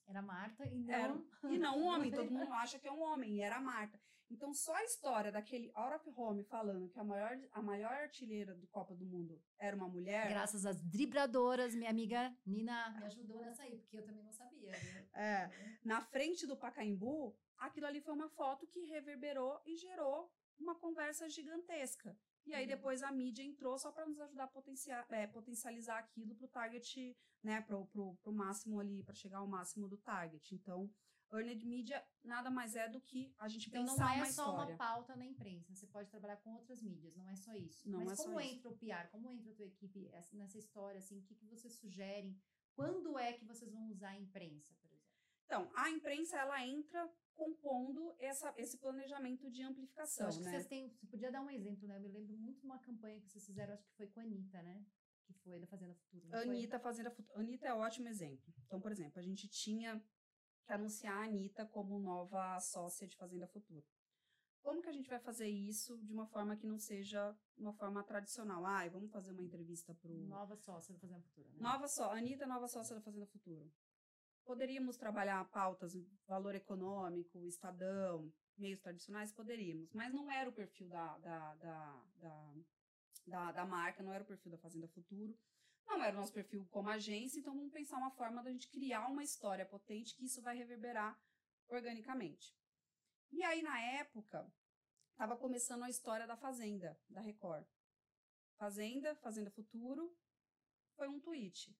era 0.06 0.20
Marta 0.20 0.66
e 0.66 0.78
não... 0.78 0.94
Era, 0.94 1.24
e 1.44 1.58
não 1.58 1.78
um 1.78 1.86
homem, 1.88 2.12
todo 2.12 2.30
mundo 2.30 2.52
acha 2.52 2.78
que 2.78 2.86
é 2.86 2.92
um 2.92 3.00
homem, 3.00 3.36
e 3.36 3.40
era 3.40 3.56
a 3.56 3.60
Marta. 3.60 3.98
Então, 4.30 4.52
só 4.52 4.74
a 4.74 4.84
história 4.84 5.32
daquele 5.32 5.70
Out 5.74 5.96
of 5.96 6.12
Home 6.14 6.44
falando 6.44 6.90
que 6.90 6.98
a 6.98 7.04
maior, 7.04 7.38
a 7.52 7.62
maior 7.62 7.92
artilheira 7.92 8.54
do 8.54 8.66
Copa 8.66 8.94
do 8.94 9.06
Mundo 9.06 9.40
era 9.58 9.74
uma 9.74 9.88
mulher. 9.88 10.28
Graças 10.28 10.66
às 10.66 10.78
dribradoras, 10.82 11.74
minha 11.74 11.88
amiga 11.88 12.36
Nina 12.44 12.90
me 12.98 13.04
ajudou 13.04 13.40
nessa 13.40 13.62
aí, 13.62 13.78
porque 13.78 13.96
eu 13.96 14.04
também 14.04 14.22
não 14.22 14.32
sabia. 14.32 14.72
Né? 14.72 15.08
É, 15.14 15.50
na 15.82 16.02
frente 16.02 16.46
do 16.46 16.56
Pacaembu, 16.56 17.34
aquilo 17.58 17.86
ali 17.86 18.00
foi 18.00 18.14
uma 18.14 18.28
foto 18.28 18.66
que 18.66 18.84
reverberou 18.84 19.60
e 19.64 19.76
gerou 19.76 20.30
uma 20.58 20.74
conversa 20.74 21.28
gigantesca. 21.28 22.16
E 22.46 22.54
aí 22.54 22.64
uhum. 22.64 22.68
depois 22.68 23.02
a 23.02 23.10
mídia 23.10 23.42
entrou 23.42 23.78
só 23.78 23.90
para 23.90 24.06
nos 24.06 24.20
ajudar 24.20 24.44
a 24.44 24.48
potenciar, 24.48 25.06
é, 25.10 25.26
potencializar 25.26 25.98
aquilo 25.98 26.34
para 26.34 26.44
o 26.44 26.48
target, 26.48 27.16
né, 27.42 27.60
para 27.62 27.76
o 27.76 28.32
máximo 28.32 28.78
ali, 28.78 29.02
para 29.02 29.14
chegar 29.14 29.38
ao 29.38 29.46
máximo 29.46 29.88
do 29.88 29.96
target. 29.96 30.54
Então, 30.54 30.90
Earned 31.32 31.66
Media 31.66 32.04
nada 32.22 32.50
mais 32.50 32.76
é 32.76 32.88
do 32.88 33.00
que 33.00 33.34
a 33.38 33.48
gente 33.48 33.68
então, 33.68 33.82
pensar 33.82 34.04
uma 34.04 34.16
não 34.16 34.24
é 34.24 34.32
só 34.32 34.54
uma 34.54 34.76
pauta 34.76 35.16
na 35.16 35.24
imprensa, 35.24 35.74
você 35.74 35.86
pode 35.86 36.08
trabalhar 36.08 36.36
com 36.36 36.54
outras 36.54 36.82
mídias, 36.82 37.16
não 37.16 37.28
é 37.28 37.36
só 37.36 37.54
isso. 37.54 37.88
Não 37.88 38.04
Mas 38.04 38.12
é 38.12 38.22
como 38.22 38.34
só 38.34 38.40
entra 38.40 38.68
isso. 38.68 38.68
o 38.68 38.78
PR, 38.78 39.08
como 39.10 39.30
entra 39.30 39.50
a 39.50 39.54
tua 39.54 39.66
equipe 39.66 40.10
nessa 40.32 40.58
história, 40.58 40.98
assim, 40.98 41.18
o 41.18 41.22
que, 41.22 41.34
que 41.34 41.46
vocês 41.46 41.74
sugerem? 41.74 42.38
Quando 42.74 43.18
é 43.18 43.32
que 43.32 43.44
vocês 43.44 43.72
vão 43.72 43.88
usar 43.88 44.10
a 44.10 44.18
imprensa, 44.18 44.74
por? 44.82 44.93
Então, 45.44 45.70
a 45.74 45.90
imprensa, 45.90 46.38
ela 46.38 46.64
entra 46.66 47.08
compondo 47.34 48.14
essa, 48.18 48.54
esse 48.56 48.78
planejamento 48.78 49.50
de 49.50 49.62
amplificação, 49.62 50.28
acho 50.28 50.40
né? 50.40 50.44
que 50.44 50.50
vocês 50.50 50.66
têm, 50.66 50.88
você 50.88 51.06
podia 51.06 51.30
dar 51.30 51.42
um 51.42 51.50
exemplo, 51.50 51.86
né? 51.88 51.96
Eu 51.96 52.00
me 52.00 52.08
lembro 52.08 52.36
muito 52.36 52.60
de 52.60 52.66
uma 52.66 52.78
campanha 52.78 53.20
que 53.20 53.28
vocês 53.28 53.44
fizeram, 53.44 53.74
acho 53.74 53.84
que 53.84 53.96
foi 53.96 54.06
com 54.06 54.20
a 54.20 54.22
Anitta, 54.22 54.62
né? 54.62 54.84
Que 55.26 55.34
foi 55.34 55.58
da 55.58 55.66
Fazenda 55.66 55.94
Futuro. 55.94 56.36
Anitta, 56.36 56.78
Fazenda 56.78 57.10
Futuro. 57.10 57.40
Anitta 57.40 57.66
é 57.66 57.74
um 57.74 57.78
ótimo 57.78 58.08
exemplo. 58.08 58.54
Então, 58.66 58.80
por 58.80 58.92
exemplo, 58.92 59.18
a 59.18 59.22
gente 59.22 59.48
tinha 59.48 60.02
que 60.64 60.72
anunciar 60.72 61.16
a 61.16 61.24
Anitta 61.24 61.66
como 61.66 61.98
nova 61.98 62.58
sócia 62.60 63.06
de 63.06 63.16
Fazenda 63.16 63.46
Futuro. 63.48 63.84
Como 64.62 64.80
que 64.80 64.88
a 64.88 64.92
gente 64.92 65.10
vai 65.10 65.18
fazer 65.18 65.48
isso 65.48 65.98
de 65.98 66.12
uma 66.12 66.26
forma 66.26 66.56
que 66.56 66.66
não 66.66 66.78
seja 66.78 67.36
uma 67.56 67.74
forma 67.74 68.02
tradicional? 68.02 68.64
Ai, 68.64 68.88
vamos 68.88 69.10
fazer 69.10 69.32
uma 69.32 69.42
entrevista 69.42 69.94
pro... 69.94 70.10
Nova 70.26 70.56
sócia 70.56 70.94
da 70.94 71.00
Fazenda 71.00 71.20
Futuro, 71.20 71.48
né? 71.50 71.58
Nova 71.60 71.86
só, 71.86 72.12
Anitta, 72.12 72.46
nova 72.46 72.66
sócia 72.66 72.94
da 72.94 73.02
Fazenda 73.02 73.26
Futuro. 73.26 73.70
Poderíamos 74.44 74.96
trabalhar 74.96 75.44
pautas, 75.50 75.94
valor 76.26 76.54
econômico, 76.54 77.46
estadão, 77.46 78.32
meios 78.58 78.80
tradicionais? 78.80 79.32
Poderíamos, 79.32 79.92
mas 79.92 80.12
não 80.12 80.30
era 80.30 80.48
o 80.48 80.52
perfil 80.52 80.88
da, 80.88 81.18
da, 81.18 81.54
da, 81.54 82.04
da, 82.16 82.54
da, 83.26 83.52
da 83.52 83.66
marca, 83.66 84.02
não 84.02 84.12
era 84.12 84.22
o 84.22 84.26
perfil 84.26 84.52
da 84.52 84.58
Fazenda 84.58 84.86
Futuro, 84.88 85.36
não 85.86 86.02
era 86.02 86.16
o 86.16 86.20
nosso 86.20 86.32
perfil 86.32 86.66
como 86.70 86.90
agência, 86.90 87.38
então 87.38 87.54
vamos 87.54 87.72
pensar 87.72 87.96
uma 87.96 88.10
forma 88.10 88.42
da 88.42 88.50
gente 88.50 88.68
criar 88.68 89.06
uma 89.06 89.22
história 89.22 89.64
potente 89.64 90.14
que 90.14 90.26
isso 90.26 90.42
vai 90.42 90.56
reverberar 90.56 91.18
organicamente. 91.68 92.54
E 93.30 93.42
aí, 93.42 93.62
na 93.62 93.80
época, 93.80 94.46
estava 95.10 95.36
começando 95.36 95.82
a 95.84 95.90
história 95.90 96.26
da 96.26 96.36
Fazenda, 96.36 96.98
da 97.08 97.20
Record. 97.20 97.66
Fazenda, 98.56 99.14
Fazenda 99.16 99.50
Futuro, 99.50 100.14
foi 100.96 101.08
um 101.08 101.20
tweet. 101.20 101.74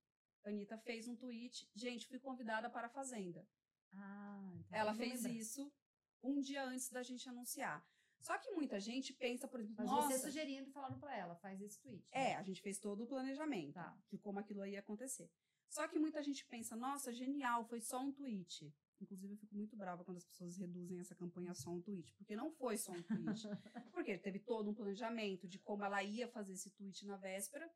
Anitta 0.45 0.77
fez 0.79 1.09
um 1.09 1.17
tweet, 1.17 1.69
gente, 1.75 2.07
fui 2.07 2.19
convidada 2.19 2.69
para 2.69 2.87
a 2.87 2.91
Fazenda. 2.91 3.47
Ah, 3.93 4.53
então 4.59 4.79
Ela 4.79 4.95
fez 4.95 5.23
lembrar. 5.23 5.41
isso 5.41 5.73
um 6.23 6.41
dia 6.41 6.65
antes 6.65 6.91
da 6.91 7.03
gente 7.03 7.29
anunciar. 7.29 7.87
Só 8.21 8.39
que 8.39 8.51
muita 8.53 8.81
gente 8.81 9.13
pensa, 9.13 9.47
por 9.47 9.61
exemplo, 9.61 9.85
Mas 9.85 9.91
nossa... 9.91 10.09
você 10.09 10.19
sugerindo, 10.19 10.71
falando 10.71 10.99
para 10.99 11.15
ela, 11.15 11.37
faz 11.37 11.61
esse 11.61 11.79
tweet. 11.81 12.09
Né? 12.11 12.31
É, 12.31 12.37
a 12.37 12.43
gente 12.43 12.63
fez 12.63 12.79
todo 12.79 13.05
o 13.05 13.07
planejamento 13.07 13.75
tá. 13.75 13.97
de 14.09 14.17
como 14.19 14.39
aquilo 14.39 14.65
ia 14.65 14.81
acontecer. 14.81 15.31
Só 15.69 15.87
que 15.89 15.99
muita 15.99 16.23
gente 16.23 16.47
pensa, 16.47 16.75
nossa, 16.75 17.13
genial, 17.13 17.65
foi 17.65 17.81
só 17.81 18.01
um 18.01 18.13
tweet. 18.13 18.73
Inclusive, 19.01 19.35
eu 19.35 19.37
fico 19.37 19.55
muito 19.55 19.77
brava 19.77 20.05
quando 20.05 20.17
as 20.17 20.25
pessoas 20.25 20.57
reduzem 20.57 20.99
essa 21.01 21.15
campanha 21.15 21.51
a 21.51 21.55
só 21.55 21.71
um 21.71 21.83
tweet, 21.83 22.15
porque 22.15 22.35
não 22.35 22.51
foi 22.51 22.79
só 22.79 22.93
um 22.93 23.03
tweet. 23.03 23.43
porque 23.93 24.17
teve 24.17 24.39
todo 24.39 24.71
um 24.71 24.75
planejamento 24.75 25.47
de 25.47 25.59
como 25.59 25.85
ela 25.85 26.03
ia 26.03 26.29
fazer 26.29 26.55
esse 26.55 26.71
tweet 26.71 27.05
na 27.07 27.17
véspera, 27.17 27.71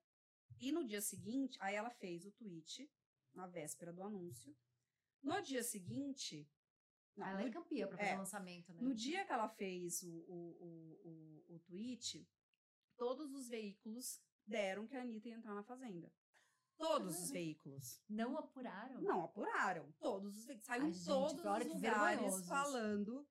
e 0.61 0.73
no 0.73 0.85
dia 0.85 1.01
seguinte, 1.01 1.57
aí 1.61 1.75
ela 1.75 1.91
fez 1.91 2.27
o 2.27 2.33
tweet 2.33 2.91
na 3.35 3.47
véspera 3.47 3.93
do 3.93 4.03
anúncio. 4.03 4.57
No 5.23 5.41
dia 5.43 5.63
seguinte. 5.63 6.49
Não, 7.17 7.27
ela 7.27 7.43
é 7.43 7.51
campeã 7.51 7.87
para 7.89 7.99
fazer 7.99 8.11
é, 8.11 8.15
o 8.15 8.19
lançamento, 8.19 8.73
né? 8.73 8.81
No 8.81 8.95
dia 8.95 9.25
que 9.25 9.33
ela 9.33 9.49
fez 9.49 10.03
o, 10.03 10.09
o, 10.09 10.57
o, 10.61 11.45
o, 11.49 11.55
o 11.57 11.59
tweet, 11.61 12.29
todos 12.97 13.33
os 13.33 13.49
veículos 13.49 14.21
deram 14.47 14.87
que 14.87 14.97
a 14.97 15.03
Anitta 15.03 15.29
ia 15.29 15.35
entrar 15.35 15.55
na 15.55 15.65
fazenda. 15.65 16.13
Todos 16.77 17.21
os 17.21 17.31
veículos. 17.33 18.01
Não 18.09 18.39
apuraram? 18.39 19.01
Não 19.01 19.25
apuraram. 19.25 19.93
Todos 19.99 20.37
os 20.39 20.45
veículos. 20.45 20.67
Saiu 20.67 20.87
em 20.87 21.05
todos 21.05 21.33
os 21.33 21.75
lugares 21.75 22.47
falando. 22.47 23.29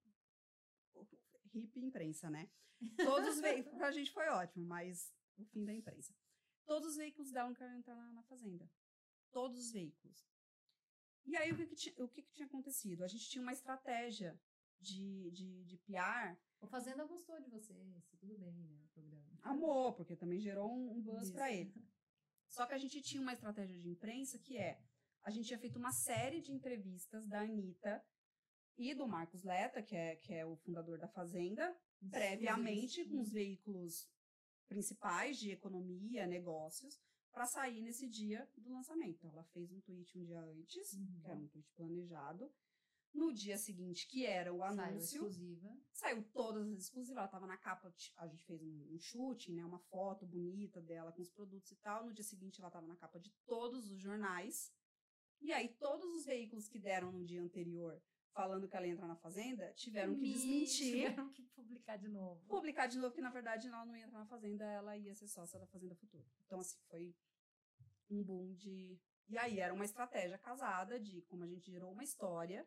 Hip 1.54 1.80
imprensa, 1.80 2.30
né? 2.30 2.50
Todos 2.98 3.36
os 3.36 3.42
veículos. 3.42 3.78
Pra 3.80 3.92
gente 3.92 4.12
foi 4.12 4.28
ótimo, 4.28 4.66
mas 4.66 5.14
o 5.38 5.46
fim 5.46 5.64
da 5.64 5.74
imprensa. 5.74 6.14
Todos 6.68 6.90
os 6.90 6.98
veículos 6.98 7.32
dela 7.32 7.56
queriam 7.56 7.78
entrar 7.78 7.96
na, 7.96 8.12
na, 8.12 8.24
fazenda. 8.24 8.70
Todos 9.32 9.58
os 9.58 9.72
veículos. 9.72 10.28
E 11.26 11.36
aí, 11.38 11.52
o 11.52 11.56
que, 11.56 11.66
que, 11.66 11.76
tinha, 11.76 11.96
o 12.04 12.10
que, 12.10 12.22
que 12.22 12.34
tinha 12.34 12.46
acontecido? 12.46 13.04
A 13.06 13.08
gente 13.08 13.30
tinha 13.30 13.42
uma 13.42 13.54
estratégia 13.54 14.38
de, 14.78 15.32
de, 15.32 15.64
de 15.64 15.78
PR. 15.78 16.38
O 16.60 16.68
Fazenda 16.68 17.06
gostou 17.06 17.40
de 17.40 17.50
você, 17.50 17.74
tudo 18.20 18.38
bem, 18.38 18.54
né? 18.66 18.78
O 18.84 18.90
programa. 18.90 19.40
Amor, 19.44 19.94
porque 19.94 20.16
também 20.16 20.42
gerou 20.42 20.70
um, 20.70 20.98
um 20.98 21.02
buzz 21.02 21.32
para 21.32 21.52
ele. 21.52 21.74
Só 22.50 22.66
que 22.66 22.74
a 22.74 22.78
gente 22.78 23.02
tinha 23.02 23.22
uma 23.22 23.34
estratégia 23.34 23.80
de 23.80 23.88
imprensa 23.88 24.38
que 24.38 24.58
é: 24.58 24.82
a 25.24 25.32
gente 25.32 25.48
tinha 25.48 25.60
feito 25.60 25.80
uma 25.80 25.94
série 25.94 26.42
de 26.42 26.52
entrevistas 26.52 27.26
da 27.28 27.42
Anitta 27.42 28.06
e 28.78 28.94
do 28.94 29.08
Marcos 29.08 29.44
Leta, 29.44 29.82
que 29.82 29.96
é, 29.96 30.18
que 30.18 30.34
é 30.34 30.46
o 30.46 30.58
fundador 30.58 30.98
da 30.98 31.08
Fazenda, 31.08 31.74
previamente, 32.10 33.06
com 33.06 33.22
os 33.22 33.32
veículos 33.32 34.10
principais 34.68 35.38
de 35.38 35.52
economia, 35.52 36.28
negócios, 36.28 37.00
para 37.32 37.46
sair 37.46 37.82
nesse 37.82 38.08
dia 38.08 38.50
do 38.58 38.72
lançamento. 38.72 39.28
Ela 39.28 39.44
fez 39.46 39.72
um 39.72 39.80
tweet 39.82 40.18
um 40.18 40.24
dia 40.24 40.40
antes, 40.40 40.94
uhum. 40.94 41.20
que 41.22 41.30
era 41.30 41.40
um 41.40 41.48
tweet 41.48 41.72
planejado. 41.76 42.52
No 43.14 43.34
dia 43.34 43.58
seguinte, 43.58 44.08
que 44.08 44.26
era 44.26 44.54
o 44.54 44.64
anúncio. 44.64 44.86
Saiu 44.86 45.28
exclusiva. 45.28 45.78
Saiu 45.92 46.24
todas 46.34 46.68
as 46.68 46.80
exclusivas. 46.80 47.18
Ela 47.18 47.26
estava 47.26 47.48
na 47.48 47.58
capa, 47.58 47.94
a 48.18 48.28
gente 48.28 48.46
fez 48.46 48.62
um, 48.62 48.94
um 48.94 49.00
shooting, 49.00 49.54
né? 49.54 49.66
Uma 49.66 49.80
foto 49.80 50.26
bonita 50.26 50.82
dela 50.82 51.12
com 51.12 51.22
os 51.22 51.30
produtos 51.30 51.72
e 51.72 51.76
tal. 51.78 52.06
No 52.06 52.14
dia 52.14 52.24
seguinte, 52.24 52.60
ela 52.60 52.68
estava 52.68 52.86
na 52.86 52.96
capa 52.96 53.20
de 53.20 53.32
todos 53.46 53.90
os 53.90 54.00
jornais. 54.00 54.72
E 55.42 55.54
aí, 55.54 55.70
todos 55.70 56.06
os 56.16 56.26
veículos 56.26 56.68
que 56.68 56.80
deram 56.80 57.12
no 57.12 57.24
dia 57.24 57.42
anterior 57.42 58.02
falando 58.38 58.68
que 58.68 58.78
ela 58.78 58.86
ia 58.86 58.94
entrar 58.94 59.08
na 59.08 59.16
Fazenda, 59.16 59.74
tiveram 59.74 60.14
que 60.14 60.32
desmentir. 60.32 61.08
Tiveram 61.08 61.30
que 61.34 61.44
publicar 61.44 61.98
de 61.98 62.08
novo. 62.08 62.40
Publicar 62.48 62.86
de 62.86 63.00
novo, 63.00 63.16
que 63.16 63.22
na 63.22 63.32
verdade 63.32 63.68
ela 63.68 63.84
não 63.84 63.98
ia 63.98 64.06
entrar 64.06 64.20
na 64.20 64.28
Fazenda, 64.28 64.64
ela 64.64 64.96
ia 64.96 65.16
ser 65.16 65.28
sócia 65.28 65.60
da 65.60 65.66
Fazenda 65.66 65.96
Futuro. 65.96 66.24
Então, 66.46 66.60
assim, 66.60 66.78
foi 66.88 67.16
um 68.12 68.24
boom 68.24 68.54
de, 68.54 69.02
E 69.28 69.38
aí 69.40 69.60
era 69.60 69.74
uma 69.74 69.84
estratégia 69.84 70.38
casada 70.38 71.00
de 71.00 71.24
como 71.24 71.44
a 71.44 71.48
gente 71.48 71.72
gerou 71.72 71.92
uma 71.92 72.04
história, 72.04 72.66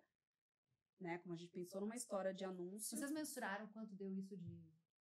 né? 0.98 1.18
Como 1.18 1.35
a 1.35 1.37
gente 1.37 1.52
pensou 1.52 1.80
numa 1.80 1.96
história 1.96 2.35
de 2.35 2.44
anúncio. 2.44 2.98
Vocês 2.98 3.12
mensuraram 3.12 3.68
quanto 3.68 3.94
deu 3.94 4.12
isso 4.12 4.37
de, 4.37 4.61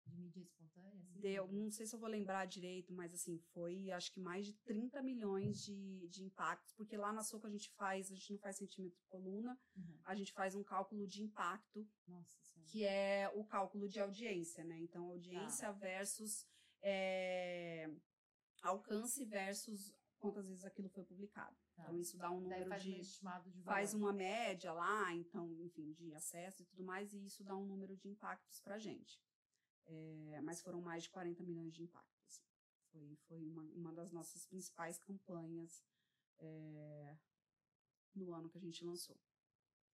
de 0.08 0.16
mídia 0.16 0.40
espontânea? 0.40 1.02
Assim? 1.04 1.20
Deu, 1.20 1.46
não 1.52 1.70
sei 1.70 1.86
se 1.86 1.94
eu 1.94 2.00
vou 2.00 2.08
lembrar 2.08 2.44
direito, 2.46 2.92
mas 2.92 3.12
assim, 3.12 3.38
foi 3.52 3.90
acho 3.90 4.12
que 4.12 4.20
mais 4.20 4.46
de 4.46 4.54
30 4.64 5.02
milhões 5.02 5.62
de, 5.62 6.06
de 6.08 6.22
impactos, 6.24 6.72
porque 6.74 6.96
lá 6.96 7.12
na 7.12 7.22
Soco 7.22 7.46
a 7.46 7.50
gente 7.50 7.70
faz, 7.72 8.10
a 8.10 8.14
gente 8.14 8.32
não 8.32 8.38
faz 8.38 8.56
centímetro 8.56 8.98
por 9.00 9.08
coluna, 9.08 9.58
Uhum. 9.76 10.00
a 10.04 10.14
gente 10.14 10.32
faz 10.32 10.54
um 10.54 10.62
cálculo 10.64 11.06
de 11.06 11.22
impacto 11.22 11.86
Nossa 12.06 12.38
que 12.70 12.84
é 12.84 13.30
o 13.34 13.44
cálculo 13.44 13.88
de 13.88 13.98
audiência, 13.98 14.62
né? 14.62 14.78
Então, 14.78 15.06
audiência 15.06 15.72
versus 15.72 16.46
é, 16.82 17.90
alcance 18.62 19.24
versus 19.24 19.92
quantas 20.18 20.46
vezes 20.48 20.64
aquilo 20.64 20.88
foi 20.88 21.04
publicado. 21.04 21.56
Tá. 21.74 21.84
Então, 21.84 21.98
isso 21.98 22.16
dá 22.18 22.30
um 22.30 22.40
número 22.40 22.68
faz 22.68 22.82
um 22.86 22.90
de. 22.90 23.00
estimado 23.00 23.50
de 23.50 23.62
Faz 23.62 23.94
uma 23.94 24.12
média 24.12 24.72
lá, 24.72 25.14
então, 25.14 25.48
enfim, 25.62 25.92
de 25.92 26.12
acesso 26.12 26.62
e 26.62 26.66
tudo 26.66 26.84
mais, 26.84 27.12
e 27.14 27.24
isso 27.24 27.42
dá 27.44 27.56
um 27.56 27.64
número 27.64 27.96
de 27.96 28.08
impactos 28.08 28.60
pra 28.60 28.78
gente. 28.78 29.18
É, 29.88 30.40
mas 30.42 30.60
foram 30.60 30.80
mais 30.80 31.04
de 31.04 31.10
40 31.10 31.42
milhões 31.42 31.72
de 31.74 31.82
impactos. 31.82 32.22
assim. 32.28 32.42
Foi, 32.92 33.16
foi 33.28 33.42
uma, 33.44 33.62
uma 33.74 33.92
das 33.92 34.12
nossas 34.12 34.46
principais 34.46 34.98
campanhas 34.98 35.82
é, 36.40 37.16
no 38.14 38.32
ano 38.34 38.48
que 38.48 38.58
a 38.58 38.60
gente 38.60 38.84
lançou. 38.84 39.16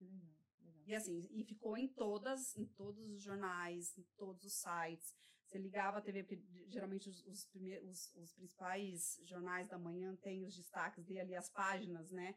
Legal, 0.01 0.35
legal. 0.63 0.83
E 0.87 0.95
assim, 0.95 1.29
e 1.33 1.45
ficou 1.45 1.77
em 1.77 1.89
todas, 1.89 2.57
em 2.57 2.67
todos 2.67 3.05
os 3.11 3.23
jornais, 3.23 3.97
em 3.99 4.05
todos 4.17 4.45
os 4.45 4.55
sites. 4.55 5.15
Você 5.47 5.59
ligava 5.59 5.99
a 5.99 6.03
TV, 6.03 6.25
porque 6.25 6.43
geralmente 6.69 7.09
os, 7.11 7.25
os, 7.27 7.47
prime- 7.47 7.81
os- 7.81 8.13
os 8.17 8.33
principais 8.35 9.21
jornais 9.25 9.69
da 9.69 9.79
manhã 9.79 10.17
têm 10.17 10.45
os 10.47 10.57
destaques 10.57 11.05
dele 11.05 11.21
ali, 11.21 11.35
as 11.37 11.51
páginas, 11.51 12.11
né? 12.11 12.37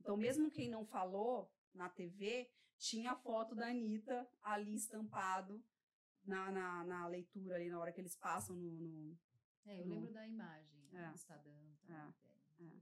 Então, 0.00 0.16
mesmo 0.16 0.50
quem 0.50 0.70
não 0.70 0.84
falou 0.86 1.50
na 1.74 1.88
TV, 1.88 2.50
tinha 2.78 3.12
a 3.12 3.16
foto 3.16 3.54
da 3.54 3.68
Anitta 3.68 4.28
ali 4.42 4.74
estampado 4.74 5.62
na, 6.24 6.50
na, 6.50 6.84
na 6.84 7.06
leitura 7.08 7.56
ali, 7.56 7.68
na 7.68 7.78
hora 7.78 7.92
que 7.92 8.00
eles 8.00 8.14
passam 8.16 8.56
no. 8.56 8.70
no- 8.72 9.18
É, 9.64 9.80
eu 9.80 9.86
No- 9.86 9.94
lembro 9.94 10.12
da 10.12 10.26
imagem, 10.26 10.80
né, 10.90 11.04
É. 11.06 11.08
do 11.10 11.14
Estadão. 11.16 11.76
Tá, 11.86 12.14
É, 12.58 12.64
é. 12.64 12.80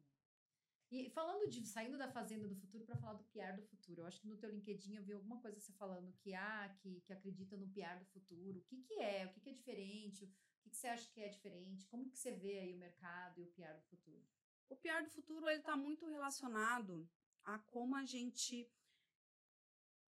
E 0.92 1.08
falando 1.10 1.48
de, 1.48 1.64
saindo 1.64 1.96
da 1.96 2.10
Fazenda 2.10 2.48
do 2.48 2.56
Futuro 2.56 2.84
para 2.84 2.96
falar 2.96 3.14
do 3.14 3.24
PR 3.24 3.54
do 3.56 3.62
Futuro, 3.62 4.00
eu 4.02 4.06
acho 4.06 4.20
que 4.20 4.26
no 4.26 4.36
teu 4.36 4.50
LinkedIn 4.50 4.96
eu 4.96 5.04
vi 5.04 5.12
alguma 5.12 5.40
coisa 5.40 5.60
você 5.60 5.72
falando 5.74 6.12
que, 6.14 6.34
ah, 6.34 6.68
que, 6.80 7.00
que 7.02 7.12
acredita 7.12 7.56
no 7.56 7.68
PR 7.68 7.98
do 8.00 8.06
futuro. 8.06 8.58
O 8.58 8.62
que 8.64 8.76
que 8.82 8.94
é? 8.94 9.26
O 9.26 9.30
que 9.30 9.40
que 9.40 9.50
é 9.50 9.52
diferente? 9.52 10.24
O 10.24 10.62
que 10.62 10.70
que 10.70 10.76
você 10.76 10.88
acha 10.88 11.08
que 11.12 11.20
é 11.20 11.28
diferente? 11.28 11.86
Como 11.86 12.10
que 12.10 12.18
você 12.18 12.32
vê 12.32 12.58
aí 12.58 12.74
o 12.74 12.78
mercado 12.78 13.40
e 13.40 13.44
o 13.44 13.50
PR 13.52 13.74
do 13.76 13.82
futuro? 13.84 14.26
O 14.68 14.76
PR 14.76 15.04
do 15.04 15.10
futuro 15.10 15.48
ele 15.48 15.60
está 15.60 15.76
muito 15.76 16.06
relacionado 16.06 17.08
a 17.44 17.58
como 17.58 17.94
a 17.94 18.04
gente 18.04 18.68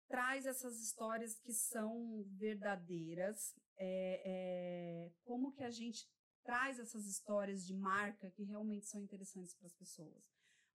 traz 0.09 0.47
essas 0.47 0.81
histórias 0.81 1.38
que 1.38 1.53
são 1.53 2.23
verdadeiras, 2.37 3.55
é, 3.77 4.23
é, 4.25 5.12
como 5.25 5.53
que 5.53 5.62
a 5.65 5.71
gente 5.71 6.07
traz 6.45 6.79
essas 6.79 7.07
histórias 7.07 7.65
de 7.65 7.75
marca 7.75 8.31
que 8.31 8.43
realmente 8.43 8.87
são 8.87 9.01
interessantes 9.01 9.55
para 9.55 9.67
as 9.67 9.75
pessoas. 9.75 10.25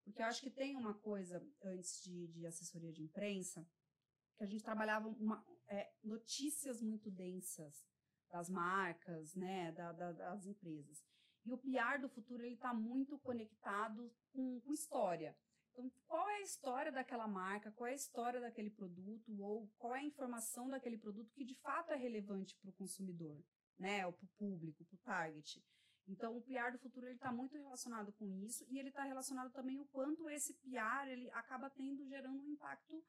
Porque 0.04 0.22
eu 0.22 0.26
acho 0.26 0.42
que 0.42 0.50
tem 0.50 0.76
uma 0.78 0.94
coisa 0.94 1.46
antes 1.64 2.02
de, 2.04 2.28
de 2.28 2.46
assessoria 2.46 2.94
de 2.94 3.04
imprensa 3.04 3.68
que 4.38 4.44
a 4.44 4.48
gente 4.48 4.64
trabalhava 4.64 5.10
uma, 5.10 5.44
é, 5.68 5.92
notícias 6.04 6.82
muito 6.82 7.12
densas 7.12 7.86
das 8.30 8.50
marcas, 8.50 9.36
né, 9.36 9.72
da- 9.74 9.92
da- 9.94 10.12
das 10.14 10.46
empresas. 10.46 11.04
E 11.46 11.52
o 11.54 11.58
PR 11.58 12.00
do 12.00 12.10
futuro 12.10 12.44
ele 12.44 12.56
está 12.56 12.74
muito 12.74 13.18
conectado 13.20 14.14
com, 14.32 14.60
com 14.62 14.74
história. 14.74 15.36
Então, 15.78 15.92
qual 16.08 16.28
é 16.28 16.38
a 16.38 16.42
história 16.42 16.92
daquela 16.92 17.28
marca? 17.28 17.72
Qual 17.72 17.88
é 17.88 17.92
a 17.92 17.96
história 17.96 18.42
daquele 18.42 18.72
produto? 18.72 19.32
Ou 19.40 19.70
qual 19.78 19.96
é 19.96 20.00
a 20.00 20.04
informação 20.04 20.68
daquele 20.68 20.98
produto 20.98 21.32
que 21.34 21.46
de 21.46 21.54
fato 21.54 21.92
é 21.92 21.96
relevante 21.96 22.56
para 22.56 22.72
o 22.72 22.74
consumidor, 22.74 23.40
né? 23.78 24.04
Ou 24.08 24.12
para 24.12 24.26
o 24.26 24.30
público, 24.40 24.84
para 24.86 24.96
o 24.96 25.00
target. 25.00 25.64
Então, 26.08 26.36
o 26.36 26.42
PR 26.42 26.72
do 26.72 26.80
futuro 26.80 27.08
está 27.08 27.32
muito 27.32 27.56
relacionado 27.56 28.12
com 28.14 28.28
isso 28.34 28.66
e 28.70 28.80
ele 28.80 28.90
está 28.90 29.04
relacionado 29.04 29.52
também 29.52 29.80
o 29.80 29.86
quanto 29.86 30.28
esse 30.30 30.56
PR 30.56 31.10
ele 31.10 31.30
acaba 31.32 31.70
tendo 31.70 32.04
gerando 32.08 32.42
um 32.42 32.50
impacto 32.50 33.04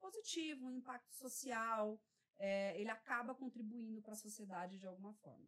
positivo, 0.00 0.66
um 0.66 0.70
impacto 0.70 1.12
social. 1.12 2.00
é, 2.38 2.80
ele 2.80 2.90
acaba 2.90 3.34
contribuindo 3.34 4.02
para 4.02 4.14
a 4.14 4.16
sociedade 4.16 4.78
de 4.78 4.86
alguma 4.86 5.12
forma. 5.14 5.46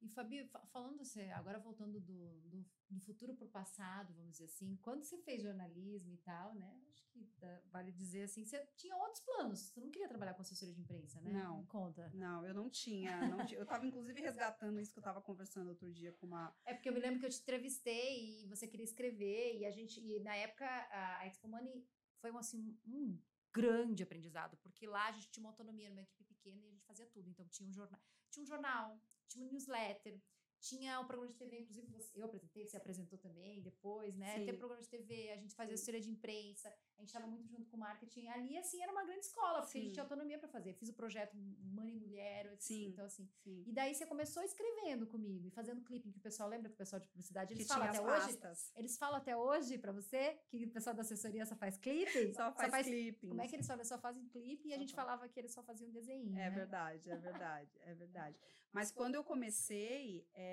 E 0.00 0.08
Fabi, 0.08 0.44
fa- 0.46 0.64
falando 0.66 0.96
você, 0.96 1.22
agora 1.30 1.58
voltando 1.58 1.98
do, 2.00 2.40
do, 2.48 2.64
do 2.88 3.00
futuro 3.00 3.34
para 3.34 3.44
o 3.46 3.50
passado, 3.50 4.14
vamos 4.14 4.32
dizer 4.32 4.44
assim, 4.44 4.76
quando 4.76 5.02
você 5.02 5.18
fez 5.18 5.42
jornalismo 5.42 6.12
e 6.14 6.18
tal, 6.18 6.54
né? 6.54 6.80
Acho 6.92 7.04
que 7.10 7.26
dá- 7.40 7.60
vale 7.72 7.90
dizer 7.90 8.22
assim, 8.22 8.44
você 8.44 8.64
tinha 8.76 8.96
outros 8.96 9.20
planos. 9.20 9.58
Você 9.58 9.80
não 9.80 9.90
queria 9.90 10.08
trabalhar 10.08 10.34
com 10.34 10.42
assessoria 10.42 10.72
de 10.72 10.80
imprensa, 10.80 11.20
né? 11.20 11.32
Não. 11.32 11.66
Conta. 11.66 12.08
Não, 12.14 12.46
eu 12.46 12.54
não 12.54 12.70
tinha. 12.70 13.26
não. 13.28 13.40
Eu 13.50 13.64
estava, 13.64 13.84
inclusive, 13.86 14.20
resgatando 14.20 14.78
isso 14.80 14.92
que 14.92 14.98
eu 14.98 15.02
estava 15.02 15.20
conversando 15.20 15.68
outro 15.70 15.92
dia 15.92 16.12
com 16.12 16.26
uma. 16.28 16.56
É 16.64 16.74
porque 16.74 16.88
eu 16.88 16.92
me 16.92 17.00
lembro 17.00 17.18
que 17.18 17.26
eu 17.26 17.30
te 17.30 17.40
entrevistei 17.40 18.42
e 18.42 18.46
você 18.46 18.68
queria 18.68 18.84
escrever 18.84 19.58
e 19.58 19.66
a 19.66 19.70
gente 19.72 20.00
e 20.00 20.20
na 20.20 20.36
época 20.36 20.64
a 20.92 21.26
Expo 21.26 21.48
Money 21.48 21.84
foi 22.20 22.30
um 22.30 22.38
assim 22.38 22.78
um 22.86 23.18
grande 23.52 24.02
aprendizado, 24.04 24.56
porque 24.58 24.86
lá 24.86 25.08
a 25.08 25.12
gente 25.12 25.28
tinha 25.30 25.42
uma 25.42 25.50
autonomia 25.50 25.88
numa 25.90 26.02
equipe 26.02 26.22
pequena 26.22 26.62
e 26.62 26.66
a 26.66 26.70
gente 26.70 26.84
fazia 26.84 27.06
tudo. 27.06 27.28
Então 27.28 27.46
tinha 27.48 27.68
um 27.68 27.72
jornal, 27.72 28.00
tinha 28.30 28.42
um 28.42 28.46
jornal, 28.46 29.00
tinha 29.28 29.46
um 29.46 29.50
newsletter, 29.52 30.20
tinha 30.60 31.00
um 31.00 31.06
programa 31.06 31.32
de 31.32 31.38
TV, 31.38 31.60
inclusive 31.60 31.86
você, 31.88 32.18
eu 32.18 32.24
apresentei, 32.24 32.66
você 32.66 32.76
apresentou 32.76 33.18
também 33.18 33.62
depois, 33.62 34.16
né? 34.16 34.38
Sim. 34.38 34.44
Teve 34.44 34.58
programa 34.58 34.82
de 34.82 34.88
TV, 34.88 35.30
a 35.30 35.36
gente 35.36 35.54
fazia 35.54 35.70
Sim. 35.70 35.74
assessoria 35.74 36.00
de 36.00 36.10
imprensa, 36.10 36.68
a 36.96 37.00
gente 37.00 37.08
estava 37.08 37.26
muito 37.26 37.48
junto 37.48 37.68
com 37.70 37.76
o 37.76 37.80
marketing. 37.80 38.28
Ali, 38.28 38.56
assim, 38.56 38.82
era 38.82 38.90
uma 38.90 39.04
grande 39.04 39.24
escola, 39.24 39.62
porque 39.62 39.78
a 39.78 39.80
gente 39.80 39.90
Sim. 39.90 39.94
tinha 39.94 40.04
autonomia 40.04 40.38
para 40.38 40.48
fazer. 40.48 40.74
Fiz 40.74 40.88
o 40.88 40.94
projeto 40.94 41.36
Mãe 41.36 41.90
e 41.90 41.94
Mulher, 41.94 42.46
etc. 42.46 42.60
Sim. 42.60 42.86
então 42.88 43.04
assim, 43.04 43.28
Sim. 43.44 43.64
e 43.66 43.72
daí 43.72 43.94
você 43.94 44.06
começou 44.06 44.42
escrevendo 44.42 45.06
comigo 45.06 45.46
e 45.46 45.50
fazendo 45.50 45.82
clipping, 45.82 46.10
que 46.10 46.18
o 46.18 46.22
pessoal 46.22 46.48
lembra 46.48 46.68
que 46.68 46.74
o 46.74 46.78
pessoal 46.78 47.00
de 47.00 47.08
publicidade, 47.08 47.54
eles 47.54 47.66
que 47.66 47.72
falam 47.72 47.88
até 47.88 48.00
hoje. 48.00 48.36
pastas. 48.36 48.72
Eles 48.76 48.98
falam 48.98 49.16
até 49.16 49.36
hoje 49.36 49.78
pra 49.78 49.92
você 49.92 50.40
que 50.48 50.64
o 50.64 50.70
pessoal 50.70 50.94
da 50.94 51.02
assessoria 51.02 51.46
só 51.46 51.56
faz 51.56 51.76
clipe? 51.76 52.34
Só 52.34 52.52
faz, 52.52 52.86
clippings. 52.86 53.28
Como 53.28 53.42
é 53.42 53.48
que 53.48 53.56
eles 53.56 53.66
falam? 53.66 53.84
Só 53.84 53.98
fazem 53.98 54.26
clipe 54.28 54.68
e 54.68 54.74
a 54.74 54.78
gente 54.78 54.94
faz. 54.94 55.06
falava 55.06 55.28
que 55.28 55.38
eles 55.38 55.52
só 55.52 55.62
faziam 55.62 55.90
desenho. 55.90 56.32
É 56.32 56.48
né? 56.48 56.50
verdade, 56.50 57.10
é 57.10 57.16
verdade, 57.16 57.70
é 57.82 57.94
verdade. 57.94 58.38
Mas 58.72 58.90
quando 58.90 59.14
eu 59.14 59.24
comecei, 59.24 60.28
é, 60.34 60.47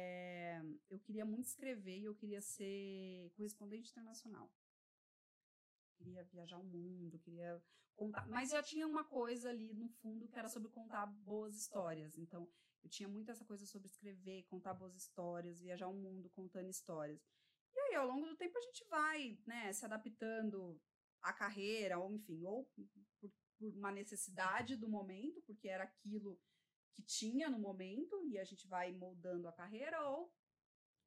eu 0.89 0.99
queria 0.99 1.25
muito 1.25 1.47
escrever 1.47 1.97
e 1.97 2.05
eu 2.05 2.15
queria 2.15 2.41
ser 2.41 3.31
correspondente 3.35 3.91
internacional. 3.91 4.51
Queria 5.97 6.23
viajar 6.25 6.57
o 6.57 6.63
mundo, 6.63 7.19
queria 7.19 7.61
contar. 7.95 8.27
Mas 8.27 8.49
já 8.49 8.61
tinha 8.61 8.87
uma 8.87 9.03
coisa 9.03 9.49
ali 9.49 9.73
no 9.73 9.89
fundo 9.89 10.27
que 10.27 10.37
era 10.37 10.49
sobre 10.49 10.69
contar 10.69 11.05
boas 11.05 11.55
histórias. 11.55 12.17
Então, 12.17 12.49
eu 12.83 12.89
tinha 12.89 13.09
muito 13.09 13.31
essa 13.31 13.45
coisa 13.45 13.65
sobre 13.65 13.87
escrever, 13.87 14.43
contar 14.43 14.73
boas 14.73 14.95
histórias, 14.95 15.59
viajar 15.59 15.87
o 15.87 15.93
mundo 15.93 16.29
contando 16.29 16.69
histórias. 16.69 17.19
E 17.73 17.79
aí, 17.79 17.95
ao 17.95 18.07
longo 18.07 18.27
do 18.27 18.37
tempo, 18.37 18.57
a 18.57 18.61
gente 18.61 18.87
vai 18.89 19.39
né, 19.45 19.73
se 19.73 19.85
adaptando 19.85 20.79
à 21.21 21.33
carreira, 21.33 21.97
ou 21.97 22.13
enfim, 22.13 22.45
ou 22.45 22.65
por, 22.65 22.87
por 23.19 23.31
uma 23.59 23.91
necessidade 23.91 24.75
do 24.75 24.87
momento, 24.87 25.41
porque 25.41 25.67
era 25.67 25.83
aquilo 25.83 26.39
que 26.95 27.03
tinha 27.03 27.49
no 27.49 27.59
momento, 27.59 28.25
e 28.25 28.37
a 28.37 28.43
gente 28.43 28.67
vai 28.67 28.91
moldando 28.91 29.47
a 29.47 29.51
carreira, 29.51 30.01
ou 30.09 30.33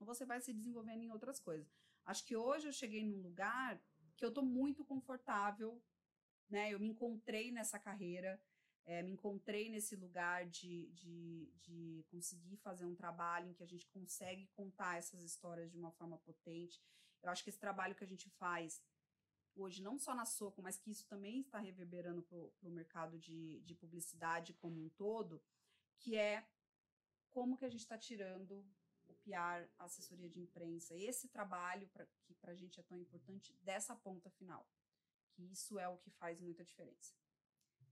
você 0.00 0.24
vai 0.24 0.40
se 0.40 0.52
desenvolvendo 0.52 1.02
em 1.02 1.10
outras 1.10 1.40
coisas. 1.40 1.72
Acho 2.04 2.24
que 2.24 2.36
hoje 2.36 2.68
eu 2.68 2.72
cheguei 2.72 3.02
num 3.04 3.22
lugar 3.22 3.82
que 4.16 4.24
eu 4.24 4.28
estou 4.28 4.44
muito 4.44 4.84
confortável, 4.84 5.82
né? 6.48 6.72
Eu 6.72 6.78
me 6.78 6.88
encontrei 6.88 7.50
nessa 7.50 7.78
carreira, 7.78 8.40
é, 8.84 9.02
me 9.02 9.12
encontrei 9.12 9.68
nesse 9.68 9.96
lugar 9.96 10.46
de, 10.46 10.88
de, 10.92 11.52
de 11.60 12.04
conseguir 12.10 12.56
fazer 12.56 12.84
um 12.84 12.94
trabalho 12.94 13.48
em 13.48 13.54
que 13.54 13.62
a 13.62 13.66
gente 13.66 13.86
consegue 13.88 14.46
contar 14.48 14.98
essas 14.98 15.22
histórias 15.22 15.70
de 15.70 15.76
uma 15.76 15.92
forma 15.92 16.18
potente. 16.18 16.82
Eu 17.22 17.30
acho 17.30 17.42
que 17.42 17.50
esse 17.50 17.58
trabalho 17.58 17.94
que 17.94 18.04
a 18.04 18.06
gente 18.06 18.30
faz 18.30 18.82
hoje, 19.54 19.82
não 19.82 19.98
só 19.98 20.14
na 20.14 20.24
Soco, 20.24 20.62
mas 20.62 20.78
que 20.78 20.90
isso 20.90 21.06
também 21.06 21.40
está 21.40 21.58
reverberando 21.58 22.22
para 22.22 22.38
o 22.38 22.70
mercado 22.70 23.18
de, 23.18 23.60
de 23.60 23.74
publicidade 23.74 24.54
como 24.54 24.80
um 24.82 24.88
todo, 24.90 25.42
que 25.98 26.16
é 26.16 26.46
como 27.30 27.56
que 27.56 27.64
a 27.64 27.68
gente 27.68 27.80
está 27.80 27.98
tirando 27.98 28.64
o 29.06 29.14
PR, 29.14 29.68
a 29.78 29.84
assessoria 29.84 30.28
de 30.28 30.40
imprensa, 30.40 30.94
esse 30.94 31.28
trabalho 31.28 31.88
pra, 31.88 32.06
que 32.24 32.34
para 32.34 32.52
a 32.52 32.54
gente 32.54 32.78
é 32.78 32.82
tão 32.82 32.98
importante 32.98 33.52
dessa 33.62 33.94
ponta 33.96 34.30
final, 34.30 34.68
que 35.32 35.42
isso 35.50 35.78
é 35.78 35.88
o 35.88 35.98
que 35.98 36.10
faz 36.10 36.38
muita 36.40 36.64
diferença. 36.64 37.14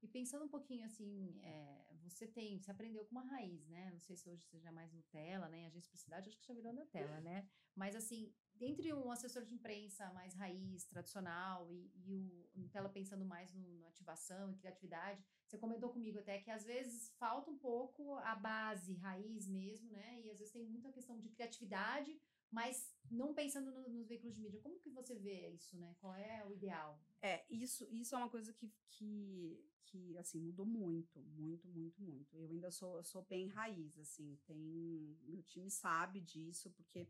E 0.03 0.09
pensando 0.09 0.45
um 0.45 0.49
pouquinho 0.49 0.85
assim, 0.85 1.41
é, 1.43 1.95
você 2.03 2.27
tem, 2.27 2.59
você 2.59 2.71
aprendeu 2.71 3.05
com 3.05 3.13
uma 3.13 3.25
raiz, 3.25 3.67
né? 3.69 3.91
Não 3.91 3.99
sei 3.99 4.15
se 4.15 4.29
hoje 4.29 4.47
já 4.59 4.69
é 4.69 4.73
mais 4.73 4.93
Nutella, 4.93 5.49
né? 5.49 5.71
De 5.71 5.81
publicidade, 5.81 6.29
acho 6.29 6.39
que 6.39 6.47
já 6.47 6.55
virou 6.55 6.73
Nutella, 6.73 7.21
né? 7.21 7.49
Mas 7.75 7.97
assim, 7.97 8.33
entre 8.61 8.93
um 8.93 9.11
assessor 9.11 9.45
de 9.45 9.55
imprensa 9.55 10.11
mais 10.13 10.35
raiz, 10.35 10.85
tradicional, 10.85 11.71
e, 11.73 11.91
e 12.07 12.49
o 12.55 12.61
Nutella 12.61 12.89
pensando 12.89 13.25
mais 13.25 13.53
no, 13.53 13.67
no 13.79 13.87
ativação 13.87 14.51
e 14.51 14.57
criatividade, 14.57 15.23
você 15.47 15.59
comentou 15.59 15.91
comigo 15.91 16.19
até 16.19 16.39
que 16.39 16.51
às 16.51 16.65
vezes 16.65 17.13
falta 17.19 17.51
um 17.51 17.59
pouco 17.59 18.15
a 18.17 18.35
base, 18.35 18.95
raiz 18.95 19.49
mesmo, 19.49 19.91
né? 19.93 20.21
E 20.23 20.31
às 20.31 20.39
vezes 20.39 20.53
tem 20.53 20.65
muita 20.65 20.93
questão 20.93 21.19
de 21.19 21.29
criatividade 21.31 22.19
Mas 22.51 22.95
não 23.11 23.35
pensando 23.35 23.73
no, 23.73 23.89
nos 23.89 24.09
veículos 24.09 24.35
de 24.35 24.41
mídia, 24.41 24.61
como 24.61 24.79
que 24.79 24.91
você 24.91 25.15
vê 25.17 25.49
isso, 25.51 25.77
né? 25.77 25.95
Qual 26.01 26.15
é 26.15 26.45
o 26.47 26.53
ideal? 26.53 26.99
É, 27.21 27.45
isso, 27.51 27.87
isso 27.91 28.15
é 28.15 28.19
uma 28.19 28.31
coisa 28.31 28.53
que, 28.53 28.73
que, 28.89 29.65
que 29.85 30.17
assim, 30.19 30.41
mudou 30.41 30.65
muito, 30.65 31.21
muito, 31.21 31.69
muito, 31.69 32.01
muito. 32.03 32.37
Eu 32.37 32.49
ainda 32.51 32.71
sou, 32.71 33.03
sou 33.03 33.23
bem 33.23 33.49
raiz, 33.49 33.99
assim, 33.99 34.39
tem, 34.47 35.19
meu 35.25 35.43
time 35.43 35.71
sabe 35.71 36.21
disso, 36.21 36.71
porque 36.71 37.09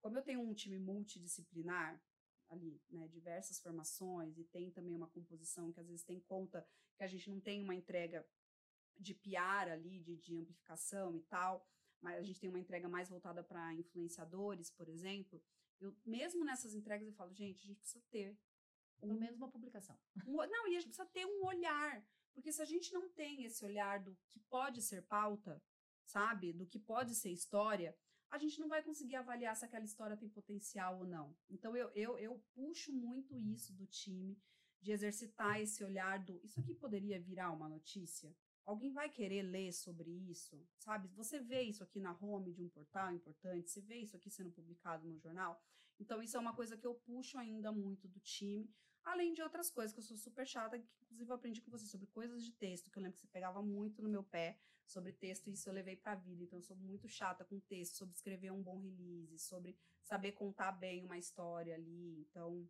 como 0.00 0.18
eu 0.18 0.22
tenho 0.22 0.40
um 0.40 0.54
time 0.54 0.78
multidisciplinar, 0.78 2.00
ali, 2.48 2.80
né, 2.88 3.06
diversas 3.08 3.60
formações 3.60 4.38
e 4.38 4.44
tem 4.44 4.70
também 4.70 4.94
uma 4.94 5.08
composição 5.08 5.72
que 5.72 5.80
às 5.80 5.86
vezes 5.86 6.04
tem 6.04 6.20
conta 6.20 6.66
que 6.96 7.04
a 7.04 7.06
gente 7.06 7.30
não 7.30 7.40
tem 7.40 7.62
uma 7.62 7.74
entrega 7.74 8.26
de 8.96 9.14
PR 9.14 9.70
ali, 9.70 10.00
de, 10.00 10.16
de 10.16 10.36
amplificação 10.36 11.14
e 11.14 11.20
tal, 11.22 11.64
mas 12.00 12.18
a 12.18 12.22
gente 12.22 12.40
tem 12.40 12.50
uma 12.50 12.58
entrega 12.58 12.88
mais 12.88 13.08
voltada 13.08 13.44
para 13.44 13.74
influenciadores, 13.74 14.70
por 14.70 14.88
exemplo. 14.88 15.42
Eu 15.80 15.96
mesmo 16.04 16.44
nessas 16.44 16.74
entregas 16.74 17.06
eu 17.06 17.14
falo, 17.14 17.32
gente, 17.32 17.62
a 17.62 17.66
gente 17.66 17.78
precisa 17.78 18.04
ter 18.10 18.36
um, 19.00 19.08
pelo 19.08 19.14
menos 19.14 19.36
uma 19.36 19.50
publicação. 19.50 19.96
Um, 20.26 20.36
não, 20.46 20.66
e 20.66 20.76
a 20.76 20.80
gente 20.80 20.88
precisa 20.88 21.06
ter 21.06 21.24
um 21.26 21.44
olhar, 21.44 22.04
porque 22.34 22.52
se 22.52 22.60
a 22.60 22.64
gente 22.64 22.92
não 22.92 23.08
tem 23.10 23.44
esse 23.44 23.64
olhar 23.64 24.02
do 24.02 24.16
que 24.30 24.40
pode 24.40 24.82
ser 24.82 25.02
pauta, 25.02 25.62
sabe, 26.04 26.52
do 26.52 26.66
que 26.66 26.78
pode 26.78 27.14
ser 27.14 27.30
história, 27.30 27.96
a 28.30 28.38
gente 28.38 28.60
não 28.60 28.68
vai 28.68 28.82
conseguir 28.82 29.16
avaliar 29.16 29.56
se 29.56 29.64
aquela 29.64 29.84
história 29.84 30.16
tem 30.16 30.28
potencial 30.28 30.98
ou 30.98 31.06
não. 31.06 31.36
Então, 31.48 31.76
eu, 31.76 31.90
eu, 31.94 32.18
eu 32.18 32.42
puxo 32.54 32.92
muito 32.92 33.38
isso 33.38 33.72
do 33.72 33.86
time, 33.86 34.38
de 34.80 34.92
exercitar 34.92 35.60
esse 35.60 35.82
olhar 35.82 36.22
do 36.24 36.40
isso 36.44 36.60
aqui 36.60 36.74
poderia 36.74 37.20
virar 37.20 37.50
uma 37.50 37.68
notícia? 37.68 38.34
Alguém 38.64 38.92
vai 38.92 39.08
querer 39.08 39.42
ler 39.42 39.72
sobre 39.72 40.10
isso, 40.10 40.62
sabe? 40.78 41.08
Você 41.08 41.40
vê 41.40 41.62
isso 41.62 41.82
aqui 41.82 41.98
na 41.98 42.12
home 42.20 42.52
de 42.52 42.62
um 42.62 42.68
portal 42.68 43.12
importante, 43.12 43.70
você 43.70 43.80
vê 43.80 43.96
isso 43.96 44.14
aqui 44.14 44.30
sendo 44.30 44.50
publicado 44.52 45.08
no 45.08 45.18
jornal. 45.18 45.60
Então, 45.98 46.22
isso 46.22 46.36
é 46.36 46.40
uma 46.40 46.54
coisa 46.54 46.76
que 46.76 46.86
eu 46.86 46.94
puxo 46.94 47.38
ainda 47.38 47.72
muito 47.72 48.06
do 48.06 48.20
time, 48.20 48.70
além 49.12 49.32
de 49.32 49.42
outras 49.42 49.70
coisas 49.70 49.92
que 49.92 50.00
eu 50.00 50.04
sou 50.04 50.16
super 50.16 50.46
chata, 50.46 50.78
que 50.78 50.86
inclusive 51.02 51.30
eu 51.30 51.34
aprendi 51.34 51.60
com 51.60 51.70
você 51.70 51.86
sobre 51.86 52.06
coisas 52.06 52.44
de 52.44 52.52
texto, 52.52 52.90
que 52.90 52.98
eu 52.98 53.02
lembro 53.02 53.14
que 53.14 53.20
você 53.20 53.28
pegava 53.28 53.62
muito 53.62 54.02
no 54.02 54.08
meu 54.08 54.22
pé 54.22 54.58
sobre 54.86 55.12
texto, 55.12 55.48
e 55.48 55.52
isso 55.52 55.68
eu 55.68 55.72
levei 55.72 55.96
para 55.96 56.12
a 56.12 56.14
vida. 56.14 56.42
Então, 56.42 56.58
eu 56.58 56.62
sou 56.62 56.76
muito 56.76 57.08
chata 57.08 57.44
com 57.44 57.58
texto, 57.60 57.96
sobre 57.96 58.14
escrever 58.14 58.50
um 58.50 58.62
bom 58.62 58.78
release, 58.78 59.38
sobre 59.38 59.76
saber 60.02 60.32
contar 60.32 60.72
bem 60.72 61.04
uma 61.04 61.18
história 61.18 61.74
ali. 61.74 62.18
Então, 62.20 62.68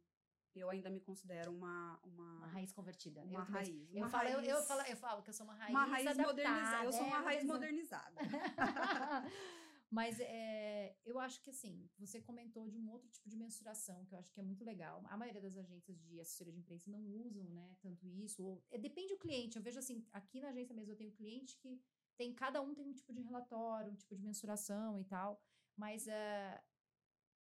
eu 0.55 0.69
ainda 0.71 0.91
me 0.91 1.01
considero 1.01 1.53
uma 1.53 2.01
uma, 2.03 2.37
uma 2.39 2.47
raiz 2.49 2.73
convertida. 2.73 3.23
Uma 3.23 3.41
eu 3.41 3.45
raiz. 3.45 3.95
Eu, 3.95 4.03
uma 4.03 4.09
falo, 4.09 4.25
raiz, 4.25 4.49
eu, 4.49 4.57
eu, 4.57 4.63
falo, 4.63 4.83
eu 4.83 4.97
falo 4.97 5.23
que 5.23 5.31
eu 5.31 5.35
sou 5.35 5.45
uma 5.45 5.55
raiz 5.55 5.71
uma 5.71 5.85
raiz 5.85 6.17
modernizada. 6.17 6.85
Eu 6.85 6.93
sou 6.93 7.07
uma 7.07 7.19
é, 7.19 7.25
raiz 7.25 7.45
modernizada. 7.45 8.17
Mas 9.91 10.21
é, 10.21 10.95
eu 11.05 11.19
acho 11.19 11.41
que 11.41 11.51
assim, 11.51 11.89
você 11.99 12.21
comentou 12.21 12.69
de 12.69 12.77
um 12.77 12.91
outro 12.91 13.09
tipo 13.09 13.29
de 13.29 13.37
mensuração 13.37 14.05
que 14.05 14.15
eu 14.15 14.19
acho 14.19 14.33
que 14.33 14.41
é 14.41 14.43
muito 14.43 14.63
legal. 14.63 15.03
A 15.07 15.17
maioria 15.17 15.41
das 15.41 15.57
agências 15.57 15.99
de 15.99 16.21
assessoria 16.21 16.53
de 16.53 16.61
imprensa 16.61 16.91
não 16.91 17.01
usam, 17.01 17.45
né, 17.45 17.75
tanto 17.81 18.07
isso. 18.07 18.45
Ou, 18.45 18.63
é, 18.71 18.79
depende 18.79 19.15
do 19.15 19.19
cliente. 19.19 19.57
Eu 19.57 19.63
vejo 19.63 19.79
assim, 19.79 20.07
aqui 20.13 20.41
na 20.41 20.49
agência 20.49 20.75
mesmo 20.75 20.93
eu 20.93 20.97
tenho 20.97 21.13
cliente 21.13 21.57
que 21.57 21.81
tem 22.19 22.35
cada 22.35 22.61
um 22.61 22.75
tem 22.75 22.85
um 22.85 22.93
tipo 22.93 23.13
de 23.15 23.23
relatório, 23.23 23.93
um 23.93 23.97
tipo 23.97 24.15
de 24.15 24.23
mensuração 24.23 25.01
e 25.01 25.05
tal. 25.05 25.41
Mas 25.75 26.07
é, 26.07 26.63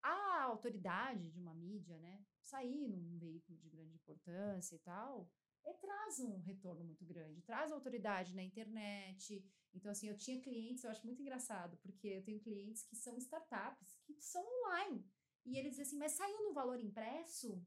a 0.02 0.44
autoridade 0.44 1.30
de 1.30 1.40
uma 1.40 1.54
mídia, 1.54 2.00
né, 2.00 2.24
sair 2.42 2.88
num 2.88 3.18
veículo 3.18 3.58
de 3.58 3.70
grande 3.70 3.96
importância 3.96 4.76
e 4.76 4.80
tal, 4.80 5.30
é, 5.68 5.74
traz 5.74 6.20
um 6.20 6.40
retorno 6.40 6.86
muito 6.86 7.06
grande, 7.06 7.42
traz 7.42 7.72
autoridade 7.72 8.34
na 8.34 8.42
internet. 8.42 9.46
Então, 9.74 9.92
assim, 9.92 10.08
eu 10.08 10.18
tinha 10.18 10.42
clientes, 10.42 10.84
eu 10.84 10.90
acho 10.90 11.06
muito 11.06 11.22
engraçado, 11.22 11.78
porque 11.78 12.08
eu 12.08 12.24
tenho 12.24 12.40
clientes 12.40 12.84
que 12.84 12.96
são 12.96 13.18
startups, 13.18 13.94
que 14.06 14.14
são 14.22 14.44
online. 14.44 15.06
E 15.46 15.58
eles 15.58 15.72
dizem 15.72 15.84
assim, 15.84 15.98
mas 15.98 16.14
saiu 16.14 16.44
no 16.44 16.54
valor 16.54 16.80
impresso? 16.80 17.62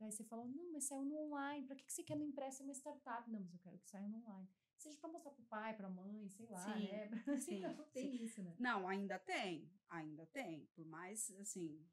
Aí 0.00 0.10
você 0.10 0.24
falou, 0.24 0.46
não, 0.48 0.72
mas 0.72 0.84
saiu 0.84 1.04
no 1.04 1.16
online. 1.16 1.66
Para 1.66 1.76
que, 1.76 1.84
que 1.84 1.92
você 1.92 2.02
quer 2.02 2.16
no 2.16 2.24
impresso? 2.24 2.62
É 2.62 2.64
uma 2.64 2.74
startup. 2.74 3.30
Não, 3.30 3.40
mas 3.40 3.54
eu 3.54 3.60
quero 3.60 3.78
que 3.78 3.88
saia 3.88 4.08
no 4.08 4.18
online. 4.18 4.48
Seja 4.76 4.98
para 4.98 5.10
mostrar 5.10 5.30
para 5.30 5.42
o 5.42 5.46
pai, 5.46 5.76
para 5.76 5.86
a 5.86 5.90
mãe, 5.90 6.28
sei 6.28 6.46
lá, 6.46 6.74
sim, 6.74 6.88
né? 6.88 7.10
Sim, 7.40 7.60
não 7.60 7.88
tem 7.90 8.10
sim. 8.10 8.24
isso, 8.24 8.42
né? 8.42 8.54
Não, 8.58 8.88
ainda 8.88 9.18
tem, 9.18 9.70
ainda 9.88 10.26
tem. 10.26 10.66
Por 10.74 10.84
mais, 10.84 11.30
assim, 11.38 11.86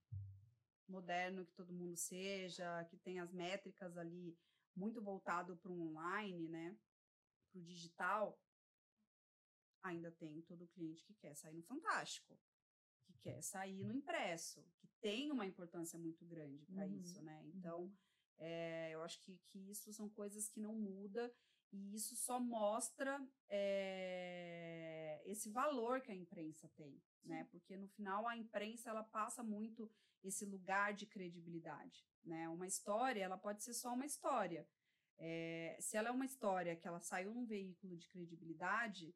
moderno 0.88 1.45
que 1.45 1.54
todo 1.54 1.71
mundo 1.71 1.95
seja, 1.95 2.84
que 2.86 2.97
tem 2.97 3.19
as 3.19 3.32
métricas 3.32 3.97
ali 3.97 4.38
muito 4.76 5.02
voltado 5.02 5.58
para 5.58 5.72
o 5.72 5.82
online, 5.82 6.48
né? 6.50 6.78
Para 7.52 7.60
o 7.60 7.64
digital, 7.64 8.40
ainda 9.84 10.12
tem 10.12 10.42
todo 10.44 10.68
cliente 10.68 11.04
que 11.04 11.14
quer 11.16 11.36
sair 11.36 11.54
no 11.54 11.64
Fantástico, 11.64 12.40
que 13.04 13.14
quer 13.20 13.42
sair 13.42 13.84
no 13.84 13.94
impresso, 13.94 14.64
que 14.78 14.88
tem 15.00 15.32
uma 15.32 15.46
importância 15.46 15.98
muito 15.98 16.26
grande 16.26 16.66
para 16.68 16.86
Uhum, 16.86 17.00
isso, 17.00 17.22
né? 17.24 17.44
Então, 17.48 17.92
é, 18.38 18.92
eu 18.92 19.02
acho 19.04 19.20
que, 19.22 19.38
que 19.48 19.60
isso 19.72 19.92
são 19.94 20.10
coisas 20.10 20.48
que 20.50 20.60
não 20.60 20.76
muda 20.76 21.34
e 21.72 21.96
isso 21.96 22.16
só 22.16 22.40
mostra 22.40 23.26
é, 23.48 25.22
esse 25.26 25.50
valor 25.50 26.02
que 26.02 26.12
a 26.12 26.16
imprensa 26.16 26.68
tem, 26.76 27.02
né? 27.24 27.48
Porque 27.50 27.78
no 27.78 27.88
final 27.88 28.28
a 28.28 28.36
imprensa 28.36 28.90
ela 28.90 29.04
passa 29.04 29.42
muito 29.42 29.90
esse 30.24 30.46
lugar 30.46 30.94
de 30.94 31.06
credibilidade, 31.06 32.06
né? 32.24 32.50
Uma 32.50 32.68
história 32.68 33.24
ela 33.24 33.38
pode 33.38 33.64
ser 33.64 33.74
só 33.74 33.94
uma 33.94 34.06
história. 34.06 34.68
É, 35.18 35.78
se 35.80 35.96
ela 35.96 36.10
é 36.10 36.12
uma 36.12 36.26
história 36.26 36.76
que 36.76 36.88
ela 36.88 37.00
saiu 37.00 37.34
num 37.34 37.46
veículo 37.46 37.96
de 37.96 38.08
credibilidade, 38.08 39.16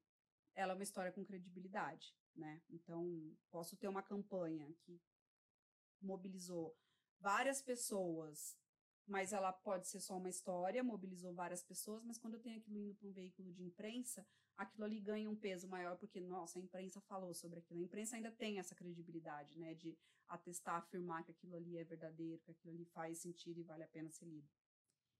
ela 0.53 0.71
é 0.71 0.75
uma 0.75 0.83
história 0.83 1.11
com 1.11 1.25
credibilidade, 1.25 2.15
né? 2.33 2.61
Então 2.69 3.35
posso 3.51 3.75
ter 3.75 3.87
uma 3.87 4.01
campanha 4.01 4.71
que 4.79 5.01
mobilizou 6.01 6.77
várias 7.19 7.61
pessoas 7.61 8.57
mas 9.07 9.33
ela 9.33 9.53
pode 9.53 9.87
ser 9.87 9.99
só 9.99 10.17
uma 10.17 10.29
história, 10.29 10.83
mobilizou 10.83 11.33
várias 11.33 11.63
pessoas, 11.63 12.03
mas 12.03 12.17
quando 12.17 12.35
eu 12.35 12.39
tenho 12.41 12.57
aquilo 12.57 12.79
indo 12.79 12.95
para 12.95 13.07
um 13.07 13.13
veículo 13.13 13.51
de 13.53 13.63
imprensa, 13.63 14.25
aquilo 14.57 14.85
ali 14.85 14.99
ganha 14.99 15.29
um 15.29 15.35
peso 15.35 15.67
maior, 15.67 15.95
porque, 15.97 16.19
nossa, 16.19 16.57
a 16.57 16.61
imprensa 16.61 16.99
falou 17.01 17.33
sobre 17.33 17.59
aquilo. 17.59 17.79
A 17.79 17.83
imprensa 17.83 18.15
ainda 18.15 18.31
tem 18.31 18.57
essa 18.57 18.73
credibilidade, 18.73 19.57
né, 19.59 19.73
de 19.73 19.97
atestar, 20.27 20.77
afirmar 20.77 21.23
que 21.23 21.31
aquilo 21.31 21.55
ali 21.55 21.77
é 21.77 21.83
verdadeiro, 21.83 22.41
que 22.41 22.51
aquilo 22.51 22.73
ali 22.73 22.85
faz 22.85 23.19
sentido 23.19 23.59
e 23.59 23.63
vale 23.63 23.83
a 23.83 23.87
pena 23.87 24.09
ser 24.09 24.25
lido. 24.25 24.49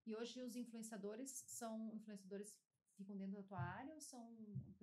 E 0.06 0.16
hoje 0.16 0.42
os 0.42 0.56
influenciadores 0.56 1.44
são 1.48 1.92
influenciadores 1.94 2.54
que 2.54 3.04
ficam 3.04 3.18
dentro 3.18 3.36
da 3.36 3.44
tua 3.44 3.60
área 3.60 3.94
ou 3.94 4.00
são 4.00 4.36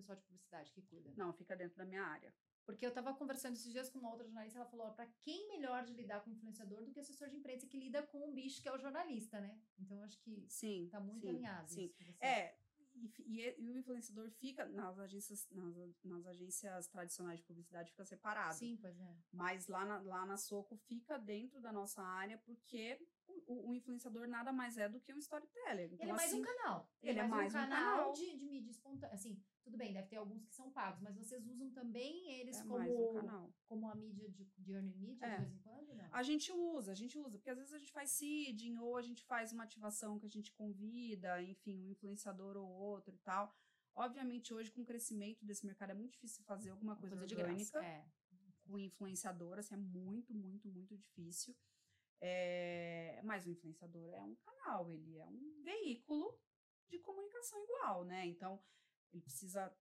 pessoal 0.02 0.16
de 0.16 0.24
publicidade 0.24 0.70
que 0.72 0.82
cuida? 0.82 1.12
Não, 1.16 1.32
fica 1.32 1.56
dentro 1.56 1.76
da 1.76 1.84
minha 1.84 2.02
área. 2.02 2.34
Porque 2.64 2.84
eu 2.84 2.90
estava 2.90 3.12
conversando 3.14 3.54
esses 3.54 3.72
dias 3.72 3.88
com 3.90 3.98
uma 3.98 4.10
outra 4.10 4.24
jornalista, 4.24 4.58
ela 4.58 4.68
falou: 4.68 4.92
para 4.92 5.06
quem 5.20 5.48
melhor 5.48 5.84
de 5.84 5.92
lidar 5.94 6.20
com 6.20 6.30
o 6.30 6.32
influenciador 6.32 6.84
do 6.84 6.92
que 6.92 7.00
assessor 7.00 7.28
de 7.28 7.36
imprensa 7.36 7.66
que 7.66 7.78
lida 7.78 8.02
com 8.04 8.28
o 8.28 8.32
bicho 8.32 8.62
que 8.62 8.68
é 8.68 8.72
o 8.72 8.78
jornalista, 8.78 9.40
né? 9.40 9.58
Então 9.78 10.00
acho 10.02 10.18
que 10.20 10.44
sim, 10.48 10.88
tá 10.90 11.00
muito 11.00 11.22
sim, 11.22 11.28
alinhado 11.28 11.68
sim. 11.68 11.84
isso. 11.84 12.14
É, 12.20 12.54
e, 12.94 13.10
e, 13.18 13.54
e, 13.58 13.70
o 13.70 13.78
influenciador 13.78 14.30
fica 14.30 14.64
nas 14.66 14.98
agências, 14.98 15.48
nas, 15.50 15.74
nas, 16.04 16.26
agências 16.26 16.86
tradicionais 16.88 17.40
de 17.40 17.46
publicidade 17.46 17.90
fica 17.90 18.04
separado. 18.04 18.54
Sim, 18.54 18.76
pois 18.80 18.98
é. 19.00 19.16
Mas 19.32 19.66
lá 19.66 19.84
na, 19.84 20.00
lá 20.00 20.26
na 20.26 20.36
Soco 20.36 20.76
fica 20.76 21.18
dentro 21.18 21.60
da 21.60 21.72
nossa 21.72 22.02
área 22.02 22.38
porque 22.38 23.00
o, 23.46 23.70
o, 23.70 23.74
influenciador 23.74 24.28
nada 24.28 24.52
mais 24.52 24.76
é 24.76 24.88
do 24.88 25.00
que 25.00 25.12
um 25.12 25.18
storyteller. 25.18 25.92
Então, 25.92 26.04
ele 26.04 26.10
é 26.10 26.14
mais 26.14 26.30
assim, 26.30 26.40
um 26.40 26.44
canal. 26.44 26.90
Ele, 27.02 27.12
ele 27.12 27.18
é 27.20 27.26
mais 27.26 27.54
um, 27.54 27.58
um 27.58 27.60
canal, 27.60 27.96
canal, 27.96 28.12
De, 28.12 28.36
de 28.36 28.44
mídia 28.46 28.70
espontânea. 28.70 29.14
Assim, 29.14 29.42
tudo 29.62 29.76
bem, 29.76 29.92
deve 29.92 30.08
ter 30.08 30.16
alguns 30.16 30.44
que 30.44 30.54
são 30.54 30.70
pagos, 30.70 31.00
mas 31.00 31.16
vocês 31.16 31.46
usam 31.46 31.70
também 31.70 32.30
eles 32.40 32.58
é 32.58 32.64
como, 32.64 33.18
um 33.18 33.52
como 33.66 33.88
a 33.88 33.94
mídia 33.94 34.28
de, 34.28 34.44
de 34.58 34.72
earning 34.72 34.96
media 34.96 35.26
é. 35.26 35.36
de 35.36 35.42
vez 35.42 35.52
em 35.52 35.58
quando? 35.58 35.94
Não? 35.94 36.08
A 36.12 36.22
gente 36.22 36.52
usa, 36.52 36.92
a 36.92 36.94
gente 36.94 37.18
usa, 37.18 37.38
porque 37.38 37.50
às 37.50 37.58
vezes 37.58 37.72
a 37.72 37.78
gente 37.78 37.92
faz 37.92 38.10
seeding 38.10 38.78
ou 38.78 38.96
a 38.96 39.02
gente 39.02 39.24
faz 39.24 39.52
uma 39.52 39.64
ativação 39.64 40.18
que 40.18 40.26
a 40.26 40.30
gente 40.30 40.52
convida, 40.52 41.42
enfim, 41.42 41.80
um 41.84 41.90
influenciador 41.90 42.56
ou 42.56 42.68
outro 42.68 43.14
e 43.14 43.18
tal. 43.18 43.54
Obviamente, 43.94 44.54
hoje, 44.54 44.70
com 44.70 44.82
o 44.82 44.86
crescimento 44.86 45.44
desse 45.44 45.66
mercado, 45.66 45.90
é 45.90 45.94
muito 45.94 46.12
difícil 46.12 46.42
fazer 46.44 46.70
alguma 46.70 46.96
coisa, 46.96 47.16
coisa 47.16 47.34
orgânica 47.34 47.80
de 47.80 47.86
é. 47.86 48.04
com 48.66 48.78
influenciador, 48.78 49.58
assim, 49.58 49.74
é 49.74 49.78
muito, 49.78 50.34
muito, 50.34 50.66
muito 50.68 50.96
difícil. 50.96 51.54
É, 52.20 53.20
mas 53.24 53.44
o 53.44 53.50
influenciador 53.50 54.14
é 54.14 54.22
um 54.22 54.34
canal, 54.36 54.90
ele 54.90 55.18
é 55.18 55.26
um 55.26 55.62
veículo 55.62 56.38
de 56.88 56.98
comunicação 57.00 57.62
igual, 57.64 58.04
né? 58.04 58.26
Então, 58.26 58.62
ele 59.12 59.22
precisa, 59.22 59.74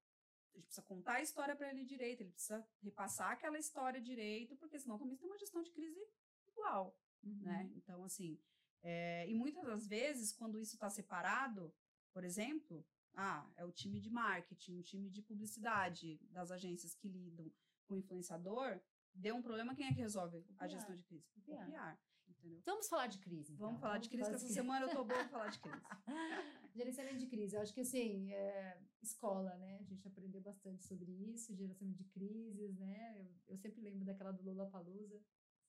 ele 0.54 0.64
precisa 0.64 0.82
contar 0.84 1.16
a 1.16 1.22
história 1.22 1.56
para 1.56 1.70
ele 1.70 1.86
direito, 1.86 2.22
ele 2.22 2.32
precisa 2.32 2.66
repassar 2.82 3.32
aquela 3.32 3.58
história 3.58 4.02
direito, 4.02 4.56
porque 4.58 4.80
senão 4.80 4.98
também 4.98 5.18
tem 5.18 5.28
uma 5.28 5.38
gestão 5.38 5.62
de 5.62 5.72
crise 5.72 6.00
igual, 6.48 6.98
uhum. 7.24 7.42
né? 7.44 7.72
Então, 7.76 8.04
assim, 8.04 8.40
é, 8.84 9.30
e 9.30 9.34
muitas 9.34 9.66
das 9.66 9.88
vezes, 9.88 10.34
quando 10.34 10.60
isso 10.60 10.76
está 10.76 10.90
separado, 10.90 11.74
por 12.14 12.24
exemplo, 12.24 12.86
ah, 13.16 13.50
é 13.56 13.66
o 13.66 13.72
time 13.72 14.00
de 14.00 14.10
marketing, 14.10 14.80
o 14.80 14.84
time 14.84 15.10
de 15.10 15.22
publicidade 15.22 16.20
das 16.32 16.52
agências 16.52 16.96
que 16.96 17.08
lidam 17.08 17.52
com 17.86 17.96
o 17.96 17.98
influenciador, 17.98 18.80
deu 19.14 19.36
um 19.36 19.42
problema, 19.42 19.76
quem 19.76 19.88
é 19.88 19.94
que 19.94 20.02
resolve 20.02 20.44
a 20.58 20.68
gestão 20.68 20.96
de 20.96 21.04
crise? 21.04 21.28
O 21.36 21.42
PR. 21.42 21.98
Entendeu? 22.28 22.62
Vamos 22.66 22.88
falar 22.88 23.08
de 23.08 23.20
crise. 23.20 23.54
Então. 23.54 23.68
Vamos 23.68 23.82
falar 23.82 23.98
de 24.00 24.10
crise, 24.10 24.30
que 24.30 24.36
essa 24.36 24.48
semana 24.48 24.86
eu 24.86 24.90
tô 24.90 25.04
boa 25.04 25.20
pra 25.20 25.30
falar 25.30 25.48
de 25.50 25.60
crise. 25.60 25.78
gerenciamento 26.74 27.20
de 27.20 27.28
crise. 27.28 27.56
Eu 27.56 27.62
acho 27.62 27.74
que 27.74 27.82
assim, 27.82 28.34
é, 28.34 28.82
escola, 29.02 29.56
né? 29.58 29.78
A 29.80 29.84
gente 29.84 30.08
aprendeu 30.08 30.42
bastante 30.42 30.84
sobre 30.86 31.12
isso, 31.12 31.54
gerenciamento 31.54 31.98
de 31.98 32.06
crises, 32.06 32.76
né? 32.80 33.16
Eu, 33.20 33.32
eu 33.50 33.58
sempre 33.58 33.82
lembro 33.82 34.06
daquela 34.06 34.32
do 34.32 34.44
Lula 34.44 34.66
Palusa. 34.68 35.22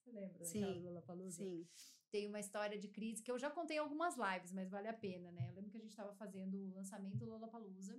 Você 0.02 0.10
lembra 0.10 0.44
Sim, 0.44 0.60
daquela 0.60 0.80
Lollapalooza? 0.80 1.44
Sim. 1.44 1.68
Tem 2.10 2.26
uma 2.26 2.40
história 2.40 2.78
de 2.78 2.88
crise 2.88 3.22
que 3.22 3.30
eu 3.30 3.38
já 3.38 3.50
contei 3.50 3.76
em 3.76 3.80
algumas 3.80 4.16
lives, 4.16 4.52
mas 4.52 4.68
vale 4.68 4.88
a 4.88 4.92
pena, 4.92 5.30
né? 5.32 5.48
Eu 5.48 5.54
lembro 5.54 5.70
que 5.70 5.76
a 5.76 5.80
gente 5.80 5.90
estava 5.90 6.12
fazendo 6.14 6.58
o 6.58 6.74
lançamento 6.74 7.16
do 7.16 7.24
Lollapalooza. 7.24 7.98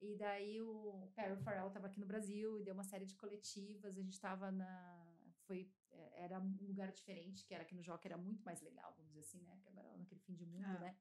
E 0.00 0.16
daí 0.16 0.60
o 0.62 1.08
Perry 1.14 1.36
Farrell 1.42 1.68
estava 1.68 1.86
aqui 1.88 1.98
no 1.98 2.06
Brasil 2.06 2.58
e 2.58 2.62
deu 2.62 2.74
uma 2.74 2.84
série 2.84 3.04
de 3.04 3.16
coletivas. 3.16 3.96
A 3.98 4.00
gente 4.02 4.12
estava 4.12 4.50
na. 4.50 5.04
Foi, 5.46 5.68
é, 5.90 6.24
era 6.24 6.38
um 6.40 6.56
lugar 6.66 6.92
diferente, 6.92 7.44
que 7.44 7.54
era 7.54 7.62
aqui 7.62 7.74
no 7.74 7.82
Joca, 7.82 8.06
era 8.06 8.16
muito 8.18 8.44
mais 8.44 8.60
legal, 8.60 8.92
vamos 8.96 9.08
dizer 9.10 9.20
assim, 9.20 9.42
né? 9.42 9.58
Que 9.62 9.68
agora 9.68 9.96
naquele 9.96 10.20
fim 10.20 10.34
de 10.34 10.46
mundo, 10.46 10.64
Ah. 10.66 10.78
né? 10.78 10.96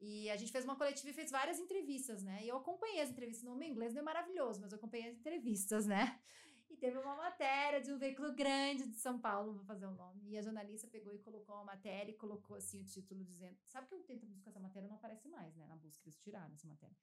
E 0.00 0.28
a 0.30 0.36
gente 0.36 0.50
fez 0.50 0.64
uma 0.64 0.74
coletiva 0.74 1.10
e 1.10 1.12
fez 1.12 1.30
várias 1.30 1.60
entrevistas, 1.60 2.24
né? 2.24 2.42
E 2.44 2.48
eu 2.48 2.56
acompanhei 2.56 3.00
as 3.02 3.10
entrevistas. 3.10 3.44
No 3.44 3.54
meu 3.54 3.68
inglês 3.68 3.94
não 3.94 4.00
é 4.00 4.04
maravilhoso, 4.04 4.60
mas 4.60 4.72
eu 4.72 4.78
acompanhei 4.78 5.08
as 5.10 5.16
entrevistas, 5.16 5.86
né? 5.86 6.20
E 6.68 6.76
teve 6.76 6.98
uma 6.98 7.14
matéria 7.14 7.80
de 7.80 7.92
um 7.92 7.98
veículo 7.98 8.34
grande 8.34 8.88
de 8.88 8.96
São 8.96 9.20
Paulo, 9.20 9.52
vou 9.52 9.64
fazer 9.64 9.86
o 9.86 9.92
nome. 9.92 10.28
E 10.30 10.36
a 10.38 10.42
jornalista 10.42 10.88
pegou 10.88 11.14
e 11.14 11.18
colocou 11.18 11.54
uma 11.54 11.64
matéria 11.64 12.10
e 12.10 12.16
colocou 12.16 12.56
assim 12.56 12.80
o 12.80 12.84
título 12.84 13.22
dizendo. 13.22 13.56
Sabe 13.66 13.86
que 13.86 13.94
eu 13.94 14.02
tento 14.02 14.26
buscar 14.26 14.50
essa 14.50 14.58
matéria 14.58 14.88
não 14.88 14.96
aparece 14.96 15.28
mais, 15.28 15.54
né? 15.54 15.66
Na 15.66 15.76
busca, 15.76 16.08
eles 16.08 16.18
tiraram 16.18 16.52
essa 16.54 16.66
matéria. 16.66 16.96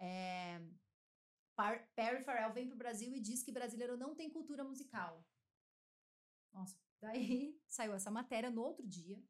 É, 0.00 0.58
Perry 1.94 2.24
Farrell 2.24 2.52
vem 2.52 2.66
pro 2.66 2.76
Brasil 2.76 3.14
e 3.14 3.20
diz 3.20 3.42
que 3.42 3.52
brasileiro 3.52 3.96
não 3.96 4.14
tem 4.14 4.30
cultura 4.30 4.64
musical. 4.64 5.24
Nossa, 6.52 6.76
daí 7.00 7.60
saiu 7.68 7.94
essa 7.94 8.10
matéria 8.10 8.50
no 8.50 8.62
outro 8.62 8.86
dia. 8.86 9.22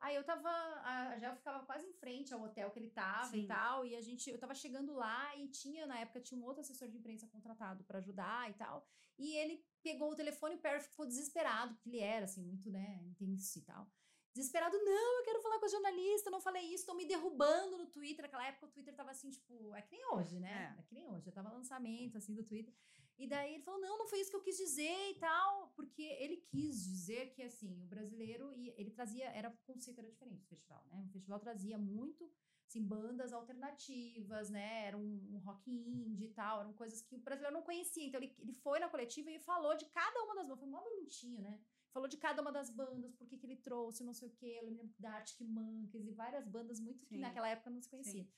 Aí 0.00 0.14
eu 0.14 0.24
tava, 0.24 0.50
a 0.50 1.18
Gel 1.18 1.34
ficava 1.36 1.64
quase 1.64 1.86
em 1.86 1.92
frente 1.94 2.34
ao 2.34 2.42
hotel 2.42 2.70
que 2.70 2.78
ele 2.78 2.90
tava 2.90 3.34
e 3.36 3.42
Sim. 3.42 3.46
tal, 3.46 3.84
e 3.86 3.96
a 3.96 4.00
gente, 4.00 4.28
eu 4.28 4.38
tava 4.38 4.54
chegando 4.54 4.92
lá 4.92 5.34
e 5.36 5.48
tinha, 5.48 5.86
na 5.86 5.98
época, 5.98 6.20
tinha 6.20 6.38
um 6.38 6.44
outro 6.44 6.60
assessor 6.60 6.88
de 6.88 6.98
imprensa 6.98 7.26
contratado 7.28 7.82
pra 7.84 7.98
ajudar 7.98 8.50
e 8.50 8.54
tal, 8.54 8.86
e 9.18 9.34
ele 9.36 9.64
pegou 9.82 10.12
o 10.12 10.14
telefone 10.14 10.54
e 10.54 10.58
o 10.58 10.60
Perry 10.60 10.80
ficou 10.80 11.06
desesperado, 11.06 11.74
porque 11.74 11.88
ele 11.88 12.00
era, 12.00 12.26
assim, 12.26 12.42
muito, 12.44 12.70
né, 12.70 13.00
intenso 13.04 13.58
e 13.58 13.62
tal. 13.62 13.90
Desesperado, 14.36 14.76
não, 14.84 15.18
eu 15.18 15.24
quero 15.24 15.40
falar 15.40 15.58
com 15.58 15.64
a 15.64 15.68
jornalista, 15.68 16.28
eu 16.28 16.32
não 16.32 16.42
falei 16.42 16.62
isso, 16.64 16.82
estão 16.82 16.94
me 16.94 17.06
derrubando 17.06 17.78
no 17.78 17.86
Twitter. 17.86 18.22
Naquela 18.22 18.46
época 18.46 18.66
o 18.66 18.68
Twitter 18.68 18.94
tava 18.94 19.10
assim, 19.10 19.30
tipo, 19.30 19.74
é 19.74 19.80
que 19.80 19.90
nem 19.90 20.04
hoje, 20.12 20.38
né? 20.38 20.74
É. 20.76 20.78
É, 20.78 20.82
que 20.82 20.94
nem 20.94 21.06
hoje, 21.08 21.24
já 21.24 21.32
tava 21.32 21.50
lançamento, 21.50 22.18
assim, 22.18 22.34
do 22.34 22.44
Twitter. 22.44 22.74
E 23.16 23.26
daí 23.26 23.54
ele 23.54 23.62
falou, 23.62 23.80
não, 23.80 23.96
não 23.96 24.06
foi 24.06 24.20
isso 24.20 24.28
que 24.28 24.36
eu 24.36 24.42
quis 24.42 24.58
dizer 24.58 25.10
e 25.10 25.14
tal, 25.14 25.72
porque 25.74 26.02
ele 26.02 26.36
quis 26.36 26.84
dizer 26.84 27.30
que, 27.30 27.42
assim, 27.42 27.80
o 27.82 27.86
brasileiro, 27.86 28.52
e 28.52 28.74
ele 28.76 28.90
trazia, 28.90 29.24
era, 29.30 29.48
o 29.48 29.56
conceito 29.72 30.00
era 30.00 30.10
diferente 30.10 30.42
do 30.42 30.48
festival, 30.48 30.84
né? 30.90 31.02
O 31.08 31.12
festival 31.12 31.40
trazia 31.40 31.78
muito, 31.78 32.30
assim, 32.68 32.82
bandas 32.82 33.32
alternativas, 33.32 34.50
né? 34.50 34.84
Era 34.88 34.98
um, 34.98 35.30
um 35.32 35.38
rock 35.38 35.70
indie 35.70 36.26
e 36.26 36.34
tal, 36.34 36.60
eram 36.60 36.74
coisas 36.74 37.00
que 37.00 37.14
o 37.14 37.18
brasileiro 37.18 37.56
não 37.56 37.62
conhecia. 37.62 38.04
Então 38.04 38.20
ele, 38.20 38.36
ele 38.38 38.52
foi 38.52 38.80
na 38.80 38.90
coletiva 38.90 39.30
e 39.30 39.38
falou 39.38 39.74
de 39.78 39.86
cada 39.86 40.22
uma 40.24 40.34
das 40.34 40.44
bandas, 40.44 40.60
foi 40.60 40.68
mó 40.68 40.82
bonitinho, 40.82 41.40
né? 41.40 41.58
Falou 41.96 42.10
de 42.10 42.18
cada 42.18 42.42
uma 42.42 42.52
das 42.52 42.68
bandas, 42.68 43.14
por 43.14 43.26
que 43.26 43.38
que 43.38 43.46
ele 43.46 43.56
trouxe, 43.56 44.04
não 44.04 44.12
sei 44.12 44.28
o 44.28 44.32
quê. 44.32 44.58
Eu 44.60 44.66
lembro 44.66 44.86
da 44.98 45.12
Arctic 45.12 45.40
Monkeys 45.40 46.06
e 46.06 46.12
várias 46.12 46.46
bandas 46.46 46.78
muito 46.78 47.06
que 47.06 47.14
Sim. 47.14 47.22
naquela 47.22 47.48
época 47.48 47.70
não 47.70 47.80
se 47.80 47.88
conhecia. 47.88 48.22
Sim. 48.22 48.30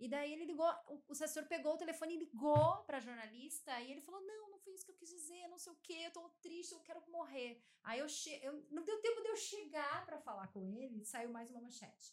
E 0.00 0.08
daí 0.08 0.32
ele 0.32 0.44
ligou, 0.44 0.68
o, 0.88 1.00
o 1.06 1.12
assessor 1.12 1.46
pegou 1.46 1.74
o 1.74 1.76
telefone 1.76 2.14
e 2.14 2.18
ligou 2.18 2.82
pra 2.82 2.98
jornalista 2.98 3.80
e 3.80 3.92
ele 3.92 4.00
falou: 4.00 4.20
Não, 4.22 4.50
não 4.50 4.58
foi 4.58 4.74
isso 4.74 4.84
que 4.84 4.90
eu 4.90 4.96
quis 4.96 5.08
dizer, 5.08 5.46
não 5.46 5.56
sei 5.56 5.72
o 5.72 5.76
quê, 5.84 6.02
eu 6.06 6.10
tô 6.10 6.28
triste, 6.42 6.72
eu 6.72 6.80
quero 6.80 7.00
morrer. 7.08 7.62
Aí 7.84 8.00
eu, 8.00 8.08
che 8.08 8.40
eu 8.42 8.66
não 8.72 8.82
deu 8.82 9.00
tempo 9.00 9.22
de 9.22 9.28
eu 9.28 9.36
chegar 9.36 10.04
pra 10.04 10.18
falar 10.18 10.48
com 10.48 10.66
ele, 10.66 11.04
saiu 11.04 11.30
mais 11.30 11.48
uma 11.48 11.60
manchete. 11.60 12.12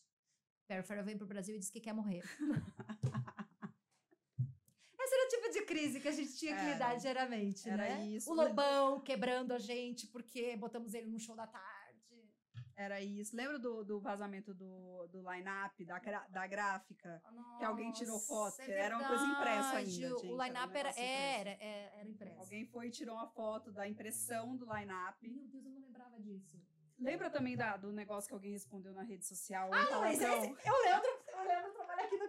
Perry 0.68 0.84
Farrell 0.84 1.06
vem 1.06 1.18
pro 1.18 1.26
Brasil 1.26 1.56
e 1.56 1.60
diz 1.60 1.72
que 1.72 1.82
quer 1.82 1.94
morrer. 1.94 2.22
Esse 5.00 5.16
era 5.16 5.26
o 5.26 5.30
tipo 5.30 5.50
de 5.50 5.63
crise 5.74 6.00
que 6.00 6.08
a 6.08 6.12
gente 6.12 6.38
tinha 6.38 6.56
que 6.56 6.66
lidar 6.66 6.96
diariamente, 6.98 7.68
Era 7.68 7.84
né? 7.84 8.06
isso. 8.06 8.32
O 8.32 8.36
Lobão 8.36 9.02
quebrando 9.02 9.54
a 9.54 9.60
gente 9.60 10.06
porque 10.08 10.56
botamos 10.56 10.94
ele 10.94 11.10
num 11.10 11.20
show 11.20 11.36
da 11.36 11.48
tarde. 11.48 11.74
Era 12.76 13.02
isso. 13.02 13.36
Lembra 13.36 13.60
do, 13.60 13.84
do 13.84 14.00
vazamento 14.00 14.54
do, 14.54 15.08
do 15.08 15.20
line-up, 15.32 15.86
da, 15.86 16.00
da 16.30 16.48
gráfica? 16.48 17.22
Que 17.60 17.66
alguém 17.66 17.92
tirou 17.92 18.20
foto, 18.20 18.58
Nossa, 18.58 18.64
é 18.64 18.80
era 18.80 18.98
uma 18.98 19.08
coisa 19.08 19.26
impressa 19.26 19.78
ainda, 19.78 19.90
gente, 19.90 20.26
O 20.28 20.36
um 20.36 20.44
line-up 20.44 20.76
era, 20.76 20.90
negócio 20.90 21.04
era, 21.04 21.50
era, 21.52 21.96
era 22.00 22.10
impresso. 22.10 22.40
Alguém 22.40 22.66
foi 22.66 22.88
e 22.88 22.92
tirou 22.92 23.16
uma 23.16 23.28
foto 23.28 23.72
da 23.72 23.88
impressão 23.88 24.56
do 24.56 24.66
line-up. 24.66 25.28
Meu 25.28 25.48
Deus, 25.48 25.66
eu 25.66 25.72
não 25.72 25.82
lembrava 25.82 26.20
disso. 26.20 26.60
Lembra 27.00 27.30
também 27.30 27.56
da, 27.56 27.78
do 27.78 27.92
negócio 27.92 28.28
que 28.28 28.34
alguém 28.34 28.52
respondeu 28.52 28.94
na 28.94 29.04
rede 29.04 29.26
social? 29.26 29.70
um 29.70 29.74
Ah, 29.74 29.86
não, 29.92 30.06
esse, 30.06 30.24
eu 30.24 30.30
lembro, 30.32 31.10
eu 31.28 31.44
lembro 31.44 31.74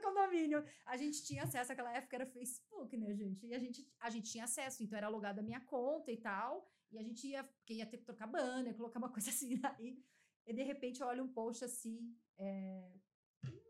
condomínio. 0.04 0.64
A 0.84 0.96
gente 0.96 1.24
tinha 1.24 1.42
acesso, 1.44 1.70
naquela 1.70 1.92
época 1.92 2.16
era 2.16 2.26
Facebook, 2.26 2.96
né, 2.96 3.14
gente? 3.14 3.46
E 3.46 3.54
a 3.54 3.58
gente, 3.58 3.88
a 4.00 4.10
gente 4.10 4.30
tinha 4.30 4.44
acesso, 4.44 4.82
então 4.82 4.98
era 4.98 5.08
logado 5.08 5.38
a 5.38 5.42
minha 5.42 5.60
conta 5.60 6.12
e 6.12 6.16
tal. 6.16 6.68
E 6.92 6.98
a 6.98 7.02
gente 7.02 7.26
ia, 7.26 7.42
porque 7.42 7.74
ia 7.74 7.86
ter 7.86 7.98
que 7.98 8.04
trocar 8.04 8.26
banner, 8.26 8.76
colocar 8.76 8.98
uma 8.98 9.10
coisa 9.16 9.30
assim 9.30 9.56
daí. 9.58 10.04
E 10.46 10.52
de 10.52 10.62
repente 10.62 11.00
eu 11.00 11.06
olho 11.06 11.24
um 11.24 11.32
post 11.32 11.64
assim. 11.64 12.14
É... 12.38 12.92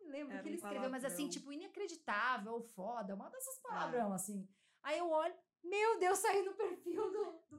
Não 0.02 0.10
lembro 0.10 0.36
o 0.36 0.38
que 0.38 0.44
um 0.44 0.48
ele 0.48 0.56
escreveu, 0.56 0.90
mas 0.90 1.04
assim, 1.04 1.28
tipo, 1.28 1.52
inacreditável, 1.52 2.60
foda, 2.62 3.14
uma 3.14 3.30
dessas 3.30 3.58
palavrão, 3.60 4.12
assim. 4.12 4.48
Aí 4.82 4.98
eu 4.98 5.08
olho, 5.08 5.34
meu 5.62 5.98
Deus, 5.98 6.18
saí 6.18 6.42
no 6.44 6.54
perfil 6.54 7.10
do, 7.10 7.58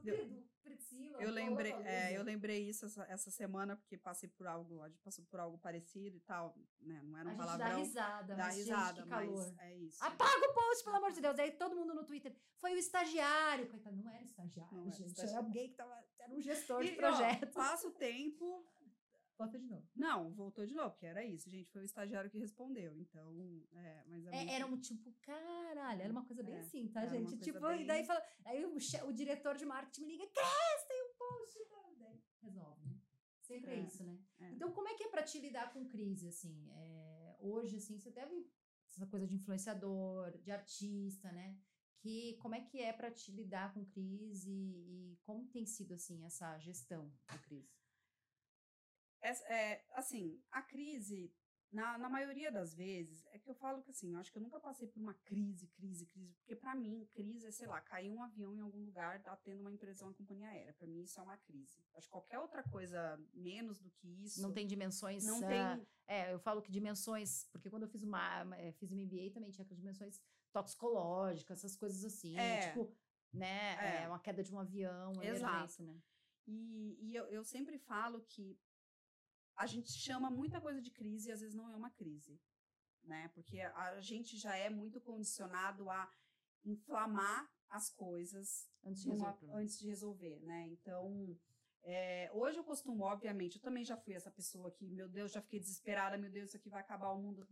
Priscila. 0.66 1.22
Eu 1.22 1.30
lembrei, 1.30 1.72
é, 1.72 2.16
eu 2.16 2.22
lembrei 2.22 2.68
isso 2.68 2.84
essa, 2.86 3.04
essa 3.04 3.30
semana, 3.30 3.76
porque 3.76 3.96
passei 3.96 4.28
por 4.28 4.46
algo, 4.46 4.82
a 4.82 4.88
gente 4.88 5.00
passou 5.02 5.24
por 5.24 5.40
algo 5.40 5.56
parecido 5.58 6.16
e 6.16 6.20
tal, 6.20 6.54
né? 6.80 7.00
Não 7.04 7.16
era 7.18 7.30
A 7.30 7.32
um 7.32 7.36
gente 7.36 7.46
dá 7.46 7.56
palavrão. 7.56 7.78
risada, 7.82 8.34
Dá 8.34 8.44
mas, 8.44 8.54
gente, 8.56 8.64
risada, 8.64 9.02
que 9.02 9.08
mas 9.08 9.58
é 9.60 9.74
isso. 9.76 10.04
Apaga 10.04 10.50
o 10.50 10.54
post, 10.54 10.84
pelo 10.84 10.96
amor 10.96 11.12
de 11.12 11.20
Deus. 11.20 11.38
Aí 11.38 11.52
todo 11.52 11.76
mundo 11.76 11.94
no 11.94 12.04
Twitter. 12.04 12.34
Foi 12.58 12.74
o 12.74 12.78
estagiário. 12.78 13.68
Coitado, 13.68 13.96
não 13.96 14.10
era 14.10 14.22
estagiário, 14.22 14.72
Não 14.76 14.82
era 14.82 14.90
gente. 14.92 15.08
estagiário. 15.08 15.36
Era 15.38 15.46
alguém 15.46 15.68
que 15.70 15.74
tava. 15.74 16.04
Era 16.18 16.32
um 16.34 16.40
gestor 16.40 16.82
E, 16.82 16.88
de 16.90 16.92
ó, 16.94 16.96
projeto. 16.96 17.46
passa 17.54 17.86
o 17.88 17.92
tempo. 17.92 18.66
Bota 19.38 19.58
de 19.58 19.66
novo. 19.66 19.86
Não, 19.94 20.32
voltou 20.32 20.64
de 20.64 20.74
novo, 20.74 20.90
porque 20.92 21.04
era 21.06 21.22
isso, 21.24 21.50
gente. 21.50 21.70
Foi 21.70 21.82
o 21.82 21.84
estagiário 21.84 22.30
que 22.30 22.38
respondeu. 22.38 22.96
Então, 22.96 23.34
é, 23.72 24.04
mas 24.08 24.24
é, 24.26 24.28
É, 24.30 24.36
muito- 24.38 24.50
era 24.52 24.66
um 24.66 24.80
tipo, 24.80 25.12
caralho, 25.20 26.00
era 26.02 26.10
uma 26.12 26.24
coisa 26.24 26.42
bem 26.42 26.54
É, 26.54 26.60
assim, 26.60 26.88
tá, 26.88 27.00
era 27.02 27.10
uma 27.10 27.16
gente? 27.18 27.28
coisa 27.28 27.44
Tipo, 27.44 27.58
e 27.72 27.76
bem- 27.78 27.86
daí 27.86 28.04
fala. 28.06 28.22
Aí 28.46 28.64
o, 28.64 28.74
o 29.08 29.12
diretor 29.12 29.56
de 29.58 29.66
marketing 29.66 30.06
me 30.06 30.12
liga, 30.16 30.26
Cres, 30.26 30.86
tem 30.88 31.02
um 31.02 31.14
post. 31.18 31.64
tá?" 31.68 31.90
Daí 31.98 32.22
resolve, 32.42 32.86
né? 32.86 32.98
Sempre 33.42 33.70
é, 33.72 33.74
É, 33.74 33.80
isso, 33.80 34.02
né? 34.04 34.18
é. 34.40 34.50
Então, 34.52 34.72
como 34.72 34.88
é 34.88 34.94
que 34.94 35.04
é 35.04 35.08
pra 35.08 35.22
te 35.22 35.38
lidar 35.38 35.72
com 35.72 35.86
crise, 35.86 36.28
assim? 36.28 36.68
É, 36.72 37.36
hoje, 37.40 37.76
assim, 37.76 37.98
você 37.98 38.10
deve. 38.10 38.50
Essa 38.88 39.06
coisa 39.06 39.26
de 39.26 39.34
influenciador, 39.34 40.38
de 40.38 40.50
artista, 40.50 41.30
né? 41.30 41.58
Que, 41.98 42.34
como 42.38 42.54
é 42.54 42.60
que 42.62 42.80
é 42.80 42.92
pra 42.92 43.10
te 43.10 43.30
lidar 43.32 43.74
com 43.74 43.84
crise 43.84 44.50
e 44.50 45.18
como 45.22 45.46
tem 45.48 45.66
sido, 45.66 45.92
assim, 45.92 46.24
essa 46.24 46.58
gestão 46.58 47.12
da 47.28 47.36
crise? 47.38 47.75
É, 49.28 49.84
assim, 49.92 50.40
a 50.50 50.62
crise, 50.62 51.32
na, 51.72 51.98
na 51.98 52.08
maioria 52.08 52.50
das 52.50 52.74
vezes, 52.74 53.26
é 53.32 53.38
que 53.38 53.50
eu 53.50 53.54
falo 53.54 53.82
que 53.82 53.90
assim, 53.90 54.12
eu 54.12 54.18
acho 54.18 54.30
que 54.30 54.38
eu 54.38 54.42
nunca 54.42 54.60
passei 54.60 54.86
por 54.86 55.00
uma 55.00 55.14
crise, 55.14 55.66
crise, 55.68 56.06
crise, 56.06 56.34
porque 56.38 56.54
pra 56.56 56.74
mim, 56.74 57.06
crise 57.12 57.46
é, 57.46 57.50
sei 57.50 57.66
lá, 57.66 57.80
cair 57.80 58.10
um 58.10 58.22
avião 58.22 58.54
em 58.54 58.60
algum 58.60 58.84
lugar, 58.84 59.22
tá 59.22 59.36
tendo 59.36 59.60
uma 59.60 59.70
empresa, 59.70 60.04
uma 60.04 60.14
companhia 60.14 60.48
aérea. 60.48 60.72
Pra 60.74 60.86
mim, 60.86 61.02
isso 61.02 61.18
é 61.18 61.22
uma 61.22 61.36
crise. 61.36 61.82
Acho 61.94 62.06
que 62.06 62.12
qualquer 62.12 62.38
outra 62.38 62.62
coisa 62.62 63.20
menos 63.34 63.80
do 63.80 63.90
que 63.90 64.08
isso. 64.24 64.40
Não 64.40 64.52
tem 64.52 64.66
dimensões. 64.66 65.24
Não 65.24 65.38
ah, 65.44 65.46
tem. 65.76 65.86
É, 66.06 66.32
eu 66.32 66.38
falo 66.38 66.62
que 66.62 66.70
dimensões, 66.70 67.48
porque 67.52 67.68
quando 67.68 67.82
eu 67.82 67.88
fiz 67.88 68.02
uma, 68.02 68.46
eh, 68.56 68.72
fiz 68.72 68.92
MBA 68.92 69.32
também 69.34 69.50
tinha 69.50 69.64
aquelas 69.64 69.80
dimensões 69.80 70.20
toxicológicas, 70.52 71.58
essas 71.58 71.76
coisas 71.76 72.04
assim, 72.04 72.38
É. 72.38 72.68
tipo, 72.68 72.90
né, 73.32 73.74
É. 73.74 74.02
é, 74.04 74.08
uma 74.08 74.20
queda 74.20 74.42
de 74.42 74.54
um 74.54 74.58
avião, 74.58 75.12
uma 75.12 75.26
Exato. 75.26 75.82
né? 75.82 76.00
E, 76.46 76.96
e 77.00 77.16
eu, 77.16 77.26
eu 77.26 77.44
sempre 77.44 77.76
falo 77.76 78.22
que 78.22 78.58
a 79.56 79.66
gente 79.66 79.90
chama 79.92 80.30
muita 80.30 80.60
coisa 80.60 80.80
de 80.80 80.90
crise 80.90 81.28
e 81.28 81.32
às 81.32 81.40
vezes 81.40 81.54
não 81.54 81.70
é 81.70 81.76
uma 81.76 81.90
crise, 81.90 82.40
né? 83.02 83.28
Porque 83.34 83.60
a 83.60 84.00
gente 84.00 84.36
já 84.36 84.54
é 84.56 84.68
muito 84.68 85.00
condicionado 85.00 85.88
a 85.90 86.10
inflamar 86.64 87.50
as 87.68 87.90
coisas 87.90 88.68
Antes 88.84 89.02
de 89.02 89.10
resolver 89.10 89.50
antes 89.52 89.78
de 89.78 89.86
resolver, 89.88 90.40
né? 90.42 90.66
Então, 90.68 91.36
é, 91.82 92.30
hoje 92.32 92.58
eu 92.58 92.64
costumo, 92.64 93.04
obviamente, 93.04 93.56
eu 93.56 93.62
também 93.62 93.84
já 93.84 93.96
fui 93.96 94.14
essa 94.14 94.30
pessoa 94.30 94.70
que, 94.70 94.86
meu 94.88 95.08
Deus, 95.08 95.32
já 95.32 95.40
fiquei 95.40 95.58
desesperada, 95.58 96.16
meu 96.16 96.30
Deus, 96.30 96.48
isso 96.48 96.56
aqui 96.56 96.68
vai 96.68 96.80
acabar 96.80 97.10
o 97.10 97.20
mundo, 97.20 97.46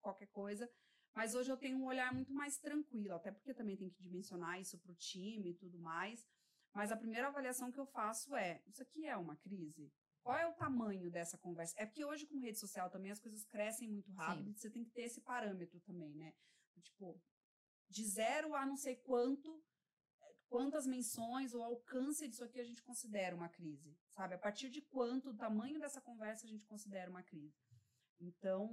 qualquer 0.00 0.28
coisa. 0.28 0.70
Mas 1.14 1.34
hoje 1.34 1.50
eu 1.50 1.56
tenho 1.56 1.78
um 1.78 1.84
olhar 1.84 2.12
muito 2.12 2.32
mais 2.32 2.58
tranquilo, 2.58 3.14
até 3.14 3.30
porque 3.30 3.52
também 3.52 3.76
tem 3.76 3.90
que 3.90 4.00
dimensionar 4.00 4.60
isso 4.60 4.78
para 4.78 4.92
o 4.92 4.96
time 4.96 5.50
e 5.50 5.54
tudo 5.54 5.78
mais. 5.78 6.26
Mas 6.72 6.90
a 6.90 6.96
primeira 6.96 7.28
avaliação 7.28 7.70
que 7.70 7.78
eu 7.78 7.86
faço 7.86 8.34
é: 8.34 8.62
isso 8.66 8.82
aqui 8.82 9.06
é 9.06 9.16
uma 9.16 9.36
crise? 9.36 9.92
Qual 10.22 10.38
é 10.38 10.46
o 10.46 10.54
tamanho 10.54 11.10
dessa 11.10 11.36
conversa? 11.36 11.74
É 11.76 11.84
porque 11.84 12.04
hoje 12.04 12.26
com 12.26 12.38
rede 12.38 12.58
social 12.58 12.88
também 12.88 13.10
as 13.10 13.18
coisas 13.18 13.44
crescem 13.44 13.88
muito 13.88 14.10
rápido, 14.12 14.52
Sim. 14.52 14.54
você 14.54 14.70
tem 14.70 14.84
que 14.84 14.90
ter 14.90 15.02
esse 15.02 15.20
parâmetro 15.20 15.80
também, 15.80 16.14
né? 16.14 16.32
Tipo, 16.80 17.20
de 17.88 18.04
zero 18.04 18.54
a 18.54 18.64
não 18.64 18.76
sei 18.76 18.96
quanto, 18.96 19.62
eh, 20.20 20.34
quantas 20.48 20.86
menções 20.86 21.52
ou 21.54 21.62
alcance 21.62 22.28
disso 22.28 22.44
aqui 22.44 22.60
a 22.60 22.64
gente 22.64 22.82
considera 22.82 23.34
uma 23.34 23.48
crise, 23.48 23.96
sabe? 24.08 24.34
A 24.34 24.38
partir 24.38 24.70
de 24.70 24.80
quanto 24.80 25.30
o 25.30 25.36
tamanho 25.36 25.80
dessa 25.80 26.00
conversa 26.00 26.46
a 26.46 26.48
gente 26.48 26.64
considera 26.66 27.10
uma 27.10 27.22
crise. 27.22 27.60
Então, 28.20 28.68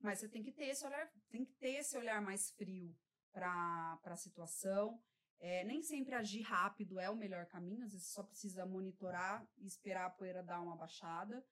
mas 0.00 0.20
você 0.20 0.28
tem 0.28 0.42
que 0.42 0.52
ter 0.52 0.66
esse 0.66 0.86
olhar, 0.86 1.12
tem 1.28 1.44
que 1.44 1.52
ter 1.54 1.74
esse 1.80 1.96
olhar 1.96 2.22
mais 2.22 2.50
frio 2.52 2.96
para 3.32 4.00
a 4.04 4.16
situação. 4.16 5.02
É, 5.40 5.64
nem 5.64 5.82
sempre 5.82 6.14
agir 6.14 6.42
rápido 6.42 6.98
é 6.98 7.08
o 7.08 7.16
melhor 7.16 7.46
caminho, 7.46 7.84
às 7.84 7.92
vezes 7.92 8.08
só 8.08 8.22
precisa 8.22 8.66
monitorar 8.66 9.46
e 9.58 9.66
esperar 9.66 10.06
a 10.06 10.10
poeira 10.10 10.42
dar 10.42 10.60
uma 10.60 10.76
baixada. 10.76 11.44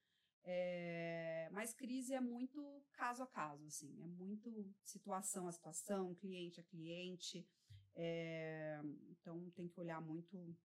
É, 0.42 1.48
mas 1.52 1.72
crise 1.72 2.14
é 2.14 2.20
muito 2.20 2.84
caso 2.92 3.22
a 3.22 3.26
caso, 3.26 3.66
assim, 3.66 4.00
é 4.00 4.06
muito 4.06 4.72
situação 4.84 5.48
a 5.48 5.52
situação, 5.52 6.14
cliente 6.14 6.60
a 6.60 6.64
cliente. 6.64 7.46
É, 7.94 8.80
então 9.10 9.50
tem 9.50 9.68
que 9.68 9.80
olhar 9.80 10.00
muito 10.00 10.56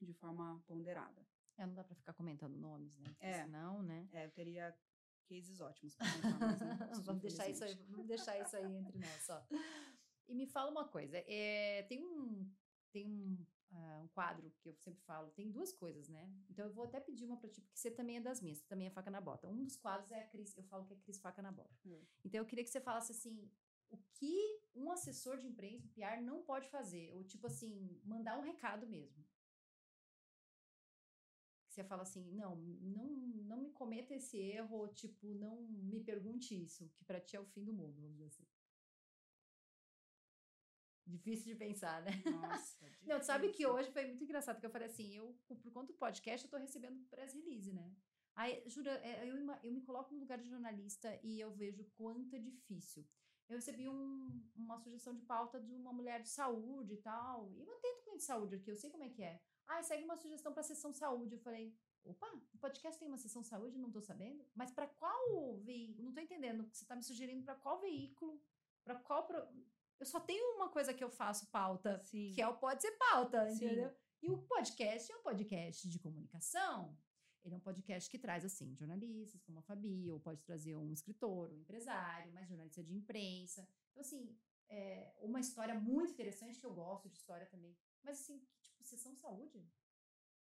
de 0.00 0.12
forma 0.12 0.62
ponderada. 0.66 1.26
É, 1.56 1.66
não 1.66 1.74
dá 1.74 1.84
para 1.84 1.94
ficar 1.94 2.12
comentando 2.12 2.56
nomes, 2.56 2.98
né? 2.98 3.08
Porque 3.08 3.26
É. 3.26 3.44
Senão, 3.44 3.82
né? 3.82 4.08
É, 4.12 4.26
eu 4.26 4.30
teria 4.30 4.76
cases 5.28 5.60
ótimos 5.60 5.94
contar, 5.94 6.38
mas 6.38 6.62
posso, 6.88 7.02
vamos 7.04 7.22
deixar 7.22 7.48
isso 7.48 7.64
aí, 7.64 7.74
vamos 7.88 8.06
deixar 8.06 8.38
isso 8.40 8.56
aí 8.56 8.76
entre 8.76 8.98
nós 8.98 9.22
só. 9.22 9.46
E 10.28 10.34
me 10.34 10.46
fala 10.46 10.70
uma 10.70 10.88
coisa, 10.88 11.18
é, 11.26 11.82
tem 11.88 12.04
um 12.04 12.50
tem 12.90 13.06
um, 13.08 13.44
ah, 13.72 14.00
um 14.04 14.08
quadro 14.08 14.52
que 14.60 14.68
eu 14.68 14.74
sempre 14.76 15.02
falo, 15.02 15.30
tem 15.32 15.50
duas 15.50 15.72
coisas, 15.72 16.08
né? 16.08 16.32
Então 16.48 16.64
eu 16.64 16.72
vou 16.72 16.84
até 16.84 17.00
pedir 17.00 17.24
uma 17.24 17.36
para 17.36 17.50
ti, 17.50 17.60
porque 17.60 17.76
você 17.76 17.90
também 17.90 18.18
é 18.18 18.20
das 18.20 18.40
minhas, 18.40 18.58
você 18.58 18.66
também 18.66 18.86
é 18.86 18.90
faca 18.90 19.10
na 19.10 19.20
bota. 19.20 19.48
Um 19.48 19.64
dos 19.64 19.76
quadros 19.76 20.12
é 20.12 20.20
a 20.20 20.26
Cris, 20.28 20.56
eu 20.56 20.62
falo 20.64 20.84
que 20.86 20.94
é 20.94 20.96
Cris 20.96 21.20
faca 21.20 21.42
na 21.42 21.50
bota. 21.50 21.74
Hum. 21.84 22.00
Então 22.24 22.40
eu 22.40 22.46
queria 22.46 22.62
que 22.62 22.70
você 22.70 22.80
falasse 22.80 23.10
assim, 23.10 23.50
o 23.90 23.98
que 24.12 24.60
um 24.74 24.90
assessor 24.92 25.38
de 25.38 25.48
imprensa, 25.48 25.86
um 25.86 25.90
PR, 25.90 26.22
não 26.22 26.42
pode 26.42 26.68
fazer, 26.68 27.12
ou 27.14 27.24
tipo 27.24 27.46
assim, 27.48 28.00
mandar 28.04 28.38
um 28.38 28.42
recado 28.42 28.86
mesmo. 28.86 29.24
Você 31.68 31.82
fala 31.82 32.02
assim, 32.02 32.30
não, 32.30 32.54
não, 32.54 33.06
não 33.50 33.56
me 33.60 33.70
cometa 33.72 34.14
esse 34.14 34.38
erro, 34.38 34.76
ou 34.76 34.88
tipo, 34.88 35.34
não 35.34 35.62
me 35.62 35.98
pergunte 35.98 36.54
isso, 36.54 36.88
que 36.94 37.04
pra 37.04 37.20
ti 37.20 37.34
é 37.34 37.40
o 37.40 37.46
fim 37.46 37.64
do 37.64 37.72
mundo, 37.72 38.00
vamos 38.00 38.12
dizer 38.12 38.26
assim. 38.26 38.46
Difícil 41.06 41.52
de 41.52 41.58
pensar, 41.58 42.02
né? 42.02 42.10
Nossa, 42.30 42.78
Não, 43.06 43.18
tu 43.20 43.26
sabe 43.26 43.50
que 43.50 43.66
hoje 43.66 43.90
foi 43.90 44.06
muito 44.06 44.24
engraçado, 44.24 44.58
que 44.58 44.66
eu 44.66 44.70
falei 44.70 44.88
assim, 44.88 45.14
eu, 45.14 45.38
por 45.46 45.70
conta 45.72 45.92
do 45.92 45.98
podcast, 45.98 46.44
eu 46.44 46.50
tô 46.50 46.56
recebendo 46.56 47.04
press 47.10 47.34
release, 47.34 47.72
né? 47.72 47.94
Aí, 48.34 48.62
jura, 48.66 48.90
é, 49.04 49.28
eu, 49.28 49.36
ima- 49.38 49.60
eu 49.62 49.70
me 49.72 49.82
coloco 49.82 50.12
no 50.14 50.20
lugar 50.20 50.38
de 50.38 50.48
jornalista 50.48 51.20
e 51.22 51.38
eu 51.38 51.52
vejo 51.52 51.84
quanto 51.96 52.34
é 52.34 52.38
difícil. 52.38 53.06
Eu 53.48 53.56
recebi 53.56 53.86
um- 53.88 54.42
uma 54.56 54.78
sugestão 54.78 55.14
de 55.14 55.20
pauta 55.22 55.60
de 55.60 55.74
uma 55.74 55.92
mulher 55.92 56.22
de 56.22 56.30
saúde 56.30 56.94
e 56.94 56.96
tal, 57.02 57.52
e 57.52 57.60
eu 57.60 57.70
atendo 57.70 58.00
cliente 58.02 58.18
de 58.20 58.24
saúde 58.24 58.54
aqui, 58.56 58.70
eu 58.70 58.74
sei 58.76 58.90
como 58.90 59.04
é 59.04 59.10
que 59.10 59.22
é. 59.22 59.40
Ah, 59.66 59.82
segue 59.82 60.04
uma 60.04 60.16
sugestão 60.16 60.52
para 60.52 60.62
sessão 60.62 60.92
saúde. 60.92 61.34
Eu 61.34 61.40
falei, 61.40 61.76
opa, 62.02 62.26
o 62.54 62.58
podcast 62.58 62.98
tem 62.98 63.06
uma 63.08 63.18
sessão 63.18 63.44
saúde, 63.44 63.78
não 63.78 63.90
tô 63.92 64.00
sabendo? 64.00 64.44
Mas 64.54 64.70
para 64.72 64.86
qual 64.88 65.58
veículo? 65.60 66.04
Não 66.06 66.12
tô 66.14 66.20
entendendo, 66.20 66.66
você 66.72 66.84
tá 66.86 66.96
me 66.96 67.02
sugerindo 67.02 67.44
para 67.44 67.54
qual 67.54 67.78
veículo? 67.80 68.42
Para 68.82 68.96
qual... 68.96 69.26
Pro... 69.26 69.46
Eu 69.98 70.06
só 70.06 70.20
tenho 70.20 70.56
uma 70.56 70.68
coisa 70.68 70.92
que 70.92 71.02
eu 71.02 71.10
faço 71.10 71.50
pauta, 71.50 72.00
Sim. 72.04 72.30
que 72.34 72.42
é 72.42 72.48
o 72.48 72.56
Pode 72.56 72.82
Ser 72.82 72.92
Pauta, 72.92 73.48
Sim. 73.50 73.66
entendeu? 73.66 73.94
E 74.22 74.30
o 74.30 74.38
podcast 74.38 75.12
é 75.12 75.16
um 75.16 75.22
podcast 75.22 75.88
de 75.88 75.98
comunicação. 75.98 76.96
Ele 77.44 77.54
é 77.54 77.58
um 77.58 77.60
podcast 77.60 78.08
que 78.08 78.18
traz, 78.18 78.44
assim, 78.44 78.74
jornalistas 78.74 79.42
como 79.42 79.58
a 79.58 79.62
Fabi, 79.62 80.10
ou 80.10 80.18
pode 80.18 80.42
trazer 80.42 80.74
um 80.76 80.92
escritor, 80.92 81.50
um 81.50 81.58
empresário, 81.58 82.32
mais 82.32 82.48
jornalista 82.48 82.82
de 82.82 82.94
imprensa. 82.94 83.68
Então, 83.90 84.00
assim, 84.00 84.34
é 84.68 85.14
uma 85.20 85.40
história 85.40 85.74
muito 85.74 86.12
interessante, 86.12 86.58
que 86.58 86.64
eu 86.64 86.72
gosto 86.72 87.08
de 87.08 87.16
história 87.16 87.46
também. 87.46 87.76
Mas, 88.02 88.20
assim, 88.20 88.42
tipo, 88.62 88.82
sessão 88.82 89.14
saúde? 89.14 89.70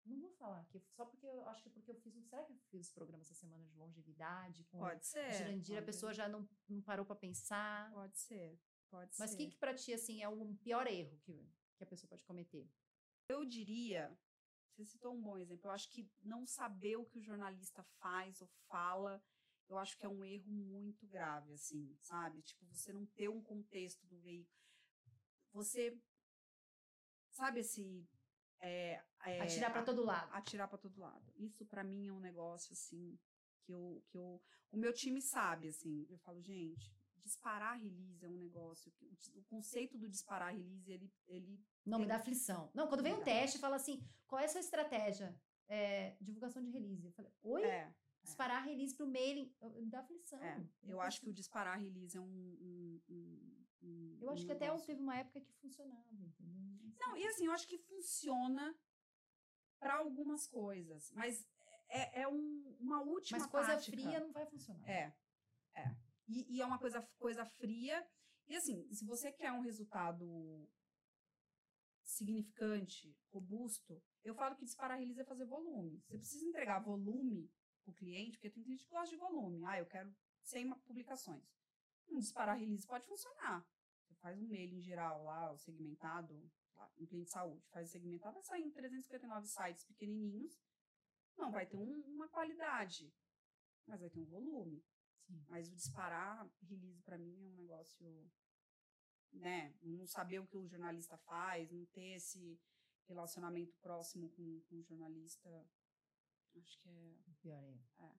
Não 0.05 0.17
vou 0.21 0.31
falar 0.31 0.61
aqui, 0.61 0.79
só 0.95 1.05
porque 1.05 1.27
eu 1.27 1.45
acho 1.49 1.61
que 1.61 1.67
é 1.67 1.71
porque 1.73 1.91
eu 1.91 1.95
fiz 1.95 2.15
um. 2.15 2.23
Será 2.23 2.41
que 2.45 2.53
eu 2.53 2.57
fiz 2.69 2.89
programa 2.89 3.21
essa 3.21 3.33
semana 3.33 3.65
de 3.65 3.75
longevidade 3.75 4.63
com 4.65 4.79
Pode 4.79 5.05
ser. 5.05 5.19
a 5.19 5.31
Jurandir? 5.31 5.77
A 5.77 5.81
pessoa 5.81 6.13
já 6.13 6.29
não, 6.29 6.47
não 6.69 6.81
parou 6.81 7.05
para 7.05 7.17
pensar. 7.17 7.91
Pode 7.91 8.17
ser. 8.17 8.57
Pode 8.89 9.11
Mas 9.19 9.33
o 9.33 9.37
que, 9.37 9.47
que 9.47 9.57
pra 9.57 9.73
ti, 9.73 9.93
assim, 9.93 10.23
é 10.23 10.29
o 10.29 10.55
pior 10.55 10.87
erro 10.87 11.17
que, 11.19 11.45
que 11.77 11.83
a 11.83 11.87
pessoa 11.87 12.09
pode 12.09 12.23
cometer? 12.23 12.67
Eu 13.27 13.43
diria, 13.45 14.17
você 14.71 14.85
citou 14.85 15.13
um 15.13 15.21
bom 15.21 15.37
exemplo, 15.37 15.67
eu 15.67 15.71
acho 15.71 15.89
que 15.89 16.09
não 16.23 16.45
saber 16.45 16.95
o 16.95 17.05
que 17.05 17.19
o 17.19 17.23
jornalista 17.23 17.83
faz 17.99 18.41
ou 18.41 18.47
fala, 18.67 19.21
eu 19.67 19.77
acho 19.77 19.97
que 19.97 20.05
é 20.05 20.09
um 20.09 20.23
erro 20.23 20.49
muito 20.51 21.05
grave, 21.05 21.53
assim, 21.53 21.93
sabe? 21.99 22.41
Tipo, 22.41 22.65
você 22.67 22.93
não 22.93 23.05
ter 23.05 23.27
um 23.29 23.41
contexto 23.41 24.05
do 24.07 24.17
veículo. 24.19 24.57
Você, 25.51 25.99
sabe 27.31 27.59
esse... 27.59 28.07
É, 28.59 29.03
é, 29.25 29.41
Atirar 29.41 29.71
pra 29.71 29.81
a- 29.81 29.85
todo 29.85 30.03
lado. 30.03 30.33
atirar 30.33 30.67
para 30.67 30.77
todo 30.79 30.99
lado. 30.99 31.31
Isso 31.35 31.65
para 31.65 31.83
mim 31.83 32.07
é 32.07 32.11
um 32.11 32.19
negócio 32.19 32.73
assim 32.73 33.19
que 33.61 33.71
eu, 33.71 34.01
que 34.07 34.17
eu 34.17 34.41
o 34.71 34.77
meu 34.77 34.91
time 34.91 35.21
sabe 35.21 35.67
assim. 35.67 36.07
Eu 36.09 36.17
falo, 36.19 36.41
gente, 36.41 36.91
disparar 37.27 37.77
release 37.79 38.23
é 38.25 38.29
um 38.29 38.37
negócio 38.37 38.91
o, 39.01 39.39
o 39.39 39.43
conceito 39.43 39.97
do 39.97 40.07
disparar 40.09 40.51
release 40.55 40.89
ele 40.91 41.11
ele 41.27 41.59
Não, 41.85 41.99
me 41.99 42.05
dá 42.07 42.15
aflição. 42.15 42.71
Não, 42.73 42.87
quando 42.87 43.03
vem 43.03 43.13
um 43.13 43.23
teste 43.23 43.57
e 43.57 43.59
fala 43.61 43.75
assim, 43.75 44.01
qual 44.27 44.39
é 44.41 44.45
a 44.45 44.49
sua 44.49 44.61
estratégia? 44.61 45.29
É, 45.67 46.15
divulgação 46.21 46.61
de 46.63 46.69
release. 46.71 47.05
Eu 47.05 47.11
falei, 47.13 47.31
oi? 47.43 47.63
é, 47.63 47.93
Disparar 48.23 48.63
release 48.65 48.93
pro 48.95 49.05
mailing. 49.07 49.53
Eu- 49.61 49.71
Me 49.81 49.89
dá 49.89 49.99
aflição. 49.99 50.41
é. 50.43 50.61
Eu 50.83 50.99
acho 50.99 51.21
que 51.21 51.29
o 51.29 51.33
disparar 51.33 51.79
release 51.79 52.17
é 52.17 52.21
um, 52.21 52.25
um, 52.25 53.01
um- 53.09 53.65
um- 53.83 54.17
Eu 54.21 54.29
acho 54.31 54.45
que 54.45 54.51
até 54.51 54.65
negócio. 54.65 54.85
teve 54.87 55.01
uma 55.01 55.15
época 55.17 55.39
que 55.41 55.53
funcionava, 55.61 56.07
entendeu? 56.13 56.57
Não, 56.99 57.15
e 57.15 57.25
assim, 57.27 57.45
eu 57.45 57.51
acho 57.51 57.67
que 57.67 57.77
funciona 57.77 58.75
para 59.79 59.93
algumas 59.95 60.47
coisas, 60.47 61.11
mas 61.13 61.47
é, 61.89 62.21
é 62.23 62.27
um- 62.27 62.75
uma 62.79 63.01
última 63.01 63.37
Mas 63.39 63.47
coisa 63.47 63.73
tática. 63.75 63.95
fria 63.95 64.19
não 64.19 64.31
vai 64.33 64.45
funcionar. 64.45 64.89
É, 64.89 65.15
é. 65.75 65.95
E, 66.27 66.55
e 66.57 66.61
é 66.61 66.65
uma 66.65 66.79
coisa, 66.79 67.01
coisa 67.17 67.45
fria. 67.45 68.05
E 68.47 68.55
assim, 68.55 68.87
se 68.93 69.05
você 69.05 69.31
quer 69.31 69.51
um 69.51 69.61
resultado 69.61 70.69
significante, 72.03 73.15
robusto, 73.31 74.01
eu 74.23 74.33
falo 74.33 74.55
que 74.55 74.65
disparar 74.65 74.97
release 74.97 75.19
é 75.19 75.25
fazer 75.25 75.45
volume. 75.45 75.99
Você 76.07 76.17
precisa 76.17 76.45
entregar 76.45 76.79
volume 76.79 77.51
para 77.83 77.91
o 77.91 77.95
cliente, 77.95 78.37
porque 78.37 78.49
tem 78.49 78.63
cliente 78.63 78.83
que 78.85 78.89
gosta 78.89 79.09
de 79.09 79.17
volume. 79.17 79.63
Ah, 79.65 79.79
eu 79.79 79.85
quero 79.85 80.13
100 80.43 80.65
ma- 80.65 80.79
publicações. 80.79 81.43
Um 82.09 82.19
disparar 82.19 82.57
release 82.57 82.87
pode 82.87 83.05
funcionar. 83.05 83.65
Você 84.05 84.15
faz 84.15 84.39
um 84.39 84.47
mail 84.47 84.73
em 84.73 84.81
geral 84.81 85.23
lá, 85.23 85.51
o 85.51 85.57
segmentado, 85.57 86.49
lá, 86.75 86.89
um 86.97 87.05
cliente 87.05 87.25
de 87.25 87.31
saúde, 87.31 87.67
faz 87.69 87.89
segmentado, 87.89 88.33
vai 88.35 88.43
sair 88.43 88.63
em 88.63 88.71
359 88.71 89.47
sites 89.47 89.83
pequenininhos. 89.83 90.57
Não, 91.37 91.51
vai 91.51 91.65
ter 91.65 91.77
um- 91.77 92.01
uma 92.15 92.29
qualidade, 92.29 93.13
mas 93.85 93.99
vai 93.99 94.09
ter 94.09 94.19
um 94.19 94.25
volume. 94.25 94.81
Sim. 95.27 95.45
Mas 95.49 95.69
o 95.69 95.75
disparar 95.75 96.49
release 96.61 97.01
para 97.03 97.17
mim 97.17 97.35
é 97.43 97.47
um 97.47 97.55
negócio, 97.55 98.31
né? 99.33 99.75
Não 99.81 100.07
saber 100.07 100.39
o 100.39 100.47
que 100.47 100.57
o 100.57 100.67
jornalista 100.67 101.17
faz, 101.17 101.69
não 101.69 101.85
ter 101.87 102.15
esse 102.15 102.59
relacionamento 103.07 103.75
próximo 103.77 104.29
com, 104.29 104.61
com 104.61 104.75
o 104.77 104.83
jornalista, 104.83 105.49
acho 106.55 106.79
que 106.79 106.89
é. 106.89 107.15
Pior 107.41 107.63
erro. 107.63 107.87
É. 107.99 108.15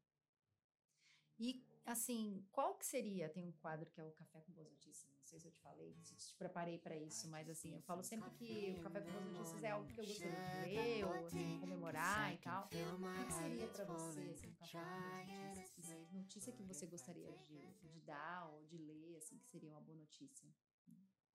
E, 1.39 1.65
assim, 1.93 2.45
qual 2.53 2.75
que 2.77 2.87
seria? 2.87 3.29
Tem 3.29 3.45
um 3.45 3.53
quadro 3.53 3.89
que 3.91 4.01
é 4.01 4.05
o 4.05 4.13
Café 4.13 4.41
com 4.41 4.53
Boas 4.53 4.71
Notícias. 4.71 5.09
Não 5.19 5.27
sei 5.27 5.41
se 5.41 5.47
eu 5.49 5.53
te 5.53 5.61
falei, 5.61 5.95
se 6.03 6.15
te 6.17 6.35
preparei 6.37 6.79
para 6.79 6.97
isso, 6.97 7.29
mas, 7.29 7.49
assim, 7.51 7.75
eu 7.75 7.83
falo 7.83 8.03
sempre 8.03 8.31
que 8.31 8.75
o 8.79 8.83
Café 8.83 9.01
com 9.01 9.11
Boas 9.11 9.25
Notícias 9.27 9.63
é 9.65 9.71
algo 9.71 9.87
que 9.93 10.01
eu 10.01 10.07
gostaria 10.07 10.41
de 10.41 10.75
ler 10.75 11.05
ou, 11.05 11.13
assim, 11.27 11.61
comemorar 11.61 12.35
e 12.35 12.39
tal. 12.39 12.67
O 12.67 13.27
que 13.27 13.33
seria 13.33 13.67
para 13.69 13.85
você, 13.85 14.21
assim, 14.31 14.53
Café 14.55 14.79
com 14.79 15.27
Boas 15.27 15.57
Notícias? 15.59 16.09
Que 16.09 16.17
notícia 16.17 16.53
que 16.53 16.63
você 16.63 16.87
gostaria 16.87 17.37
de, 17.39 17.59
de 17.89 18.01
dar 18.01 18.49
ou 18.51 18.65
de 18.67 18.79
ler, 18.79 19.17
assim, 19.17 19.39
que 19.39 19.47
seria 19.49 19.71
uma 19.71 19.81
boa 19.81 19.97
notícia? 19.99 20.49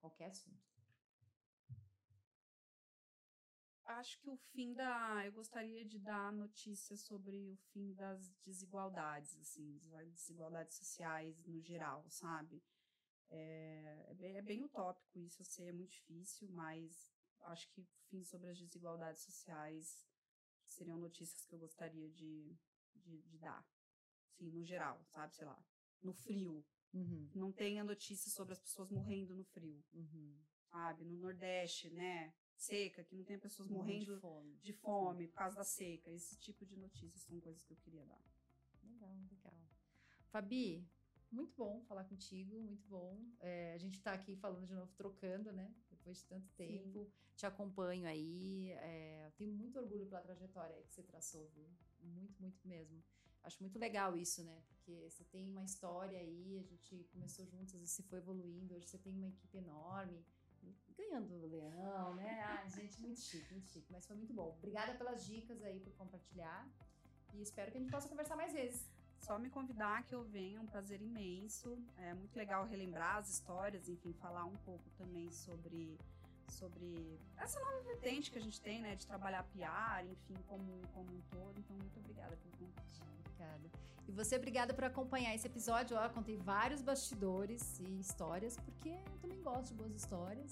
Qualquer 0.00 0.26
assunto. 0.26 0.74
Acho 3.84 4.18
que 4.20 4.30
o 4.30 4.36
fim 4.52 4.72
da. 4.72 5.24
Eu 5.26 5.32
gostaria 5.32 5.84
de 5.84 5.98
dar 5.98 6.32
notícias 6.32 7.00
sobre 7.00 7.50
o 7.50 7.56
fim 7.72 7.92
das 7.92 8.30
desigualdades, 8.42 9.36
assim, 9.36 9.78
desigualdades 10.06 10.76
sociais 10.76 11.44
no 11.46 11.60
geral, 11.60 12.04
sabe? 12.08 12.62
É, 13.30 14.06
é, 14.08 14.14
bem, 14.14 14.36
é 14.36 14.42
bem 14.42 14.64
utópico 14.64 15.18
isso, 15.18 15.42
eu 15.42 15.46
sei, 15.46 15.68
é 15.68 15.72
muito 15.72 15.90
difícil, 15.92 16.48
mas 16.50 17.12
acho 17.42 17.68
que 17.70 17.86
fim 18.08 18.22
sobre 18.22 18.50
as 18.50 18.58
desigualdades 18.58 19.22
sociais 19.22 20.06
seriam 20.66 20.98
notícias 20.98 21.44
que 21.44 21.54
eu 21.54 21.58
gostaria 21.58 22.08
de, 22.10 22.56
de, 22.94 23.22
de 23.22 23.38
dar. 23.38 23.66
Sim, 24.38 24.50
no 24.50 24.64
geral, 24.64 25.04
sabe? 25.06 25.34
Sei 25.34 25.44
lá. 25.44 25.62
No 26.02 26.12
frio. 26.12 26.64
Uhum, 26.92 27.28
Não 27.34 27.52
tenha 27.52 27.82
notícias 27.82 28.32
sobre 28.32 28.52
as 28.52 28.60
pessoas 28.60 28.88
morrendo 28.88 29.34
no 29.34 29.44
frio, 29.44 29.84
uhum. 29.92 30.38
sabe? 30.70 31.04
No 31.04 31.18
Nordeste, 31.18 31.90
né? 31.90 32.32
Seca, 32.56 33.04
que 33.04 33.14
não 33.14 33.24
tem 33.24 33.38
pessoas 33.38 33.68
Morrendo 33.68 34.14
de 34.14 34.20
fome. 34.20 34.54
de 34.62 34.72
fome 34.72 35.28
por 35.28 35.34
causa 35.34 35.56
da 35.56 35.64
seca. 35.64 36.10
Esse 36.10 36.36
tipo 36.38 36.64
de 36.64 36.76
notícias 36.76 37.22
são 37.22 37.40
coisas 37.40 37.62
que 37.62 37.72
eu 37.72 37.76
queria 37.76 38.04
dar. 38.06 38.22
Legal, 38.82 39.16
legal. 39.30 39.60
Fabi, 40.30 40.88
muito 41.30 41.54
bom 41.56 41.82
falar 41.82 42.04
contigo, 42.04 42.60
muito 42.60 42.86
bom. 42.88 43.20
É, 43.40 43.74
a 43.74 43.78
gente 43.78 43.98
está 43.98 44.12
aqui 44.12 44.36
falando 44.36 44.66
de 44.66 44.74
novo, 44.74 44.92
trocando, 44.96 45.52
né? 45.52 45.74
Depois 45.90 46.18
de 46.18 46.24
tanto 46.24 46.48
tempo. 46.52 47.10
Te 47.36 47.46
acompanho 47.46 48.06
aí. 48.06 48.70
é, 48.70 49.32
tenho 49.36 49.52
muito 49.52 49.78
orgulho 49.78 50.06
pela 50.06 50.20
trajetória 50.20 50.80
que 50.82 50.94
você 50.94 51.02
traçou, 51.02 51.48
viu? 51.48 51.68
Muito, 52.00 52.40
muito 52.40 52.66
mesmo. 52.66 53.02
Acho 53.42 53.60
muito 53.62 53.78
legal 53.78 54.16
isso, 54.16 54.42
né? 54.44 54.62
Porque 54.68 55.08
você 55.10 55.24
tem 55.24 55.50
uma 55.50 55.64
história 55.64 56.18
aí, 56.18 56.58
a 56.58 56.62
gente 56.62 57.04
começou 57.10 57.44
juntos 57.46 57.74
e 57.74 57.86
se 57.86 58.02
foi 58.04 58.18
evoluindo. 58.18 58.74
Hoje 58.74 58.86
você 58.86 58.98
tem 58.98 59.16
uma 59.16 59.28
equipe 59.28 59.58
enorme. 59.58 60.24
Ganhando 60.96 61.34
o 61.34 61.46
leão, 61.46 62.14
né? 62.14 62.42
Ai, 62.42 62.68
gente, 62.70 63.00
muito 63.00 63.20
chique, 63.20 63.52
muito 63.52 63.68
chique. 63.68 63.86
Mas 63.90 64.06
foi 64.06 64.16
muito 64.16 64.32
bom. 64.32 64.54
Obrigada 64.58 64.94
pelas 64.94 65.24
dicas 65.24 65.62
aí 65.62 65.80
por 65.80 65.92
compartilhar. 65.94 66.68
E 67.34 67.42
espero 67.42 67.70
que 67.70 67.78
a 67.78 67.80
gente 67.80 67.90
possa 67.90 68.08
conversar 68.08 68.36
mais 68.36 68.52
vezes. 68.52 68.88
Só 69.18 69.38
me 69.38 69.48
convidar 69.48 70.02
que 70.04 70.14
eu 70.14 70.22
venha, 70.22 70.60
um 70.60 70.66
prazer 70.66 71.00
imenso. 71.00 71.78
É 71.96 72.14
muito 72.14 72.36
legal 72.36 72.66
relembrar 72.66 73.16
as 73.16 73.28
histórias, 73.30 73.88
enfim, 73.88 74.12
falar 74.12 74.44
um 74.44 74.56
pouco 74.58 74.88
também 74.98 75.30
sobre 75.30 75.98
sobre 76.50 77.18
essa 77.38 77.58
nova 77.58 77.80
vertente 77.82 78.30
que 78.30 78.38
a 78.38 78.40
gente 78.40 78.60
tem, 78.60 78.80
né, 78.80 78.94
de 78.94 79.06
trabalhar 79.06 79.42
PR, 79.44 80.04
enfim, 80.06 80.34
como, 80.46 80.80
como 80.92 81.10
um 81.10 81.20
todo. 81.30 81.58
Então, 81.58 81.76
muito 81.76 81.98
obrigada 81.98 82.36
pelo 82.36 82.52
convite. 82.58 83.02
Obrigada. 83.20 83.70
E 84.06 84.12
você, 84.12 84.36
obrigada 84.36 84.74
por 84.74 84.84
acompanhar 84.84 85.34
esse 85.34 85.46
episódio. 85.46 85.96
Ó, 85.96 86.08
contei 86.10 86.36
vários 86.36 86.82
bastidores 86.82 87.80
e 87.80 87.98
histórias, 87.98 88.56
porque 88.58 88.90
eu 88.90 89.18
também 89.20 89.40
gosto 89.42 89.68
de 89.68 89.74
boas 89.74 89.94
histórias. 89.94 90.50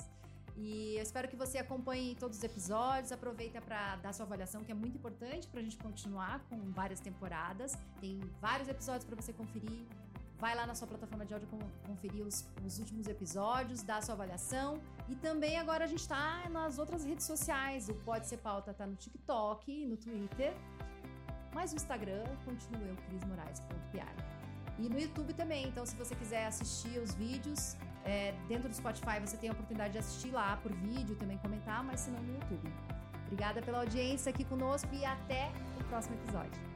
E 0.57 0.97
eu 0.97 1.03
espero 1.03 1.29
que 1.29 1.37
você 1.37 1.59
acompanhe 1.59 2.15
todos 2.15 2.39
os 2.39 2.45
episódios, 2.45 3.11
aproveita 3.11 3.61
para 3.61 3.97
dar 3.97 4.13
sua 4.13 4.27
avaliação, 4.27 4.63
que 4.63 4.71
é 4.71 4.75
muito 4.75 4.97
importante 4.97 5.49
para 5.49 5.61
a 5.61 5.63
gente 5.63 5.79
continuar 5.79 6.41
com 6.51 6.59
várias 6.71 7.01
temporadas. 7.01 7.77
Tem 8.01 8.21
vários 8.41 8.69
episódios 8.69 9.05
para 9.05 9.17
você 9.17 9.33
conferir. 9.33 9.87
Vai 10.39 10.55
lá 10.57 10.67
na 10.67 10.75
sua 10.75 10.89
plataforma 10.89 11.25
de 11.25 11.33
áudio 11.33 11.49
conferir 11.87 12.27
os, 12.27 12.45
os, 12.67 12.79
últimos 12.81 13.07
episódios, 13.07 13.83
dá 13.83 14.03
sua 14.03 14.15
avaliação. 14.15 14.81
E 15.09 15.15
também 15.15 15.57
agora 15.57 15.85
a 15.85 15.87
gente 15.87 16.01
está 16.01 16.49
nas 16.51 16.79
outras 16.79 17.05
redes 17.05 17.25
sociais. 17.25 17.89
O 17.89 17.95
Pode 17.95 18.27
Ser 18.27 18.39
Pauta 18.39 18.73
está 18.73 18.85
no 18.85 18.97
TikTok, 18.97 19.87
no 19.87 19.97
Twitter. 19.97 20.53
Mas 21.55 21.73
o 21.73 21.77
Instagram 21.77 22.25
continua 22.45 22.83
eu, 22.89 22.97
crismorais.piar. 22.97 24.15
E 24.79 24.89
no 24.89 24.99
YouTube 24.99 25.33
também. 25.33 25.69
Então, 25.69 25.87
se 25.87 25.95
você 25.95 26.15
quiser 26.15 26.47
assistir 26.47 26.99
os 26.99 27.15
vídeos, 27.15 27.77
é, 28.05 28.35
dentro 28.49 28.69
do 28.69 28.75
Spotify 28.75 29.21
você 29.21 29.37
tem 29.37 29.49
a 29.49 29.53
oportunidade 29.53 29.93
de 29.93 29.99
assistir 29.99 30.31
lá 30.31 30.57
por 30.57 30.73
vídeo, 30.73 31.17
também 31.17 31.39
comentar, 31.39 31.83
mas 31.85 32.01
se 32.01 32.11
não 32.11 32.21
no 32.21 32.35
YouTube. 32.35 32.73
Obrigada 33.27 33.63
pela 33.63 33.79
audiência 33.79 34.31
aqui 34.31 34.45
conosco 34.45 34.89
e 34.93 35.05
até 35.05 35.51
o 35.81 35.85
próximo 35.85 36.17
episódio. 36.17 36.72